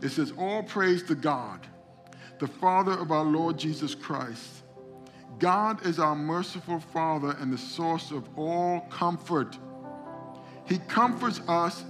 It 0.00 0.10
says, 0.10 0.32
All 0.38 0.62
praise 0.62 1.02
to 1.04 1.14
God, 1.14 1.66
the 2.38 2.46
Father 2.46 2.92
of 2.92 3.10
our 3.10 3.24
Lord 3.24 3.58
Jesus 3.58 3.94
Christ. 3.94 4.62
God 5.38 5.84
is 5.84 5.98
our 5.98 6.14
merciful 6.14 6.78
Father 6.78 7.36
and 7.40 7.52
the 7.52 7.58
source 7.58 8.10
of 8.10 8.28
all 8.38 8.82
comfort. 8.90 9.58
He 10.66 10.78
comforts 10.78 11.40
us 11.48 11.84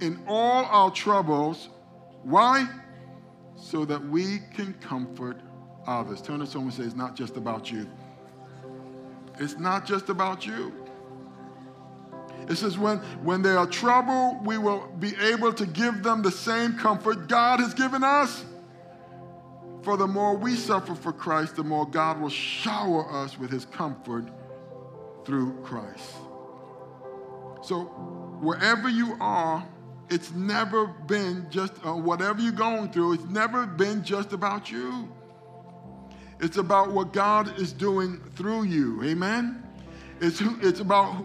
in 0.00 0.20
all 0.26 0.64
our 0.64 0.90
troubles. 0.90 1.68
Why? 2.22 2.68
So 3.56 3.84
that 3.84 4.04
we 4.08 4.40
can 4.54 4.74
comfort 4.74 5.40
others. 5.86 6.20
Turn 6.20 6.40
to 6.40 6.46
someone 6.46 6.68
and 6.68 6.76
say, 6.76 6.84
It's 6.84 6.94
not 6.94 7.16
just 7.16 7.36
about 7.36 7.70
you. 7.70 7.88
It's 9.38 9.58
not 9.58 9.86
just 9.86 10.08
about 10.08 10.46
you. 10.46 10.72
It 12.48 12.56
says, 12.56 12.78
when, 12.78 12.98
when 13.22 13.42
they 13.42 13.50
are 13.50 13.66
troubled, 13.66 14.46
we 14.46 14.56
will 14.56 14.86
be 15.00 15.14
able 15.16 15.52
to 15.54 15.66
give 15.66 16.02
them 16.02 16.22
the 16.22 16.30
same 16.30 16.74
comfort 16.74 17.28
God 17.28 17.60
has 17.60 17.74
given 17.74 18.04
us. 18.04 18.44
For 19.82 19.96
the 19.96 20.06
more 20.06 20.36
we 20.36 20.54
suffer 20.54 20.94
for 20.94 21.12
Christ, 21.12 21.56
the 21.56 21.64
more 21.64 21.86
God 21.86 22.20
will 22.20 22.28
shower 22.28 23.08
us 23.22 23.38
with 23.38 23.50
his 23.50 23.64
comfort 23.66 24.26
through 25.24 25.54
Christ. 25.62 26.14
So, 27.62 27.84
wherever 28.40 28.88
you 28.88 29.16
are, 29.20 29.66
it's 30.08 30.32
never 30.32 30.86
been 30.86 31.46
just, 31.50 31.72
uh, 31.84 31.94
whatever 31.94 32.40
you're 32.40 32.52
going 32.52 32.90
through, 32.90 33.14
it's 33.14 33.24
never 33.24 33.66
been 33.66 34.04
just 34.04 34.32
about 34.32 34.70
you. 34.70 35.08
It's 36.40 36.58
about 36.58 36.92
what 36.92 37.12
God 37.12 37.58
is 37.58 37.72
doing 37.72 38.20
through 38.36 38.64
you. 38.64 39.02
Amen? 39.04 39.62
It's, 40.20 40.40
it's 40.62 40.80
about 40.80 41.24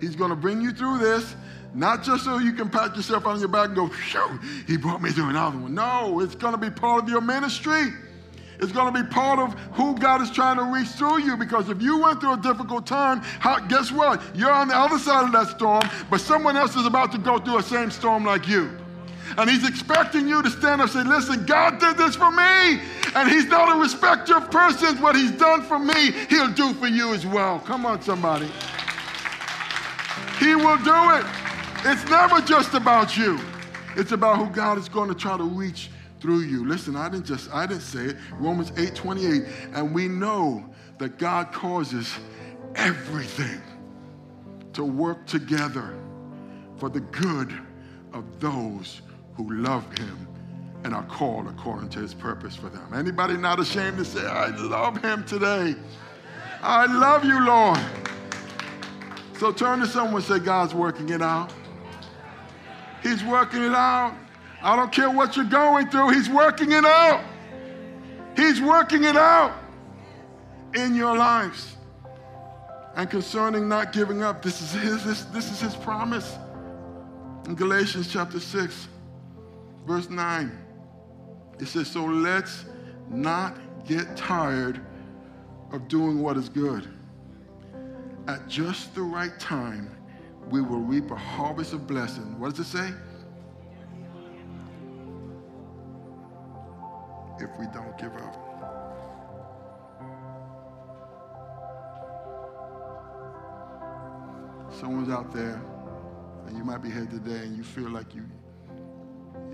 He's 0.00 0.16
going 0.16 0.30
to 0.30 0.36
bring 0.36 0.60
you 0.60 0.72
through 0.72 0.98
this, 0.98 1.34
not 1.72 2.02
just 2.02 2.24
so 2.24 2.38
you 2.38 2.52
can 2.52 2.68
pat 2.68 2.94
yourself 2.94 3.26
on 3.26 3.38
your 3.38 3.48
back 3.48 3.68
and 3.68 3.76
go, 3.76 3.90
Shoo, 3.90 4.38
he 4.66 4.76
brought 4.76 5.00
me 5.00 5.10
through 5.10 5.30
another 5.30 5.58
one. 5.58 5.74
No, 5.74 6.20
it's 6.20 6.34
going 6.34 6.52
to 6.52 6.58
be 6.58 6.70
part 6.70 7.02
of 7.02 7.08
your 7.08 7.20
ministry. 7.20 7.92
It's 8.60 8.70
going 8.70 8.92
to 8.92 9.02
be 9.02 9.08
part 9.08 9.38
of 9.38 9.54
who 9.72 9.96
God 9.96 10.22
is 10.22 10.30
trying 10.30 10.56
to 10.58 10.64
reach 10.64 10.88
through 10.88 11.22
you 11.22 11.36
because 11.36 11.68
if 11.70 11.82
you 11.82 11.98
went 11.98 12.20
through 12.20 12.34
a 12.34 12.36
difficult 12.36 12.86
time, 12.86 13.20
how, 13.22 13.58
guess 13.60 13.90
what? 13.90 14.22
You're 14.34 14.52
on 14.52 14.68
the 14.68 14.76
other 14.76 14.98
side 14.98 15.24
of 15.24 15.32
that 15.32 15.48
storm, 15.48 15.82
but 16.08 16.20
someone 16.20 16.56
else 16.56 16.76
is 16.76 16.86
about 16.86 17.10
to 17.12 17.18
go 17.18 17.38
through 17.38 17.58
a 17.58 17.62
same 17.62 17.90
storm 17.90 18.24
like 18.24 18.46
you. 18.46 18.76
And 19.36 19.48
he's 19.48 19.66
expecting 19.66 20.28
you 20.28 20.42
to 20.42 20.50
stand 20.50 20.80
up 20.80 20.94
and 20.94 21.04
say, 21.06 21.08
Listen, 21.08 21.44
God 21.46 21.78
did 21.78 21.96
this 21.96 22.16
for 22.16 22.30
me. 22.30 22.80
And 23.14 23.30
he's 23.30 23.46
not 23.46 23.76
a 23.76 23.80
respecter 23.80 24.36
of 24.36 24.50
persons. 24.50 25.00
What 25.00 25.16
he's 25.16 25.32
done 25.32 25.62
for 25.62 25.78
me, 25.78 26.12
he'll 26.28 26.52
do 26.52 26.74
for 26.74 26.88
you 26.88 27.14
as 27.14 27.26
well. 27.26 27.60
Come 27.60 27.86
on, 27.86 28.02
somebody. 28.02 28.50
He 30.38 30.54
will 30.54 30.78
do 30.78 31.10
it. 31.12 31.24
It's 31.84 32.04
never 32.08 32.40
just 32.40 32.74
about 32.74 33.16
you. 33.16 33.38
It's 33.96 34.12
about 34.12 34.38
who 34.38 34.52
God 34.52 34.78
is 34.78 34.88
going 34.88 35.08
to 35.08 35.14
try 35.14 35.36
to 35.36 35.44
reach 35.44 35.90
through 36.20 36.40
you. 36.40 36.66
Listen, 36.66 36.96
I 36.96 37.08
didn't 37.08 37.26
just 37.26 37.52
I 37.52 37.66
didn't 37.66 37.82
say 37.82 38.06
it. 38.06 38.16
Romans 38.32 38.72
8 38.76 38.94
28. 38.94 39.42
And 39.74 39.94
we 39.94 40.08
know 40.08 40.64
that 40.98 41.18
God 41.18 41.52
causes 41.52 42.12
everything 42.74 43.60
to 44.72 44.84
work 44.84 45.26
together 45.26 45.94
for 46.78 46.88
the 46.88 47.00
good 47.00 47.54
of 48.12 48.40
those 48.40 49.02
who 49.36 49.52
love 49.54 49.86
him 49.98 50.28
and 50.84 50.94
are 50.94 51.04
called 51.04 51.48
according 51.48 51.88
to 51.90 51.98
his 51.98 52.14
purpose 52.14 52.54
for 52.54 52.68
them. 52.68 52.92
Anybody 52.94 53.36
not 53.36 53.58
ashamed 53.58 53.98
to 53.98 54.04
say, 54.04 54.24
I 54.26 54.48
love 54.56 55.02
him 55.02 55.24
today? 55.24 55.74
I 56.62 56.86
love 56.86 57.24
you, 57.24 57.44
Lord. 57.44 57.78
So 59.38 59.52
turn 59.52 59.80
to 59.80 59.86
someone 59.86 60.16
and 60.16 60.24
say, 60.24 60.38
God's 60.38 60.74
working 60.74 61.08
it 61.08 61.22
out. 61.22 61.52
He's 63.02 63.22
working 63.24 63.62
it 63.62 63.74
out. 63.74 64.14
I 64.62 64.76
don't 64.76 64.90
care 64.90 65.10
what 65.10 65.36
you're 65.36 65.44
going 65.44 65.90
through, 65.90 66.10
He's 66.10 66.30
working 66.30 66.72
it 66.72 66.84
out. 66.84 67.22
He's 68.36 68.60
working 68.60 69.04
it 69.04 69.16
out 69.16 69.52
in 70.74 70.94
your 70.94 71.16
lives. 71.16 71.76
And 72.96 73.10
concerning 73.10 73.68
not 73.68 73.92
giving 73.92 74.22
up, 74.22 74.42
this 74.42 74.60
is 74.60 74.72
his, 74.72 75.04
this, 75.04 75.24
this 75.26 75.50
is 75.50 75.60
his 75.60 75.76
promise. 75.76 76.36
In 77.46 77.54
Galatians 77.54 78.10
chapter 78.10 78.40
6, 78.40 78.88
verse 79.86 80.10
9, 80.10 80.52
it 81.60 81.66
says, 81.66 81.90
So 81.90 82.04
let's 82.04 82.64
not 83.08 83.58
get 83.86 84.16
tired 84.16 84.80
of 85.72 85.88
doing 85.88 86.20
what 86.20 86.36
is 86.36 86.48
good 86.48 86.88
at 88.26 88.48
just 88.48 88.94
the 88.94 89.02
right 89.02 89.38
time, 89.38 89.90
we 90.50 90.60
will 90.60 90.78
reap 90.78 91.10
a 91.10 91.16
harvest 91.16 91.72
of 91.72 91.86
blessing. 91.86 92.38
What 92.38 92.54
does 92.54 92.66
it 92.66 92.70
say? 92.70 92.92
If 97.38 97.50
we 97.58 97.66
don't 97.66 97.98
give 97.98 98.14
up. 98.16 98.40
Someone's 104.80 105.10
out 105.10 105.32
there, 105.32 105.62
and 106.46 106.56
you 106.56 106.64
might 106.64 106.82
be 106.82 106.90
here 106.90 107.06
today, 107.06 107.44
and 107.44 107.56
you 107.56 107.62
feel 107.62 107.90
like 107.90 108.14
you, 108.14 108.24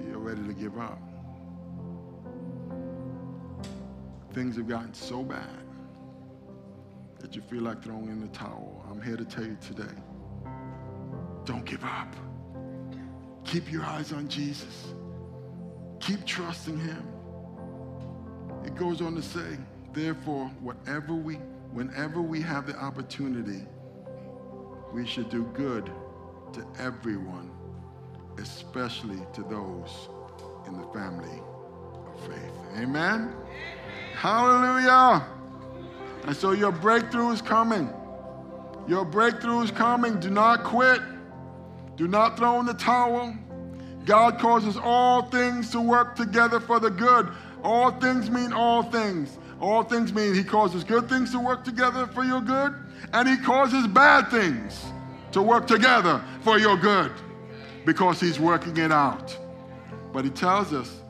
you're 0.09 0.19
ready 0.19 0.43
to 0.47 0.53
give 0.53 0.79
up. 0.79 1.01
Things 4.33 4.57
have 4.57 4.69
gotten 4.69 4.95
so 4.95 5.23
bad 5.23 5.49
that 7.19 7.35
you 7.35 7.43
feel 7.43 7.63
like 7.63 7.83
throwing 7.83 8.09
in 8.09 8.21
the 8.21 8.29
towel, 8.29 8.85
I'm 8.91 9.03
here 9.03 9.17
to 9.17 9.25
tell 9.25 9.45
you 9.45 9.59
today 9.61 9.95
don't 11.45 11.65
give 11.65 11.83
up. 11.85 12.15
Keep 13.45 13.73
your 13.73 13.83
eyes 13.83 14.13
on 14.13 14.29
Jesus. 14.29 14.95
Keep 15.99 16.25
trusting 16.25 16.79
him. 16.79 17.03
It 18.65 18.77
goes 18.77 19.01
on 19.01 19.15
to 19.17 19.23
say, 19.23 19.59
therefore, 19.93 20.47
whatever 20.61 21.15
we, 21.15 21.35
whenever 21.73 22.23
we 22.23 22.41
have 22.43 22.67
the 22.67 22.77
opportunity, 22.77 23.67
we 24.93 25.07
should 25.07 25.29
do 25.31 25.45
good 25.55 25.91
to 26.53 26.67
everyone, 26.79 27.51
especially 28.41 29.21
to 29.35 29.43
those 29.43 30.09
in 30.67 30.75
the 30.75 30.87
family 30.89 31.41
of 32.07 32.21
faith. 32.27 32.53
Amen? 32.77 33.33
Hallelujah. 34.15 35.27
And 36.27 36.37
so 36.37 36.53
your 36.53 36.73
breakthrough 36.73 37.31
is 37.31 37.43
coming. 37.43 37.93
Your 38.89 39.05
breakthrough 39.05 39.63
is 39.63 39.71
coming. 39.71 40.19
Do 40.21 40.31
not 40.31 40.65
quit. 40.65 41.01
Do 41.97 42.09
not 42.09 42.37
throw 42.37 42.61
in 42.61 42.67
the 42.67 42.75
towel. 42.75 43.35
God 44.07 44.39
causes 44.39 44.77
all 44.77 45.23
things 45.31 45.71
to 45.71 45.81
work 45.81 46.17
together 46.17 46.61
for 46.61 46.81
the 46.81 46.91
good. 46.91 47.29
All 47.63 47.91
things 47.93 48.31
mean 48.31 48.53
all 48.53 48.83
things. 48.83 49.39
All 49.61 49.83
things 49.83 50.13
mean 50.13 50.35
He 50.35 50.43
causes 50.43 50.85
good 50.85 51.09
things 51.09 51.33
to 51.33 51.39
work 51.39 51.65
together 51.65 52.07
for 52.07 52.25
your 52.25 52.41
good, 52.41 52.75
and 53.13 53.29
He 53.29 53.37
causes 53.37 53.87
bad 53.87 54.31
things 54.31 54.83
to 55.33 55.43
work 55.43 55.67
together 55.67 56.25
for 56.43 56.59
your 56.59 56.79
good 56.79 57.13
because 57.85 58.21
He's 58.21 58.39
working 58.39 58.77
it 58.77 58.93
out. 58.93 59.37
But 60.13 60.25
He 60.25 60.31
tells 60.31 60.73
us 60.73 61.03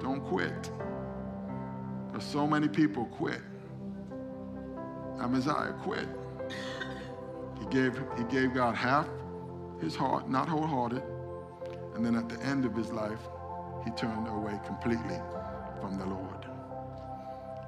don't 0.00 0.20
quit. 0.20 0.70
Because 2.12 2.28
so 2.28 2.46
many 2.46 2.68
people 2.68 3.06
quit. 3.06 3.40
Amaziah 5.18 5.74
quit. 5.82 6.06
He 7.58 7.66
gave, 7.66 7.98
he 8.18 8.24
gave 8.24 8.52
God 8.52 8.74
half 8.74 9.08
his 9.80 9.96
heart, 9.96 10.28
not 10.28 10.48
wholehearted. 10.48 11.02
And 11.94 12.04
then 12.04 12.16
at 12.16 12.28
the 12.28 12.38
end 12.44 12.64
of 12.64 12.74
his 12.74 12.90
life, 12.92 13.20
he 13.84 13.90
turned 13.92 14.28
away 14.28 14.58
completely 14.66 15.20
from 15.80 15.96
the 15.98 16.06
Lord. 16.06 16.46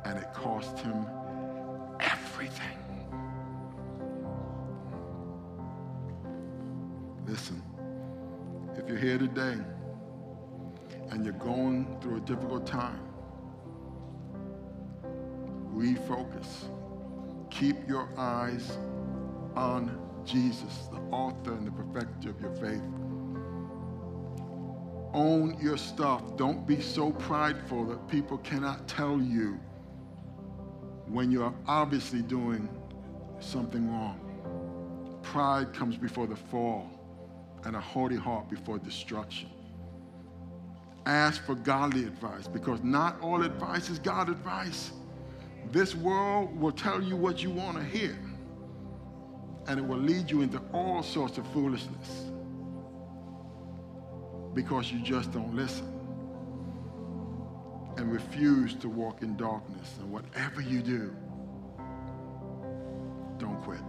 And 0.04 0.18
it 0.18 0.32
cost 0.34 0.78
him 0.78 1.06
everything. 2.00 2.78
Listen, 7.26 7.62
if 8.78 8.88
you're 8.88 8.98
here 8.98 9.18
today 9.18 9.56
and 11.10 11.24
you're 11.24 11.34
going 11.34 11.98
through 12.00 12.16
a 12.16 12.20
difficult 12.20 12.66
time, 12.66 13.00
refocus. 15.74 16.68
Keep 17.50 17.88
your 17.88 18.08
eyes 18.18 18.78
on 19.54 19.98
Jesus, 20.24 20.88
the 20.90 20.98
author 21.10 21.52
and 21.52 21.66
the 21.66 21.70
perfecter 21.70 22.30
of 22.30 22.40
your 22.40 22.54
faith. 22.56 22.82
Own 25.14 25.56
your 25.60 25.78
stuff. 25.78 26.36
Don't 26.36 26.66
be 26.66 26.80
so 26.80 27.12
prideful 27.12 27.84
that 27.86 28.06
people 28.08 28.38
cannot 28.38 28.86
tell 28.86 29.20
you 29.20 29.58
when 31.06 31.30
you're 31.30 31.54
obviously 31.66 32.20
doing 32.20 32.68
something 33.40 33.90
wrong. 33.90 34.20
Pride 35.22 35.72
comes 35.72 35.96
before 35.96 36.26
the 36.26 36.36
fall, 36.36 36.90
and 37.64 37.76
a 37.76 37.80
haughty 37.80 38.16
heart 38.16 38.48
before 38.48 38.78
destruction. 38.78 39.48
Ask 41.06 41.44
for 41.44 41.54
godly 41.54 42.04
advice 42.04 42.48
because 42.48 42.82
not 42.82 43.20
all 43.20 43.42
advice 43.42 43.90
is 43.90 43.98
God 43.98 44.28
advice. 44.28 44.92
This 45.70 45.94
world 45.94 46.58
will 46.60 46.72
tell 46.72 47.02
you 47.02 47.16
what 47.16 47.42
you 47.42 47.50
want 47.50 47.76
to 47.76 47.84
hear 47.84 48.18
and 49.68 49.80
it 49.80 49.86
will 49.86 49.98
lead 49.98 50.30
you 50.30 50.42
into 50.42 50.60
all 50.72 51.02
sorts 51.02 51.38
of 51.38 51.46
foolishness 51.48 52.30
because 54.54 54.90
you 54.92 55.00
just 55.00 55.32
don't 55.32 55.54
listen 55.54 55.92
and 57.96 58.12
refuse 58.12 58.74
to 58.74 58.88
walk 58.88 59.22
in 59.22 59.36
darkness. 59.36 59.94
And 60.00 60.10
whatever 60.10 60.60
you 60.60 60.82
do, 60.82 61.14
don't 63.38 63.60
quit 63.62 63.80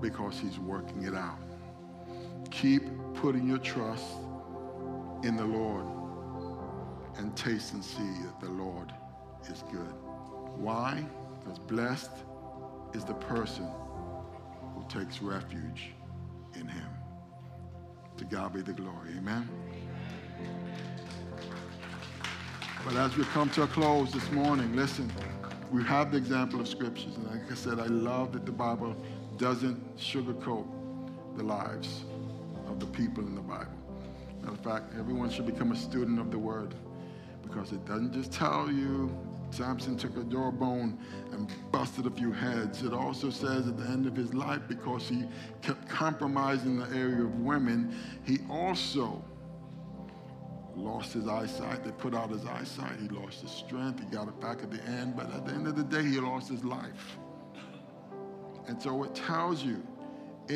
because 0.00 0.38
he's 0.38 0.58
working 0.58 1.04
it 1.04 1.14
out. 1.14 1.38
Keep 2.52 2.82
putting 3.14 3.48
your 3.48 3.58
trust 3.58 4.04
in 5.22 5.36
the 5.36 5.44
Lord 5.44 5.86
and 7.16 7.34
taste 7.34 7.72
and 7.72 7.82
see 7.82 8.12
that 8.24 8.40
the 8.40 8.50
Lord 8.50 8.92
is 9.48 9.64
good. 9.72 9.94
Why? 10.56 11.02
Because 11.40 11.58
blessed 11.58 12.10
is 12.92 13.04
the 13.04 13.14
person 13.14 13.66
who 14.74 14.84
takes 14.88 15.22
refuge 15.22 15.92
in 16.54 16.68
him. 16.68 16.88
To 18.18 18.24
God 18.26 18.52
be 18.52 18.60
the 18.60 18.74
glory. 18.74 19.14
Amen. 19.16 19.48
But 22.84 22.96
as 22.96 23.16
we 23.16 23.24
come 23.24 23.48
to 23.50 23.62
a 23.62 23.66
close 23.66 24.12
this 24.12 24.30
morning, 24.30 24.76
listen, 24.76 25.10
we 25.70 25.82
have 25.84 26.12
the 26.12 26.18
example 26.18 26.60
of 26.60 26.68
scriptures. 26.68 27.16
And 27.16 27.26
like 27.28 27.50
I 27.50 27.54
said, 27.54 27.80
I 27.80 27.86
love 27.86 28.32
that 28.32 28.44
the 28.44 28.52
Bible 28.52 28.94
doesn't 29.38 29.96
sugarcoat 29.96 30.66
the 31.36 31.44
lives 31.44 32.04
of 32.72 32.80
the 32.80 32.86
people 32.86 33.24
in 33.26 33.34
the 33.34 33.42
Bible. 33.42 33.66
Matter 34.40 34.54
of 34.54 34.60
fact, 34.60 34.94
everyone 34.98 35.30
should 35.30 35.46
become 35.46 35.72
a 35.72 35.76
student 35.76 36.18
of 36.18 36.30
the 36.30 36.38
word 36.38 36.74
because 37.42 37.72
it 37.72 37.84
doesn't 37.84 38.12
just 38.12 38.32
tell 38.32 38.70
you 38.70 39.14
Samson 39.50 39.98
took 39.98 40.16
a 40.16 40.24
jawbone 40.24 40.98
and 41.32 41.52
busted 41.70 42.06
a 42.06 42.10
few 42.10 42.32
heads. 42.32 42.82
It 42.82 42.94
also 42.94 43.28
says 43.28 43.68
at 43.68 43.76
the 43.76 43.84
end 43.84 44.06
of 44.06 44.16
his 44.16 44.32
life, 44.32 44.62
because 44.66 45.06
he 45.06 45.24
kept 45.60 45.86
compromising 45.86 46.78
the 46.78 46.88
area 46.96 47.24
of 47.24 47.38
women, 47.40 47.94
he 48.24 48.38
also 48.48 49.22
lost 50.74 51.12
his 51.12 51.28
eyesight. 51.28 51.84
They 51.84 51.90
put 51.90 52.14
out 52.14 52.30
his 52.30 52.46
eyesight. 52.46 52.98
He 52.98 53.08
lost 53.08 53.42
his 53.42 53.50
strength. 53.50 54.00
He 54.00 54.06
got 54.06 54.26
it 54.26 54.40
back 54.40 54.62
at 54.62 54.70
the 54.70 54.82
end. 54.84 55.14
But 55.14 55.30
at 55.34 55.44
the 55.46 55.52
end 55.52 55.66
of 55.66 55.76
the 55.76 55.84
day, 55.84 56.02
he 56.02 56.18
lost 56.18 56.48
his 56.48 56.64
life. 56.64 57.18
And 58.66 58.80
so 58.80 59.02
it 59.02 59.14
tells 59.14 59.62
you 59.62 59.86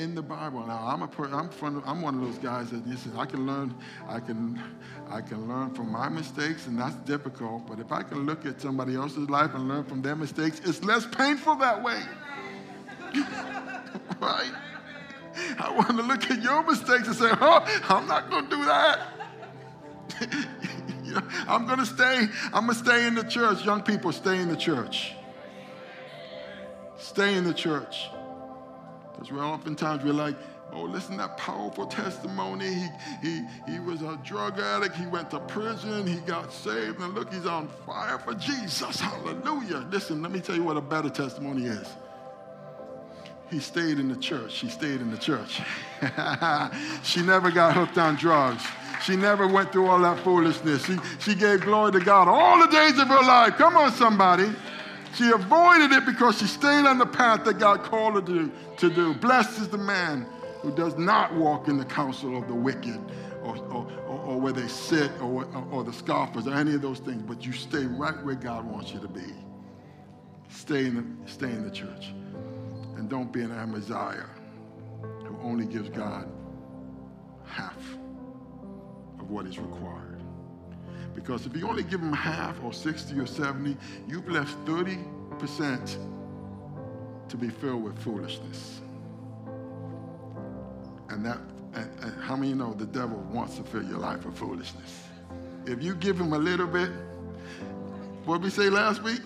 in 0.00 0.14
the 0.14 0.22
Bible. 0.22 0.66
Now 0.66 0.86
I'm 0.86 1.02
a 1.02 1.08
per, 1.08 1.26
I'm, 1.32 1.48
from, 1.48 1.82
I'm 1.86 2.02
one 2.02 2.14
of 2.14 2.20
those 2.20 2.38
guys 2.38 2.70
that 2.70 2.86
listen. 2.86 3.12
I 3.16 3.26
can 3.26 3.46
learn 3.46 3.74
I 4.08 4.20
can 4.20 4.60
I 5.08 5.20
can 5.20 5.48
learn 5.48 5.74
from 5.74 5.90
my 5.90 6.08
mistakes, 6.08 6.66
and 6.66 6.78
that's 6.78 6.94
difficult. 6.96 7.66
But 7.66 7.80
if 7.80 7.92
I 7.92 8.02
can 8.02 8.26
look 8.26 8.44
at 8.46 8.60
somebody 8.60 8.94
else's 8.94 9.30
life 9.30 9.54
and 9.54 9.68
learn 9.68 9.84
from 9.84 10.02
their 10.02 10.16
mistakes, 10.16 10.60
it's 10.64 10.82
less 10.84 11.06
painful 11.06 11.56
that 11.56 11.82
way. 11.82 12.00
right? 14.20 14.52
I 15.58 15.70
want 15.70 15.90
to 15.90 16.02
look 16.02 16.30
at 16.30 16.42
your 16.42 16.62
mistakes 16.62 17.08
and 17.08 17.16
say, 17.16 17.30
"Oh, 17.40 17.82
I'm 17.88 18.06
not 18.06 18.30
going 18.30 18.48
to 18.48 18.56
do 18.56 18.64
that." 18.64 19.00
you 21.04 21.22
I'm 21.48 21.66
going 21.66 21.78
to 21.78 21.86
stay. 21.86 22.26
I'm 22.52 22.66
going 22.66 22.78
to 22.78 22.84
stay 22.84 23.06
in 23.06 23.14
the 23.14 23.24
church. 23.24 23.64
Young 23.64 23.82
people, 23.82 24.12
stay 24.12 24.38
in 24.40 24.48
the 24.48 24.56
church. 24.56 25.12
Stay 26.98 27.34
in 27.34 27.44
the 27.44 27.54
church. 27.54 28.08
Because 29.16 29.32
we're 29.32 29.44
oftentimes 29.44 30.04
we're 30.04 30.12
like, 30.12 30.36
oh, 30.72 30.82
listen 30.82 31.16
that 31.16 31.36
powerful 31.38 31.86
testimony. 31.86 32.66
He, 32.74 32.88
he, 33.22 33.42
he 33.66 33.80
was 33.80 34.02
a 34.02 34.18
drug 34.24 34.58
addict. 34.58 34.94
He 34.94 35.06
went 35.06 35.30
to 35.30 35.40
prison. 35.40 36.06
He 36.06 36.16
got 36.20 36.52
saved. 36.52 37.00
And 37.00 37.14
look, 37.14 37.32
he's 37.32 37.46
on 37.46 37.68
fire 37.86 38.18
for 38.18 38.34
Jesus. 38.34 39.00
Hallelujah. 39.00 39.86
Listen, 39.90 40.22
let 40.22 40.30
me 40.30 40.40
tell 40.40 40.54
you 40.54 40.64
what 40.64 40.76
a 40.76 40.82
better 40.82 41.08
testimony 41.08 41.64
is. 41.64 41.88
He 43.50 43.60
stayed 43.60 43.98
in 43.98 44.08
the 44.08 44.16
church. 44.16 44.52
She 44.52 44.68
stayed 44.68 45.00
in 45.00 45.10
the 45.10 45.18
church. 45.18 45.60
she 47.04 47.22
never 47.22 47.50
got 47.50 47.74
hooked 47.74 47.96
on 47.96 48.16
drugs. 48.16 48.64
She 49.04 49.14
never 49.14 49.46
went 49.46 49.72
through 49.72 49.86
all 49.86 50.00
that 50.00 50.18
foolishness. 50.24 50.84
She, 50.84 50.96
she 51.20 51.34
gave 51.36 51.60
glory 51.60 51.92
to 51.92 52.00
God 52.00 52.26
all 52.26 52.58
the 52.58 52.66
days 52.66 52.98
of 52.98 53.06
her 53.06 53.22
life. 53.22 53.56
Come 53.56 53.76
on, 53.76 53.92
somebody. 53.92 54.50
She 55.16 55.30
avoided 55.30 55.92
it 55.92 56.04
because 56.04 56.38
she 56.38 56.46
stayed 56.46 56.84
on 56.84 56.98
the 56.98 57.06
path 57.06 57.44
that 57.44 57.58
God 57.58 57.82
called 57.82 58.14
her 58.14 58.20
to, 58.20 58.52
to 58.76 58.90
do. 58.90 59.14
Blessed 59.14 59.62
is 59.62 59.68
the 59.68 59.78
man 59.78 60.26
who 60.60 60.70
does 60.74 60.98
not 60.98 61.34
walk 61.34 61.68
in 61.68 61.78
the 61.78 61.84
counsel 61.86 62.36
of 62.36 62.46
the 62.48 62.54
wicked 62.54 63.00
or, 63.42 63.56
or, 63.56 63.90
or, 64.06 64.20
or 64.20 64.40
where 64.40 64.52
they 64.52 64.68
sit 64.68 65.10
or, 65.22 65.46
or 65.70 65.84
the 65.84 65.92
scoffers 65.92 66.46
or 66.46 66.52
any 66.54 66.74
of 66.74 66.82
those 66.82 66.98
things, 66.98 67.22
but 67.22 67.46
you 67.46 67.52
stay 67.52 67.86
right 67.86 68.22
where 68.24 68.34
God 68.34 68.66
wants 68.66 68.92
you 68.92 69.00
to 69.00 69.08
be. 69.08 69.32
Stay 70.50 70.86
in 70.86 70.96
the, 70.96 71.30
stay 71.30 71.50
in 71.50 71.64
the 71.64 71.70
church. 71.70 72.12
And 72.96 73.08
don't 73.08 73.32
be 73.32 73.40
an 73.40 73.52
Amaziah 73.52 74.28
who 75.00 75.38
only 75.42 75.64
gives 75.64 75.88
God 75.88 76.28
half 77.46 77.78
of 79.18 79.30
what 79.30 79.46
is 79.46 79.58
required. 79.58 80.05
Because 81.16 81.46
if 81.46 81.56
you 81.56 81.66
only 81.66 81.82
give 81.82 82.00
them 82.00 82.12
half 82.12 82.62
or 82.62 82.72
60 82.72 83.18
or 83.18 83.26
70, 83.26 83.76
you've 84.06 84.28
left 84.28 84.54
30% 84.66 85.96
to 87.28 87.36
be 87.36 87.48
filled 87.48 87.82
with 87.82 87.98
foolishness. 87.98 88.82
And 91.08 91.24
that, 91.24 91.38
and, 91.72 91.90
and 92.02 92.22
how 92.22 92.36
many 92.36 92.52
know 92.52 92.74
the 92.74 92.86
devil 92.86 93.16
wants 93.32 93.56
to 93.56 93.64
fill 93.64 93.82
your 93.82 93.98
life 93.98 94.26
with 94.26 94.36
foolishness? 94.36 95.04
If 95.64 95.82
you 95.82 95.94
give 95.94 96.20
him 96.20 96.34
a 96.34 96.38
little 96.38 96.66
bit, 96.66 96.90
what 98.26 98.42
we 98.42 98.50
say 98.50 98.68
last 98.68 99.02
week? 99.02 99.22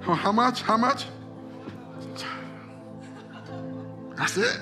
How 0.00 0.32
much? 0.32 0.62
How 0.62 0.78
much? 0.78 1.04
That's 4.16 4.36
it. 4.38 4.58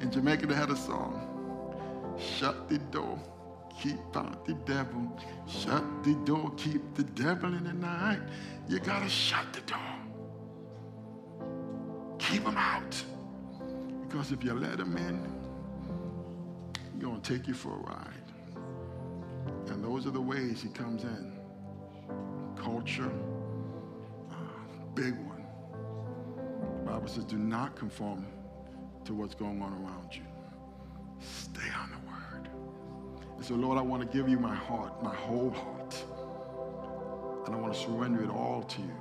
In 0.00 0.10
Jamaica, 0.10 0.46
they 0.46 0.54
had 0.54 0.70
a 0.70 0.76
song. 0.76 1.20
Shut 2.18 2.68
the 2.68 2.78
door 2.78 3.18
keep 3.82 4.16
out 4.16 4.44
the 4.44 4.54
devil. 4.54 5.20
Shut 5.48 5.82
the 6.04 6.14
door, 6.24 6.52
keep 6.56 6.94
the 6.94 7.02
devil 7.02 7.52
in 7.52 7.64
the 7.64 7.72
night. 7.72 8.20
You 8.68 8.78
gotta 8.78 9.08
shut 9.08 9.52
the 9.52 9.60
door. 9.62 9.78
Keep 12.18 12.44
him 12.44 12.56
out. 12.56 13.04
Because 14.08 14.30
if 14.30 14.44
you 14.44 14.52
let 14.54 14.78
him 14.78 14.96
in, 14.96 15.26
he's 16.92 17.02
gonna 17.02 17.18
take 17.20 17.48
you 17.48 17.54
for 17.54 17.72
a 17.72 17.78
ride. 17.78 18.08
And 19.66 19.82
those 19.82 20.06
are 20.06 20.10
the 20.10 20.20
ways 20.20 20.62
he 20.62 20.68
comes 20.68 21.02
in. 21.02 21.32
Culture, 22.56 23.10
uh, 24.30 24.34
big 24.94 25.14
one. 25.26 25.44
The 26.84 26.92
Bible 26.92 27.08
says, 27.08 27.24
do 27.24 27.36
not 27.36 27.74
conform 27.74 28.26
to 29.04 29.14
what's 29.14 29.34
going 29.34 29.60
on 29.60 29.72
around 29.72 30.14
you. 30.14 30.22
Stay 31.18 31.68
on 31.76 31.90
the 31.90 31.96
word. 32.08 32.11
And 33.42 33.48
so, 33.48 33.56
Lord, 33.56 33.76
I 33.76 33.80
want 33.80 34.08
to 34.08 34.16
give 34.16 34.28
you 34.28 34.38
my 34.38 34.54
heart, 34.54 35.02
my 35.02 35.12
whole 35.12 35.50
heart. 35.50 35.96
And 37.44 37.52
I 37.52 37.58
want 37.58 37.74
to 37.74 37.80
surrender 37.80 38.22
it 38.22 38.30
all 38.30 38.62
to 38.62 38.80
you 38.80 38.94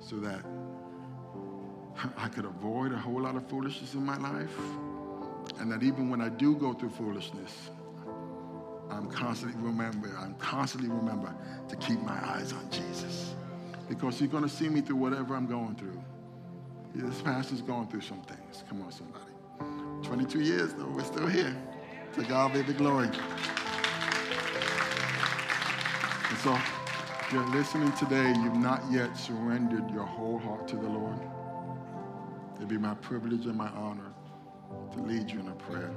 so 0.00 0.16
that 0.20 0.40
I 2.16 2.28
could 2.28 2.46
avoid 2.46 2.90
a 2.90 2.96
whole 2.96 3.20
lot 3.20 3.36
of 3.36 3.46
foolishness 3.50 3.92
in 3.92 4.06
my 4.06 4.16
life. 4.16 4.56
And 5.60 5.70
that 5.70 5.82
even 5.82 6.08
when 6.08 6.22
I 6.22 6.30
do 6.30 6.56
go 6.56 6.72
through 6.72 6.88
foolishness, 6.88 7.68
I'm 8.90 9.10
constantly 9.10 9.60
remember, 9.60 10.16
I'm 10.18 10.34
constantly 10.36 10.88
remember 10.88 11.34
to 11.68 11.76
keep 11.76 12.00
my 12.00 12.18
eyes 12.30 12.54
on 12.54 12.66
Jesus. 12.70 13.34
Because 13.90 14.18
he's 14.18 14.30
going 14.30 14.44
to 14.44 14.48
see 14.48 14.70
me 14.70 14.80
through 14.80 14.96
whatever 14.96 15.34
I'm 15.34 15.46
going 15.46 15.74
through. 15.74 16.02
This 16.94 17.20
pastor's 17.20 17.60
going 17.60 17.88
through 17.88 18.00
some 18.00 18.22
things. 18.22 18.64
Come 18.70 18.80
on, 18.80 18.90
somebody. 18.90 19.32
22 20.02 20.40
years, 20.40 20.72
though, 20.72 20.86
we're 20.86 21.04
still 21.04 21.26
here. 21.26 21.54
To 22.14 22.22
God 22.24 22.52
be 22.52 22.60
the 22.60 22.74
glory. 22.74 23.06
And 23.06 23.16
so, 26.40 26.54
if 26.54 27.32
you're 27.32 27.48
listening 27.48 27.90
today, 27.92 28.34
you've 28.42 28.56
not 28.56 28.82
yet 28.90 29.16
surrendered 29.16 29.90
your 29.90 30.04
whole 30.04 30.38
heart 30.38 30.68
to 30.68 30.76
the 30.76 30.88
Lord. 30.88 31.18
It'd 32.56 32.68
be 32.68 32.76
my 32.76 32.92
privilege 32.96 33.46
and 33.46 33.56
my 33.56 33.70
honor 33.70 34.12
to 34.92 35.00
lead 35.00 35.30
you 35.30 35.40
in 35.40 35.48
a 35.48 35.54
prayer. 35.54 35.94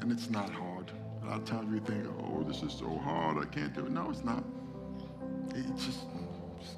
And 0.00 0.12
it's 0.12 0.28
not 0.28 0.50
hard. 0.50 0.92
A 1.22 1.26
lot 1.26 1.38
of 1.38 1.46
times 1.46 1.72
we 1.72 1.80
think, 1.80 2.06
oh, 2.20 2.42
this 2.42 2.62
is 2.62 2.74
so 2.74 2.98
hard, 2.98 3.38
I 3.38 3.46
can't 3.46 3.74
do 3.74 3.86
it. 3.86 3.90
No, 3.90 4.10
it's 4.10 4.24
not. 4.24 4.44
It 5.54 5.74
just, 5.76 6.00
just 6.60 6.76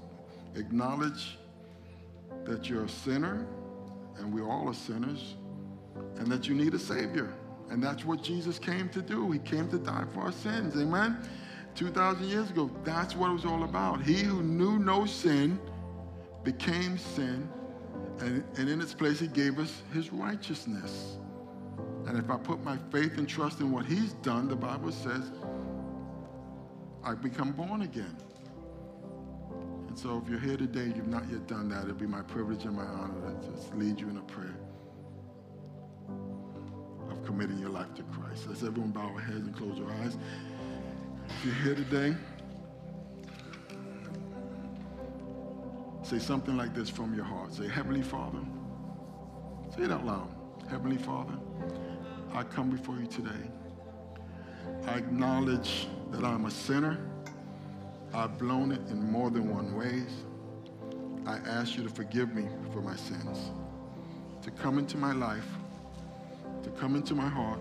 acknowledge 0.55 1.37
that 2.45 2.71
you're 2.71 2.85
a 2.85 2.89
sinner, 2.89 3.45
and 4.19 4.33
we're 4.33 4.49
all 4.49 4.69
are 4.69 4.75
sinners, 4.75 5.35
and 6.17 6.29
that 6.29 6.47
you 6.47 6.55
need 6.55 6.75
a 6.75 6.79
Savior. 6.79 7.35
And 7.71 7.83
that's 7.83 8.05
what 8.05 8.23
Jesus 8.23 8.59
came 8.59 8.89
to 8.91 9.01
do. 9.01 9.31
He 9.31 9.39
came 9.39 9.69
to 9.69 9.79
die 9.79 10.05
for 10.13 10.23
our 10.23 10.33
sins. 10.33 10.77
Amen? 10.77 11.19
2,000 11.77 12.25
years 12.29 12.51
ago, 12.51 12.69
that's 12.85 13.15
what 13.15 13.31
it 13.31 13.33
was 13.33 13.45
all 13.45 13.63
about. 13.63 14.03
He 14.03 14.23
who 14.23 14.43
knew 14.43 14.79
no 14.79 15.07
sin 15.07 15.59
became 16.43 16.99
sin, 16.99 17.49
and, 18.19 18.45
and 18.57 18.69
in 18.69 18.81
its 18.81 18.93
place, 18.93 19.21
he 19.21 19.29
gave 19.29 19.59
us 19.59 19.83
his 19.95 20.13
righteousness. 20.13 21.17
And 22.07 22.19
if 22.19 22.29
I 22.29 22.37
put 22.39 22.65
my 22.65 22.77
faith 22.91 23.19
and 23.19 23.29
trust 23.29 23.61
in 23.61 23.71
what 23.71 23.87
he's 23.87 24.15
done, 24.15 24.49
the 24.49 24.57
Bible 24.57 24.91
says, 24.91 25.31
I 27.05 27.15
become 27.15 27.53
born 27.53 27.83
again. 27.83 28.17
And 29.89 29.99
so 29.99 30.21
if 30.23 30.29
you're 30.29 30.41
here 30.41 30.57
today, 30.57 30.93
you've 30.95 31.09
not 31.09 31.29
yet 31.31 31.47
done 31.47 31.69
that, 31.69 31.85
it'd 31.85 31.99
be 31.99 32.07
my 32.07 32.23
privilege 32.23 32.65
and 32.65 32.77
my 32.77 32.85
honor 32.85 33.35
to 33.41 33.51
just 33.53 33.75
lead 33.77 34.01
you 34.01 34.09
in 34.09 34.17
a 34.17 34.23
prayer 34.23 34.60
committing 37.31 37.61
your 37.61 37.71
life 37.71 37.95
to 37.95 38.03
Christ. 38.03 38.49
Let's 38.49 38.65
everyone 38.65 38.91
bow 38.91 39.13
our 39.15 39.21
heads 39.21 39.47
and 39.47 39.57
close 39.57 39.79
our 39.79 39.93
eyes. 40.03 40.17
If 41.29 41.45
you're 41.45 41.55
here 41.55 41.75
today, 41.77 42.17
say 46.03 46.19
something 46.19 46.57
like 46.57 46.75
this 46.75 46.91
from 46.91 47.15
your 47.15 47.25
heart. 47.25 47.55
Say, 47.55 47.69
Heavenly 47.69 48.03
Father. 48.03 48.41
Say 49.77 49.85
it 49.85 49.93
out 49.93 50.05
loud. 50.05 50.29
Heavenly 50.69 50.97
Father, 50.97 51.35
I 52.35 52.43
come 52.43 52.69
before 52.69 52.97
you 52.97 53.07
today. 53.07 53.49
I 54.89 54.95
acknowledge 54.95 55.87
that 56.11 56.25
I'm 56.25 56.47
a 56.47 56.51
sinner. 56.51 56.99
I've 58.13 58.39
blown 58.39 58.73
it 58.73 58.81
in 58.91 59.09
more 59.09 59.31
than 59.31 59.55
one 59.55 59.77
ways. 59.77 60.25
I 61.27 61.37
ask 61.49 61.77
you 61.77 61.85
to 61.85 61.91
forgive 61.91 62.35
me 62.35 62.49
for 62.73 62.83
my 62.83 62.97
sins, 62.97 63.53
to 64.43 64.51
come 64.51 64.81
into 64.81 64.97
my 64.97 65.13
life, 65.13 65.47
to 66.63 66.71
come 66.71 66.97
into 66.97 67.15
my 67.15 67.29
heart 67.29 67.61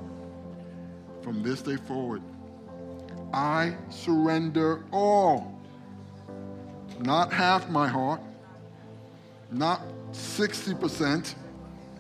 from 1.21 1.43
this 1.43 1.61
day 1.61 1.75
forward. 1.75 2.21
I 3.33 3.75
surrender 3.89 4.83
all, 4.91 5.59
not 6.99 7.31
half 7.31 7.69
my 7.69 7.87
heart, 7.87 8.21
not 9.51 9.81
60%, 10.11 11.35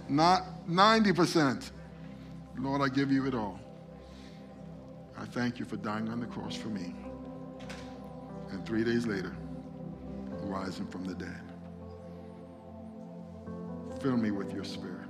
not 0.07 0.67
90%. 0.67 1.71
Lord, 2.57 2.81
I 2.81 2.89
give 2.89 3.11
you 3.11 3.25
it 3.27 3.35
all. 3.35 3.59
I 5.17 5.25
thank 5.25 5.59
you 5.59 5.65
for 5.65 5.77
dying 5.77 6.09
on 6.09 6.19
the 6.19 6.25
cross 6.25 6.55
for 6.55 6.69
me. 6.69 6.95
And 8.51 8.65
three 8.65 8.83
days 8.83 9.05
later, 9.05 9.35
rising 10.43 10.87
from 10.87 11.05
the 11.05 11.13
dead. 11.13 11.41
Fill 14.01 14.17
me 14.17 14.31
with 14.31 14.53
your 14.53 14.63
spirit, 14.63 15.08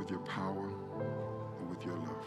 with 0.00 0.10
your 0.10 0.20
power, 0.20 0.66
and 1.60 1.68
with 1.68 1.84
your 1.84 1.96
love. 1.96 2.24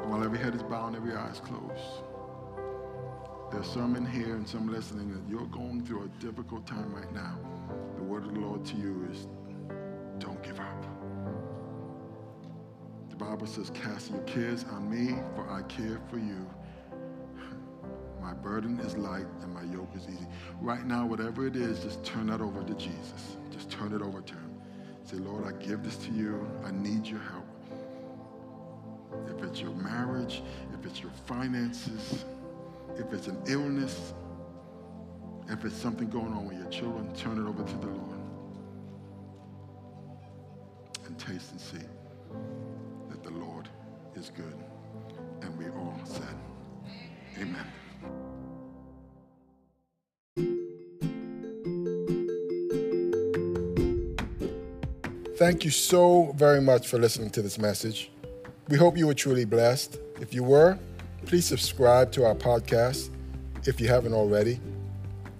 And 0.00 0.10
while 0.10 0.24
every 0.24 0.38
head 0.38 0.52
is 0.52 0.64
bowed 0.64 0.88
and 0.88 0.96
every 0.96 1.14
eye 1.14 1.30
is 1.30 1.38
closed, 1.38 2.02
there's 3.52 3.68
some 3.68 3.94
in 3.94 4.04
here 4.04 4.34
and 4.34 4.48
some 4.48 4.68
listening 4.68 5.12
that 5.12 5.22
you're 5.30 5.46
going 5.46 5.86
through 5.86 6.06
a 6.06 6.08
difficult 6.20 6.66
time 6.66 6.92
right 6.92 7.12
now. 7.14 7.38
The 7.96 8.02
word 8.02 8.24
of 8.24 8.34
the 8.34 8.40
Lord 8.40 8.64
to 8.64 8.76
you 8.76 9.08
is 9.12 9.28
don't 10.18 10.42
give 10.42 10.58
up. 10.58 10.86
The 13.10 13.16
Bible 13.16 13.46
says, 13.46 13.70
Cast 13.70 14.10
your 14.10 14.22
cares 14.22 14.64
on 14.72 14.90
me, 14.90 15.14
for 15.36 15.48
I 15.48 15.62
care 15.62 16.00
for 16.10 16.18
you. 16.18 16.50
My 18.20 18.32
burden 18.32 18.80
is 18.80 18.96
light 18.96 19.26
and 19.42 19.54
my 19.54 19.62
yoke 19.62 19.90
is 19.94 20.08
easy. 20.08 20.26
Right 20.60 20.84
now, 20.84 21.06
whatever 21.06 21.46
it 21.46 21.54
is, 21.54 21.78
just 21.80 22.02
turn 22.02 22.26
that 22.28 22.40
over 22.40 22.64
to 22.64 22.74
Jesus. 22.74 23.36
Just 23.52 23.70
turn 23.70 23.92
it 23.92 24.02
over 24.02 24.20
to 24.20 24.32
Him. 24.34 24.43
Say, 25.14 25.20
Lord, 25.20 25.44
I 25.46 25.52
give 25.64 25.84
this 25.84 25.96
to 25.98 26.10
you. 26.10 26.44
I 26.64 26.72
need 26.72 27.06
your 27.06 27.20
help. 27.20 27.46
If 29.28 29.44
it's 29.44 29.60
your 29.60 29.74
marriage, 29.74 30.42
if 30.72 30.84
it's 30.84 31.00
your 31.00 31.12
finances, 31.26 32.24
if 32.96 33.12
it's 33.12 33.28
an 33.28 33.40
illness, 33.46 34.12
if 35.48 35.64
it's 35.64 35.76
something 35.76 36.08
going 36.08 36.32
on 36.32 36.48
with 36.48 36.58
your 36.58 36.68
children, 36.68 37.14
turn 37.14 37.38
it 37.38 37.48
over 37.48 37.62
to 37.62 37.76
the 37.76 37.86
Lord. 37.86 38.18
And 41.06 41.16
taste 41.16 41.52
and 41.52 41.60
see 41.60 41.86
that 43.10 43.22
the 43.22 43.30
Lord 43.30 43.68
is 44.16 44.30
good. 44.30 44.56
And 45.42 45.56
we 45.56 45.66
all 45.66 46.00
said, 46.04 46.34
Amen. 47.38 47.66
Thank 55.44 55.62
you 55.62 55.70
so 55.70 56.32
very 56.36 56.62
much 56.62 56.88
for 56.88 56.98
listening 56.98 57.28
to 57.32 57.42
this 57.42 57.58
message. 57.58 58.10
We 58.70 58.78
hope 58.78 58.96
you 58.96 59.06
were 59.06 59.12
truly 59.12 59.44
blessed. 59.44 59.98
If 60.18 60.32
you 60.32 60.42
were, 60.42 60.78
please 61.26 61.44
subscribe 61.44 62.10
to 62.12 62.24
our 62.24 62.34
podcast 62.34 63.10
if 63.66 63.78
you 63.78 63.86
haven't 63.88 64.14
already 64.14 64.58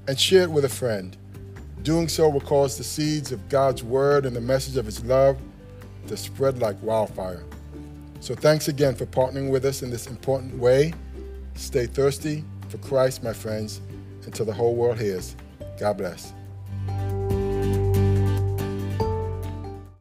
and 0.06 0.20
share 0.20 0.42
it 0.42 0.50
with 0.50 0.66
a 0.66 0.68
friend. 0.68 1.16
Doing 1.84 2.08
so 2.08 2.28
will 2.28 2.42
cause 2.42 2.76
the 2.76 2.84
seeds 2.84 3.32
of 3.32 3.48
God's 3.48 3.82
word 3.82 4.26
and 4.26 4.36
the 4.36 4.42
message 4.42 4.76
of 4.76 4.84
his 4.84 5.02
love 5.06 5.38
to 6.08 6.18
spread 6.18 6.58
like 6.58 6.76
wildfire. 6.82 7.42
So 8.20 8.34
thanks 8.34 8.68
again 8.68 8.94
for 8.94 9.06
partnering 9.06 9.50
with 9.50 9.64
us 9.64 9.82
in 9.82 9.88
this 9.88 10.06
important 10.06 10.58
way. 10.58 10.92
Stay 11.54 11.86
thirsty 11.86 12.44
for 12.68 12.76
Christ, 12.76 13.22
my 13.22 13.32
friends, 13.32 13.80
until 14.26 14.44
the 14.44 14.52
whole 14.52 14.74
world 14.74 15.00
hears. 15.00 15.34
God 15.80 15.96
bless. 15.96 16.34